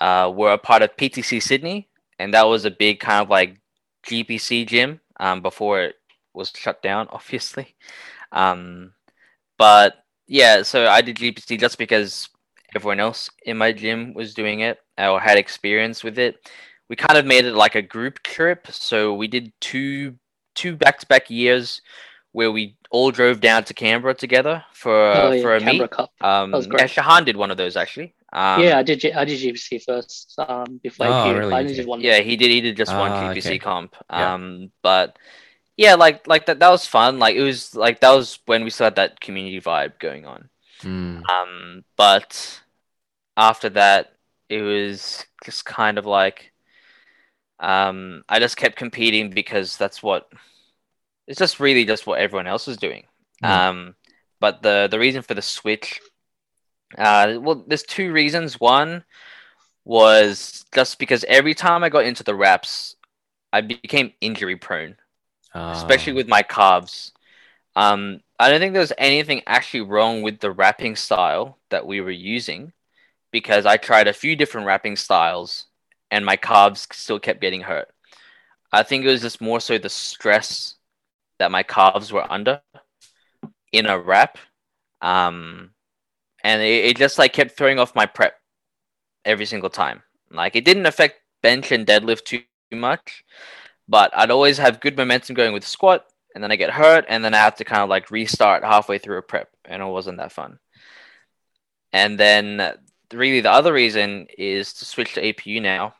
[0.00, 1.88] uh, were a part of PTC Sydney,
[2.18, 3.60] and that was a big kind of like
[4.06, 5.96] GPC gym um, before it
[6.32, 7.74] was shut down, obviously.
[8.32, 8.92] Um,
[9.58, 12.28] but yeah, so I did GPC just because
[12.74, 16.50] everyone else in my gym was doing it or had experience with it.
[16.88, 20.16] We kind of made it like a group trip, so we did two
[20.54, 21.80] two back to back years
[22.34, 25.88] where we all drove down to Canberra together for Oh, yeah, for a Canberra meet.
[25.88, 26.12] Cup.
[26.22, 26.88] Um, That was yeah, great.
[26.88, 28.14] Shahan did one of those actually.
[28.32, 29.00] Um, yeah, I did.
[29.00, 31.36] G- I did GPC first um, before Oh, APU.
[31.36, 31.54] really?
[31.54, 32.00] I did one.
[32.00, 32.50] yeah, he did.
[32.50, 33.60] He did just one Ah, GPC okay.
[33.60, 33.94] comp.
[34.14, 34.34] Yeah.
[34.34, 35.18] Um, but
[35.76, 37.18] yeah, like like that that was fun.
[37.18, 40.50] Like it was like that was when we still had that community vibe going on.
[40.84, 42.62] Mm, Um, but
[43.36, 44.14] after that,
[44.48, 46.52] it was just kind of like
[47.60, 50.28] um, I just kept competing because that's what
[51.26, 53.04] it's just really just what everyone else was doing.
[53.42, 53.48] Mm.
[53.48, 53.94] Um,
[54.40, 56.00] but the the reason for the switch,
[56.98, 58.60] uh, well, there's two reasons.
[58.60, 59.04] One
[59.84, 62.96] was just because every time I got into the wraps,
[63.52, 64.96] I became injury prone
[65.54, 67.12] especially ah, with my calves.
[67.76, 72.00] Um, I don't think there was anything actually wrong with the wrapping style that we
[72.00, 72.72] were using
[73.30, 75.66] because I tried a few different wrapping styles
[76.10, 77.88] and my calves still kept getting hurt.
[78.72, 80.76] I think it was just more so the stress
[81.44, 82.62] that my calves were under
[83.70, 84.38] in a wrap.
[85.02, 85.72] Um,
[86.42, 88.40] and it, it just like kept throwing off my prep
[89.26, 90.02] every single time.
[90.30, 92.40] Like it didn't affect bench and deadlift too
[92.72, 93.24] much,
[93.86, 97.22] but I'd always have good momentum going with squat, and then I get hurt, and
[97.22, 100.16] then I have to kind of like restart halfway through a prep, and it wasn't
[100.16, 100.58] that fun.
[101.92, 102.72] And then
[103.12, 105.94] really the other reason is to switch to APU now.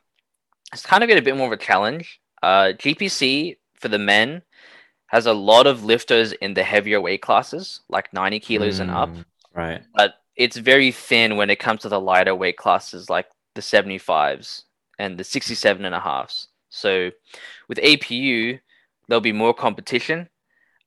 [0.72, 2.18] It's kind of been a bit more of a challenge.
[2.42, 4.40] Uh, GPC for the men
[5.14, 9.10] has a lot of lifters in the heavier weight classes, like 90 kilos and up
[9.10, 9.24] mm,
[9.54, 9.80] Right.
[9.94, 14.64] but it's very thin when it comes to the lighter weight classes like the 75s
[14.98, 16.48] and the 67 and a halves.
[16.68, 17.12] So
[17.68, 18.58] with APU,
[19.06, 20.28] there'll be more competition.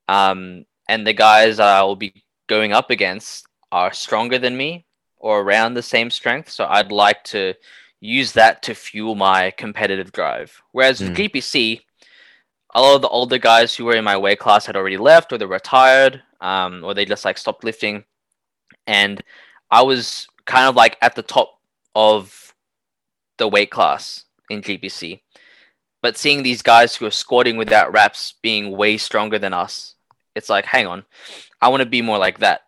[0.10, 4.86] Um, and the guys I will be going up against are stronger than me
[5.16, 6.50] or around the same strength.
[6.50, 7.54] So I'd like to
[8.02, 10.62] use that to fuel my competitive drive.
[10.74, 11.82] Whereas with GPC,
[12.78, 15.34] a lot of the older guys who were in my weight class had already left
[15.34, 18.04] or they retired um, or they just like stopped lifting
[18.86, 19.24] and
[19.72, 21.60] I was kind of like at the top
[21.96, 22.54] of
[23.40, 25.22] the weight class in GPC.
[26.04, 29.96] But seeing these guys who are squatting without wraps being way stronger than us,
[30.36, 31.04] it's like, hang on,
[31.60, 32.62] I want to be more like that,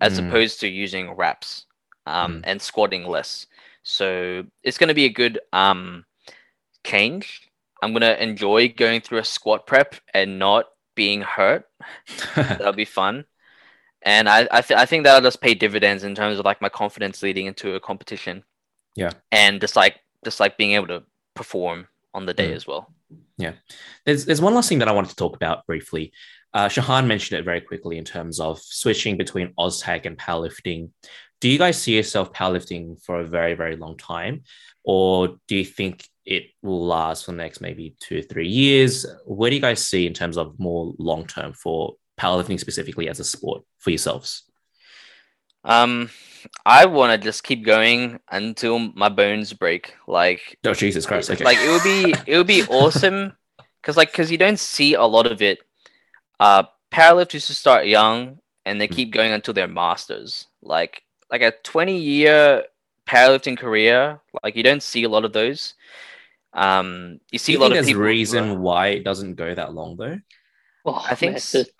[0.00, 0.28] as Mm.
[0.28, 1.66] opposed to using wraps
[2.06, 2.40] um, Mm.
[2.44, 3.46] and squatting less.
[3.84, 6.04] So it's going to be a good um,
[6.84, 7.48] change.
[7.82, 11.66] I'm going to enjoy going through a squat prep and not being hurt
[12.36, 13.24] that'll be fun
[14.02, 16.68] and i I, th- I think that'll just pay dividends in terms of like my
[16.68, 18.44] confidence leading into a competition
[18.94, 19.12] Yeah.
[19.30, 21.02] and just like just like being able to
[21.34, 22.56] perform on the day Mm.
[22.56, 22.92] as well
[23.38, 23.54] Yeah.
[24.04, 26.12] There's there's one last thing that I wanted to talk about briefly.
[26.54, 30.90] Uh, Shahan mentioned it very quickly in terms of switching between OzTag and powerlifting.
[31.40, 34.34] Do you guys see yourself powerlifting for a very very long time,
[34.84, 39.06] or do you think it will last for the next maybe two or three years?
[39.26, 43.20] Where do you guys see in terms of more long term for powerlifting specifically as
[43.20, 44.44] a sport for yourselves?
[45.64, 46.10] um
[46.66, 51.30] i want to just keep going until my bones break like Oh Jesus Christ!
[51.30, 53.32] Okay, like it would be it would be awesome
[53.80, 55.60] because like because you don't see a lot of it
[56.40, 58.94] uh powerlifters who start young and they Mm.
[58.96, 62.64] keep going until they're masters like like a 20 year
[63.08, 65.74] powerlifting career like you don't see a lot of those
[66.54, 68.88] um you see Do you a lot think of there's people who reason are- why
[68.88, 70.18] it doesn't go that long though?
[70.84, 71.70] Oh, I think man, s-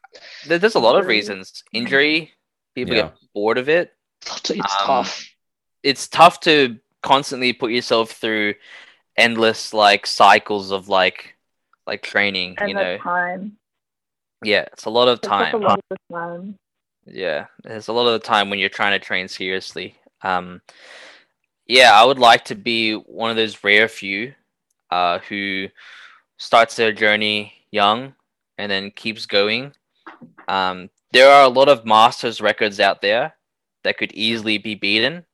[0.47, 2.33] there's a lot of reasons injury
[2.75, 3.03] people Yeah.
[3.03, 3.93] get bored of it
[4.27, 5.27] it's Um, tough.
[5.83, 8.55] it's tough to constantly put yourself through
[9.17, 11.37] endless like cycles of like
[11.87, 13.59] like training And you know time.
[14.43, 16.59] yeah it's a lot of It's time a lot of time.
[17.05, 20.63] yeah there's a lot of the time when you're trying to train seriously um
[21.67, 24.33] yeah i would like to be one of those rare few
[24.93, 25.69] uh who
[26.39, 28.15] starts their journey young
[28.59, 29.73] and then keeps going
[30.49, 33.35] um there are a lot of masters records out there
[33.85, 35.25] that could easily be beaten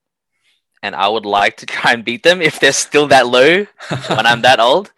[0.83, 3.67] and i would like to try and beat them if they're still that low
[4.17, 4.93] when i'm that old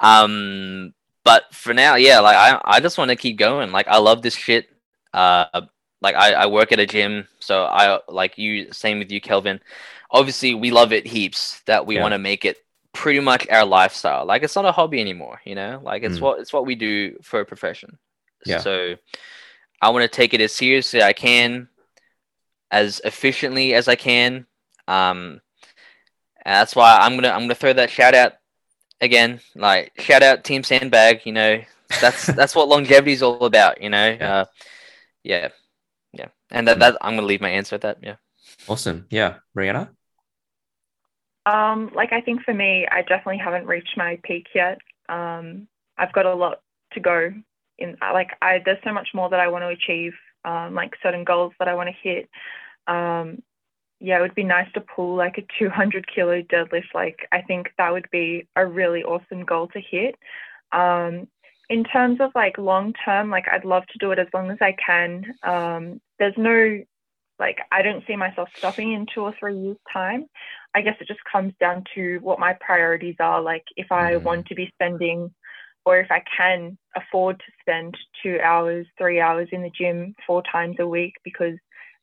[0.00, 0.92] um
[1.24, 4.22] but for now yeah like i, I just want to keep going like i love
[4.22, 4.68] this shit
[5.14, 5.62] uh
[6.02, 8.72] like I, I work at a gym, so I like you.
[8.72, 9.60] Same with you, Kelvin.
[10.10, 11.62] Obviously, we love it heaps.
[11.66, 12.02] That we Yeah.
[12.02, 12.56] want to make it
[12.92, 14.24] pretty much our lifestyle.
[14.26, 15.40] Like it's not a hobby anymore.
[15.44, 16.22] You know, like it's Mm.
[16.22, 17.98] what it's what we do for a profession.
[18.44, 18.58] Yeah.
[18.58, 18.96] So
[19.80, 21.68] I want to take it as seriously as I can,
[22.70, 24.46] as efficiently as I can.
[24.88, 25.40] Um,
[26.44, 28.34] and that's why I'm gonna I'm gonna throw that shout out
[29.00, 29.40] again.
[29.54, 31.24] Like shout out Team Sandbag.
[31.24, 31.62] You know,
[32.00, 33.80] that's that's what longevity is all about.
[33.82, 34.34] You know, Yeah.
[34.40, 34.44] uh,
[35.24, 35.48] yeah,
[36.12, 36.28] yeah.
[36.50, 36.80] And that, Mm.
[36.80, 37.98] that I'm gonna leave my answer at that.
[38.02, 38.16] Yeah.
[38.68, 39.06] Awesome.
[39.10, 39.36] Yeah.
[39.56, 39.90] Briana?
[41.46, 44.78] Um, like I think for me, I definitely haven't reached my peak yet.
[45.08, 45.66] Um,
[45.98, 46.60] I've got a lot
[46.92, 47.32] to go
[47.78, 47.96] in.
[48.00, 50.12] Like I, there's so much more that I want to achieve.
[50.44, 52.28] Um, like certain goals that I want to hit.
[52.88, 53.42] Um,
[54.00, 56.92] yeah, it would be nice to pull like a 200 kilo deadlift.
[56.94, 60.16] Like I think that would be a really awesome goal to hit.
[60.72, 61.28] Um,
[61.70, 64.58] in terms of like long term, like I'd love to do it as long as
[64.60, 65.34] I can.
[65.42, 66.82] Um, there's no
[67.38, 70.26] like I don't see myself stopping in two or three years time.
[70.74, 73.40] I guess it just comes down to what my priorities are.
[73.42, 74.22] Like if I Mhm.
[74.22, 75.34] want to be spending
[75.84, 80.42] or if I can afford to spend two hours, three hours in the gym four
[80.42, 81.58] times a week because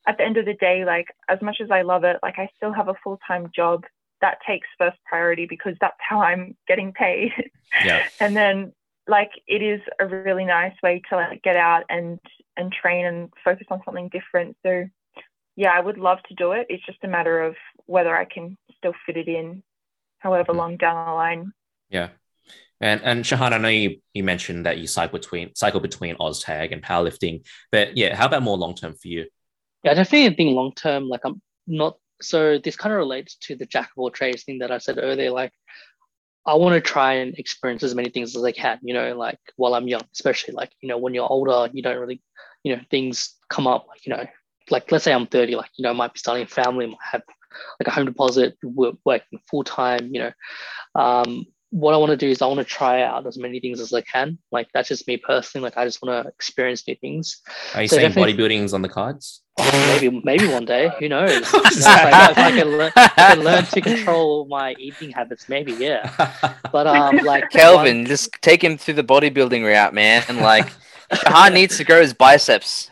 [0.07, 2.49] at the end of the day, like as much as I love it, like I
[2.55, 3.85] still have a full time job
[4.21, 7.31] that takes first priority because that's how I'm getting paid.
[7.83, 8.03] Yeah.
[8.19, 8.73] and then
[9.07, 12.19] like it is a really nice way to like get out and
[12.57, 14.57] and train and focus on something different.
[14.65, 14.85] So
[15.59, 16.67] yeah, I would love to do it.
[16.69, 17.55] It's just a matter of
[17.85, 19.61] whether I can still fit it in
[20.19, 20.57] however Mhm.
[20.61, 21.51] long down the line.
[21.89, 22.09] Yeah.
[22.79, 26.71] And and Shahan, I know you, you mentioned that you cycle between cycle between OzTag
[26.71, 29.27] and powerlifting, but yeah, how about more long term for you?
[29.83, 33.55] Yeah, I definitely think long term, like I'm not so this kind of relates to
[33.55, 35.31] the jack of all trades thing that I said earlier.
[35.31, 35.51] Like
[36.45, 39.39] I want to try and experience as many things as I can, you know, like
[39.57, 42.21] while I'm young, especially like, you know, when you're older, you don't really,
[42.63, 44.25] you know, things come up like, you know,
[44.71, 46.97] like let's say I'm 30, like, you know, I might be starting a family, might
[47.11, 47.23] have
[47.79, 50.31] like a home deposit, work, working full time, you know.
[50.95, 53.79] Um, what I want to do is I want to try out as many things
[53.79, 54.39] as I can.
[54.51, 55.65] Like that's just me personally.
[55.65, 57.41] Like I just want to experience new things.
[57.75, 59.41] Are you So saying definitely- bodybuilding's on the cards?
[59.87, 63.07] maybe maybe one day who knows You if, I, if I can learn, if I
[63.35, 66.09] can learn to control my eating habits maybe yeah
[66.71, 70.23] but um like Kelvin, just take him through the bodybuilding route, man.
[70.29, 70.71] And like,
[71.11, 72.89] Shahan needs to grow his biceps.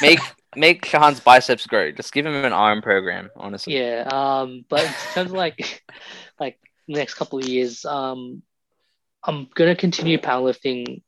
[0.00, 0.20] Make
[0.56, 1.90] make Shahan's biceps grow.
[1.92, 3.76] Just give him an arm program, honestly.
[3.78, 5.82] yeah um but in terms of like
[6.40, 6.58] like
[6.88, 8.42] the next couple of years um
[9.22, 11.02] i'm going to continue powerlifting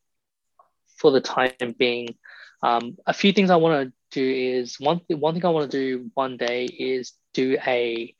[0.96, 2.14] for the time being
[2.62, 5.70] um a few things i want to do is one thing one thing i want
[5.70, 8.14] to do one day is do a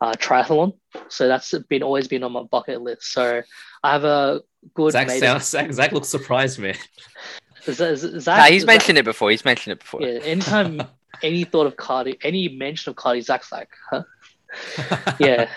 [0.00, 0.72] uh, triathlon
[1.08, 3.42] so that's been always been on my bucket list so
[3.82, 4.40] i have a
[4.74, 6.76] good Zach, mate sounds, Zach, Zach looks surprised, man.
[7.64, 9.30] Z- Z- Zach, Nah, he's Zach- mentioned it before.
[9.30, 10.02] He's mentioned it before.
[10.02, 10.82] Yeah, anytime
[11.22, 14.02] any thought of cardio, any mention of cardio, Zach's like, huh?
[15.18, 15.48] Yeah,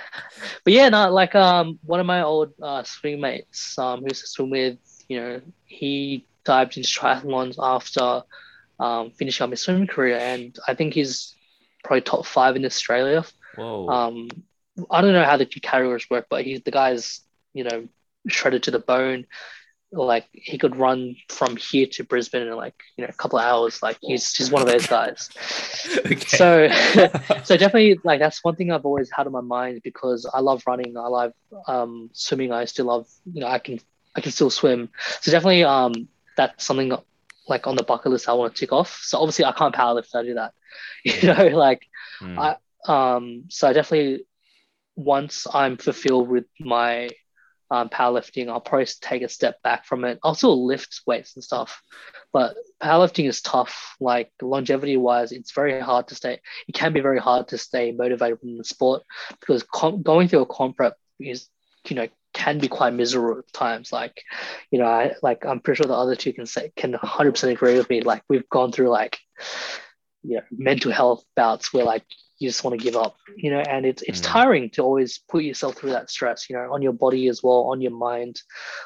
[0.64, 4.22] but yeah, no, like um, one of my old uh, swim mates, um, who used
[4.22, 4.78] to swim with,
[5.10, 8.22] you know, he dived into triathlons after
[8.80, 11.34] um finishing up his swimming career, and I think he's
[11.84, 13.24] probably top five in Australia.
[13.56, 13.88] Whoa.
[13.90, 14.28] Um,
[14.92, 17.22] I don't know how the two categories work, but he's the guy's,
[17.54, 17.88] you know,
[18.28, 19.26] shredded to the bone.
[19.96, 23.46] Like he could run from here to Brisbane in like you know a couple of
[23.46, 23.82] hours.
[23.82, 25.30] Like he's just one of those guys.
[26.12, 26.38] okay.
[26.38, 26.68] So
[27.44, 30.64] so definitely like that's one thing I've always had in my mind because I love
[30.68, 30.98] running.
[30.98, 31.34] I love
[31.68, 32.52] um, swimming.
[32.52, 33.80] I still love you know I can
[34.16, 34.90] I can still swim.
[35.22, 36.94] So definitely um that's something
[37.48, 39.00] like on the bucket list I want to tick off.
[39.04, 40.54] So obviously I can't powerlift if I do that.
[41.06, 41.82] You know like
[42.20, 42.38] Hmm.
[42.40, 42.58] I-
[42.88, 44.26] um, so definitely
[44.96, 47.10] once I'm fulfilled with my
[47.72, 50.20] um, powerlifting, I'll probably take a step back from it.
[50.24, 51.82] I'll still lift weights and stuff,
[52.32, 53.96] but powerlifting is tough.
[54.00, 56.40] Like longevity wise, it's very hard to stay.
[56.68, 59.04] It can be very hard to stay motivated in the sport
[59.40, 61.48] because com- going through a comp prep is,
[61.88, 63.92] you know, can be quite miserable at times.
[63.92, 64.22] Like,
[64.70, 67.78] you know, I like I'm pretty sure the other two can say can 100% agree
[67.78, 68.02] with me.
[68.02, 69.18] Like we've gone through like,
[70.22, 72.04] you know, mental health bouts where like
[72.38, 74.26] you just want to give up, you know, and it's it's Mm.
[74.26, 77.64] tiring to always put yourself through that stress, you know, on your body as well,
[77.72, 78.42] on your mind.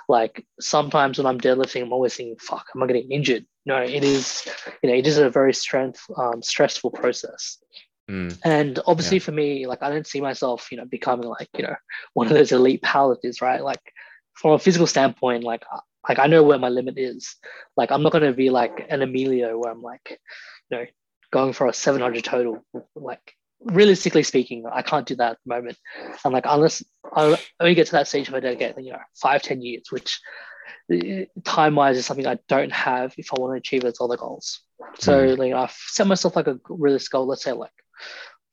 [0.07, 4.03] Like sometimes when I'm deadlifting, I'm always thinking, "Fuck, am I getting injured?" No, it
[4.03, 4.47] is,
[4.83, 7.57] you know, it is a very strength um, stressful process.
[8.07, 8.29] Hmm.
[8.43, 11.75] And obviously for me, like I don't see myself, you know, becoming like, you know,
[12.13, 13.63] one of those elite powerlifters, right?
[13.63, 13.81] Like
[14.33, 15.63] from a physical standpoint, like
[16.07, 17.35] like I know where my limit is.
[17.77, 20.19] Like I'm not gonna be like an Emilio where I'm like,
[20.69, 20.85] you know,
[21.31, 22.63] going for a 700 total.
[22.95, 25.77] Like realistically speaking, I can't do that at the moment.
[26.23, 26.83] And like unless
[27.13, 29.91] I only get to that stage if I don't get, you know, five, 10 years,
[29.91, 30.19] which
[31.43, 34.61] time wise is something I don't have if I want to achieve those other goals.
[34.99, 35.37] So mm.
[35.37, 37.27] like I've set myself like a realistic goal.
[37.27, 37.71] Let's say like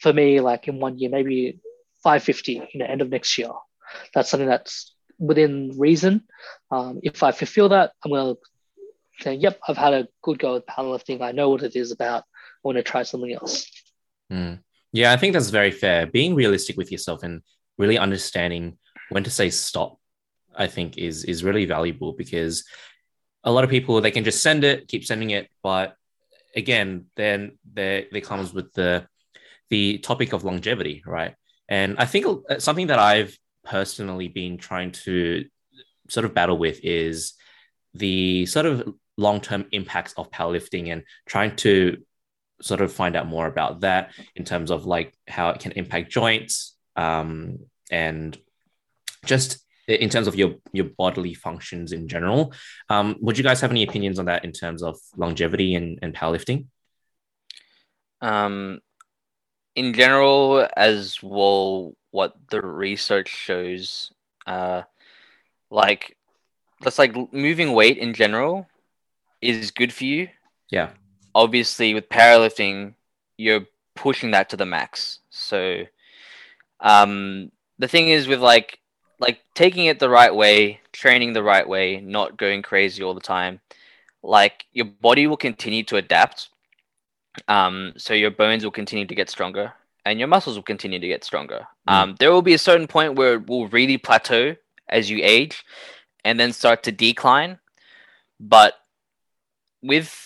[0.01, 1.61] for me, like in one year, maybe
[2.03, 3.51] 550, you know, end of next year.
[4.15, 6.24] That's something that's within reason.
[6.70, 8.35] Um, if I fulfill that, I'm gonna
[9.20, 11.23] say, yep, I've had a good go with powerlifting.
[11.23, 12.23] I know what it is about.
[12.23, 12.24] I
[12.62, 13.66] want to try something else.
[14.31, 14.61] Mm.
[14.97, 16.06] Yeah, I think that's very fair.
[16.06, 17.43] Being realistic with yourself and
[17.77, 18.78] really understanding
[19.10, 19.98] when to say stop,
[20.56, 22.64] I think is is really valuable because
[23.44, 25.97] a lot of people they can just send it, keep sending it, but
[26.55, 29.06] again, then there there comes with the
[29.68, 31.35] the topic of longevity, right?
[31.68, 35.44] And I think uh, something that I've personally been trying to
[36.09, 37.35] sort of battle with is
[37.93, 41.98] the sort of long term impacts of powerlifting and trying to
[42.61, 46.11] sort of find out more about that in terms of like how it can impact
[46.11, 47.59] joints um,
[47.91, 48.39] and
[49.24, 49.59] just
[49.89, 52.53] in terms of your your bodily functions in general.
[52.89, 56.15] Um, would you guys have any opinions on that in terms of longevity and, and
[56.15, 56.66] powerlifting?
[58.20, 58.81] Um,
[59.74, 64.11] in general, as well, what the research shows,
[64.47, 64.83] uh,
[65.70, 66.16] like
[66.81, 68.66] that's like moving weight in general
[69.41, 70.28] is good for you.
[70.70, 70.91] Yeah.
[71.36, 72.94] Obviously, with powerlifting,
[73.36, 75.18] you're pushing that to the max.
[75.28, 75.84] So,
[76.80, 78.78] um, the thing is with like
[79.18, 83.20] like taking it the right way, training the right way, not going crazy all the
[83.20, 83.60] time,
[84.22, 86.48] like your body will continue to adapt.
[87.48, 89.74] Um, so your bones will continue to get stronger
[90.06, 91.66] and your muscles will continue to get stronger.
[91.88, 91.92] Mm.
[91.92, 94.56] Um, there will be a certain point where it will really plateau
[94.88, 95.64] as you age
[96.24, 97.58] and then start to decline.
[98.40, 98.74] But
[99.82, 100.26] with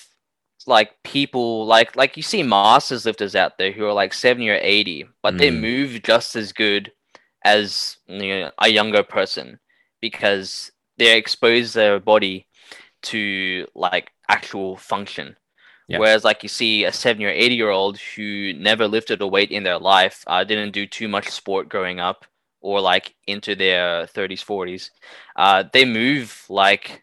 [0.70, 4.59] like people like like you see masters lifters out there who are like 70 or
[4.60, 5.38] 80 but mm.
[5.38, 6.92] they move just as good
[7.44, 9.59] as you know, a younger person
[10.01, 12.47] because they expose their body
[13.02, 15.36] to like actual function.
[15.88, 15.98] Yeah.
[15.98, 19.51] Whereas, like you see a 70 or 80 year old who never lifted a weight
[19.51, 22.26] in their life, uh, didn't do too much sport growing up,
[22.60, 24.90] or like into their 30s, 40s,
[25.34, 27.02] uh, they move like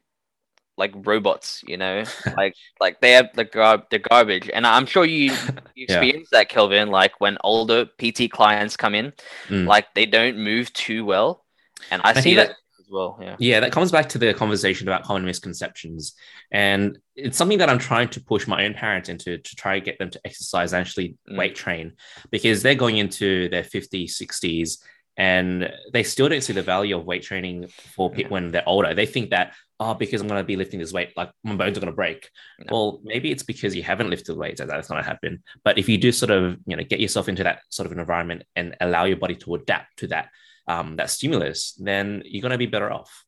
[0.78, 2.04] like robots, you know,
[2.38, 4.50] like like they have the gar- the garbage.
[4.54, 5.32] And I'm sure you,
[5.76, 6.40] you experience yeah.
[6.40, 6.90] that, Kelvin.
[6.90, 9.14] Like when older PT clients come in,
[9.48, 9.66] mm.
[9.66, 11.44] like they don't move too well,
[11.92, 13.18] and I, I see that, that as well.
[13.22, 16.14] Yeah, yeah, that comes back to the conversation about common misconceptions,
[16.52, 19.84] and it's something that I'm trying to push my own parents into to try to
[19.84, 21.38] get them to exercise and actually mm.
[21.38, 21.94] weight train
[22.30, 24.78] because they're going into their 50s, 60s
[25.18, 28.94] and they still don't see the value of weight training for people when they're older.
[28.94, 31.78] They think that oh, because I'm going to be lifting this weight, like my bones
[31.78, 32.30] are going to break.
[32.60, 32.66] No.
[32.72, 35.44] Well, maybe it's because you haven't lifted weights and that's going to happen.
[35.64, 38.00] But if you do sort of, you know, get yourself into that sort of an
[38.00, 40.30] environment and allow your body to adapt to that,
[40.68, 43.26] um, that stimulus, then you're going to be better off.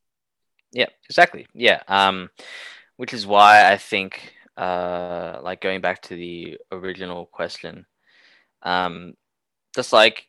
[0.72, 1.48] Yeah, exactly.
[1.54, 1.82] Yeah.
[1.88, 2.30] Um,
[2.98, 7.86] which is why I think, uh, like going back to the original question,
[8.64, 9.14] um,
[9.76, 10.28] just like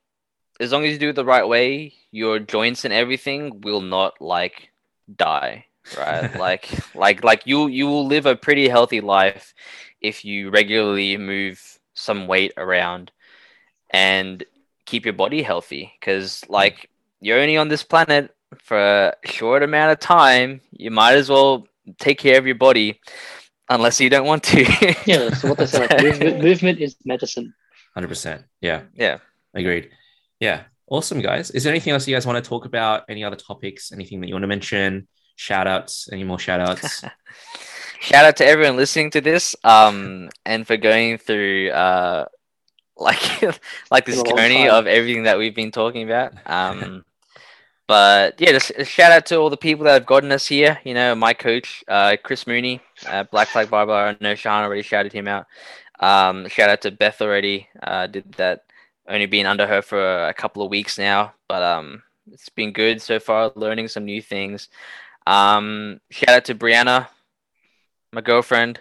[0.60, 4.20] as long as you do it the right way, your joints and everything will not
[4.20, 4.70] like
[5.16, 5.64] die
[5.98, 6.34] right?
[6.38, 9.54] like like like you you will live a pretty healthy life
[10.00, 13.10] if you regularly move some weight around
[13.90, 14.44] and
[14.86, 15.92] keep your body healthy.
[15.98, 16.90] Because like
[17.20, 20.60] you're only on this planet for a short amount of time.
[20.72, 21.66] You might as well
[21.98, 23.00] take care of your body
[23.68, 24.62] unless you don't want to.
[25.06, 27.54] Yeah so what they say like, movement, movement is medicine.
[27.96, 28.82] 100% yeah.
[28.94, 29.18] Yeah.
[29.54, 29.90] Agreed.
[30.38, 30.64] Yeah.
[30.86, 31.50] Awesome guys.
[31.50, 33.04] Is there anything else you guys want to talk about?
[33.08, 33.92] Any other topics?
[33.92, 37.04] Anything that you want to mention shout outs any more shout outs
[38.00, 42.24] shout out to everyone listening to this um and for going through uh
[43.00, 43.42] like
[43.90, 47.02] like this journey of everything that we've been talking about um
[47.86, 50.78] but yeah just shout out to all the people that have gotten us here.
[50.84, 54.82] You know my coach uh chris mooney uh, black flag barber i know sean already
[54.82, 55.46] shouted him out.
[55.98, 58.64] Um shout out to beth already uh did that
[59.08, 63.02] only been under her for a couple of weeks now but um it's been good
[63.02, 64.68] so far learning some new things
[65.26, 67.08] um, shout out to Briana,
[68.12, 68.80] my girlfriend.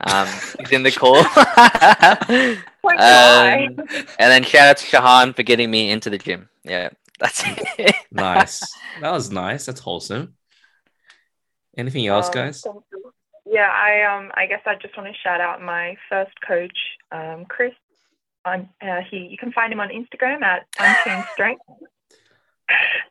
[0.00, 1.16] Um, he's in the call.
[2.84, 3.86] um,
[4.18, 6.48] and then shout out to Shahan for getting me into the gym.
[6.64, 7.42] Yeah, that's
[7.78, 7.94] it.
[8.10, 8.62] nice.
[9.00, 9.66] That was nice.
[9.66, 10.34] That's wholesome.
[11.76, 12.64] Anything else, um, guys?
[13.46, 16.76] Yeah, I um, I guess I just want to shout out my first coach,
[17.12, 17.72] um, Chris.
[18.44, 21.62] On uh, he, you can find him on Instagram at Unchained Strength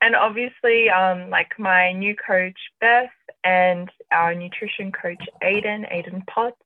[0.01, 3.09] and obviously, um, like my new coach Beth
[3.43, 6.57] and our nutrition coach Aiden, Aiden Potts.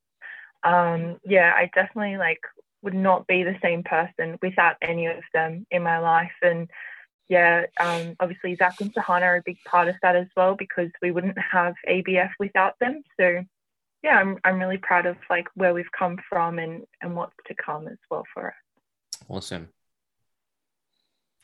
[0.63, 2.41] Um, yeah, I definitely like
[2.81, 6.31] would not be the same person without any of them in my life.
[6.41, 6.69] And
[7.27, 10.89] yeah, um, obviously Zach and Shahan are a big part of that as well because
[11.01, 13.03] we wouldn't have ABF without them.
[13.19, 13.43] So
[14.01, 17.55] yeah, I'm I'm really proud of like where we've come from and and what's to
[17.55, 18.53] come as well for us.
[19.27, 19.69] Awesome.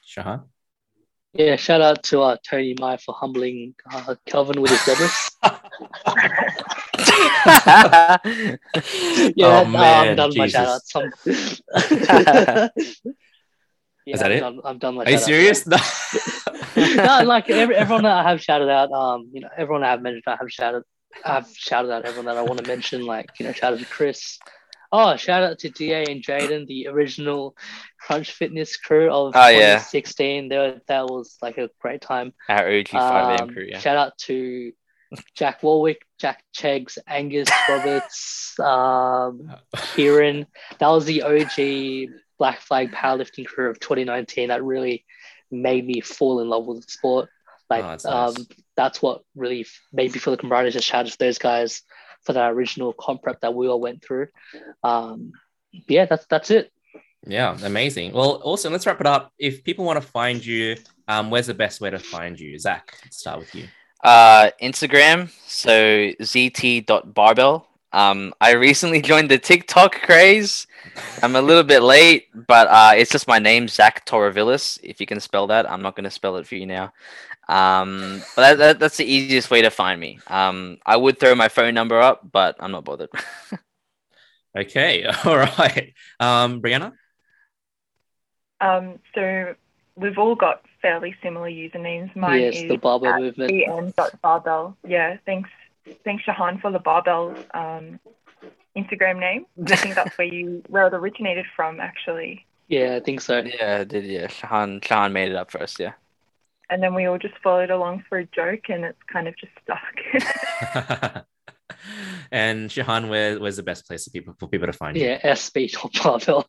[0.08, 0.44] Shahan?
[1.38, 5.32] Yeah, shout out to uh, Tony Mai for humbling uh, Kelvin with his deadlifts.
[9.36, 10.96] yeah, Oh, uh, man, I'm done with my shout Jesus.
[10.96, 11.62] outs.
[14.06, 14.40] yeah, Is that I'm it?
[14.40, 14.96] Done, I'm done.
[14.96, 15.68] with Are you serious?
[15.68, 15.78] No.
[16.78, 20.02] no, like every, everyone that I have shouted out, um, you know, everyone I have
[20.02, 20.84] mentioned, I have shouted,
[21.26, 23.86] I've shouted out everyone that I want to mention, like you know, shout out to
[23.86, 24.40] Chris.
[24.98, 27.56] Oh, shout out to Da and Jaden, the original
[28.00, 30.50] Crunch Fitness crew of Oh, 2016.
[30.50, 32.34] They were, that was like a great time.
[32.50, 33.80] Our OG 5 AM Um, crew, yeah.
[33.80, 34.72] Shout out to
[35.36, 39.52] Jack Warwick, Jack Cheggs, Angus Roberts, um,
[39.96, 40.46] Kieran.
[40.80, 45.06] That was the OG Black Flag powerlifting crew of 2019 that really
[45.52, 47.30] made me fall in love with the sport.
[47.70, 48.46] Like, Oh, that's um, nice.
[48.76, 50.72] that's what really made me feel the camaraderie.
[50.72, 51.82] Just shout out to those guys
[52.26, 54.28] for that original comp prep that we all went through.
[54.84, 55.32] Um,
[55.72, 56.72] yeah, that's that's it.
[57.28, 58.14] Yeah, amazing.
[58.14, 58.72] Well, awesome.
[58.72, 59.32] let's wrap it up.
[59.40, 60.76] If people want to find you,
[61.08, 62.58] um, where's the best way to find you?
[62.60, 63.66] Zach, let's start with you.
[64.04, 67.68] Uh, Instagram, so zt.barbell.
[67.96, 70.68] Um, I recently joined the TikTok craze.
[71.24, 74.80] I'm a little bit late, but uh, it's just my name, Zach Toravillis.
[74.84, 76.94] If you can spell that, I'm not going to spell it for you now.
[77.48, 80.20] Um, but that, that, that's the easiest way to find me.
[80.28, 83.10] Um, I would throw my phone number up, but I'm not bothered.
[84.58, 85.94] Okay, all right.
[86.20, 86.94] Um, Briana?
[88.62, 89.56] Um, so
[89.96, 92.16] we've all got fairly similar usernames.
[92.16, 93.52] Mine yes, is the barbell at movement.
[93.52, 94.78] bn.barbell.
[94.88, 95.50] Yeah, thanks,
[96.04, 98.00] thanks Shahan for the barbell um,
[98.76, 99.46] Instagram name.
[99.68, 102.46] I think that's where you where it originated from, actually.
[102.68, 103.40] Yeah, I think so.
[103.40, 104.28] yeah, I did yeah.
[104.28, 105.94] Shahan, Shahan made it up first, yeah.
[106.70, 109.54] And then we all just followed along for a joke, and it's kind of just
[109.64, 111.26] stuck.
[112.32, 115.06] and Shahan, where, where's the best place for people for people to find you?
[115.06, 116.48] Yeah, SB top barbell.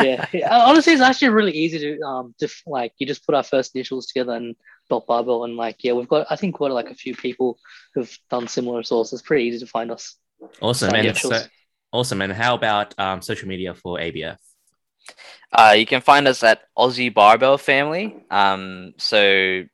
[0.00, 0.64] yeah, yeah.
[0.66, 4.06] Honestly, it's actually really easy to um, just like you just put our first initials
[4.06, 4.56] together and
[4.88, 7.58] dot barbell, and like yeah, we've got I think we've like a few people
[7.94, 9.20] who've done similar sources.
[9.20, 10.16] It's pretty easy to find us.
[10.60, 10.94] Awesome.
[10.94, 11.40] And so,
[11.92, 12.22] awesome.
[12.22, 14.36] And how about um, social media for ABF?
[15.52, 18.24] Uh, you can find us at Aussie Barbell Family.
[18.30, 19.64] Um, so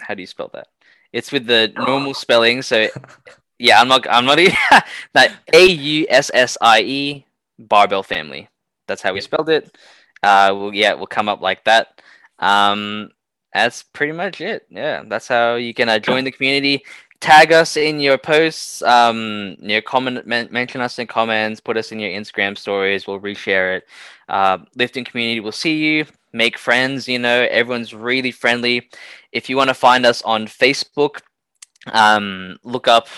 [0.00, 0.66] how do you spell that?
[1.12, 2.62] It's with the normal spelling.
[2.62, 2.88] So
[3.58, 4.06] yeah, I'm not.
[4.08, 4.38] I'm not.
[5.14, 7.26] like A U S S I E
[7.58, 8.48] Barbell Family.
[8.86, 9.76] That's how we spelled it.
[10.22, 12.00] Uh, well, yeah, we'll come up like that.
[12.38, 13.10] Um,
[13.52, 14.66] that's pretty much it.
[14.70, 16.84] Yeah, that's how you can uh, join the community.
[17.20, 18.82] Tag us in your posts.
[18.82, 21.60] Um, you know, comment, men- mention us in comments.
[21.60, 23.06] Put us in your Instagram stories.
[23.06, 23.86] We'll reshare it.
[24.28, 26.04] Uh, lifting community will see you.
[26.34, 27.08] Make friends.
[27.08, 28.90] You know, everyone's really friendly.
[29.32, 31.20] If you want to find us on Facebook,
[31.92, 33.08] um, look up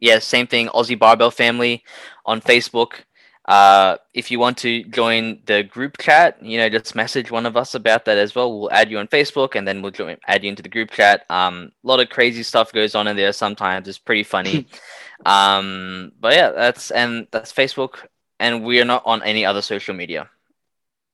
[0.00, 0.68] yeah, same thing.
[0.68, 1.84] Aussie Barbell Family
[2.24, 3.04] on Facebook.
[3.44, 7.56] Uh, if you want to join the group chat, you know, just message one of
[7.56, 8.60] us about that as well.
[8.60, 11.24] We'll add you on Facebook, and then we'll join, add you into the group chat.
[11.30, 13.32] Um, a lot of crazy stuff goes on in there.
[13.32, 14.66] Sometimes it's pretty funny.
[15.26, 18.04] um, but yeah, that's and that's Facebook,
[18.38, 20.28] and we are not on any other social media.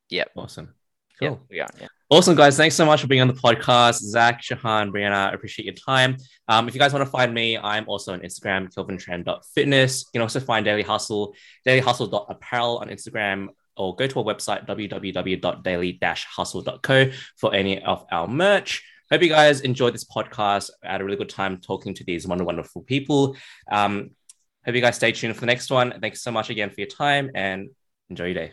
[0.08, 0.24] Yeah.
[0.36, 0.74] Awesome.
[1.20, 1.40] Yeah, Cool.
[1.48, 1.68] we are.
[1.80, 1.88] Yeah.
[2.10, 2.58] Awesome, guys.
[2.58, 4.02] Thanks so much for being on the podcast.
[4.02, 6.18] Zach, Shahan, Briana, I appreciate your time.
[6.48, 10.02] Um, if you guys want to find me, I'm also on Instagram, kelvintran.fitness.
[10.02, 11.34] You can also find Daily Hustle,
[11.66, 13.48] dailyhustle.apparel on Instagram,
[13.78, 18.84] or go to our website, www.daily-hustle.co for any of our merch.
[19.10, 20.68] Hope you guys enjoyed this podcast.
[20.84, 23.34] I had a really good time talking to these wonderful, wonderful people.
[23.72, 24.10] Um,
[24.66, 25.98] hope you guys stay tuned for the next one.
[26.02, 27.70] Thanks so much again for your time and
[28.10, 28.52] enjoy your day.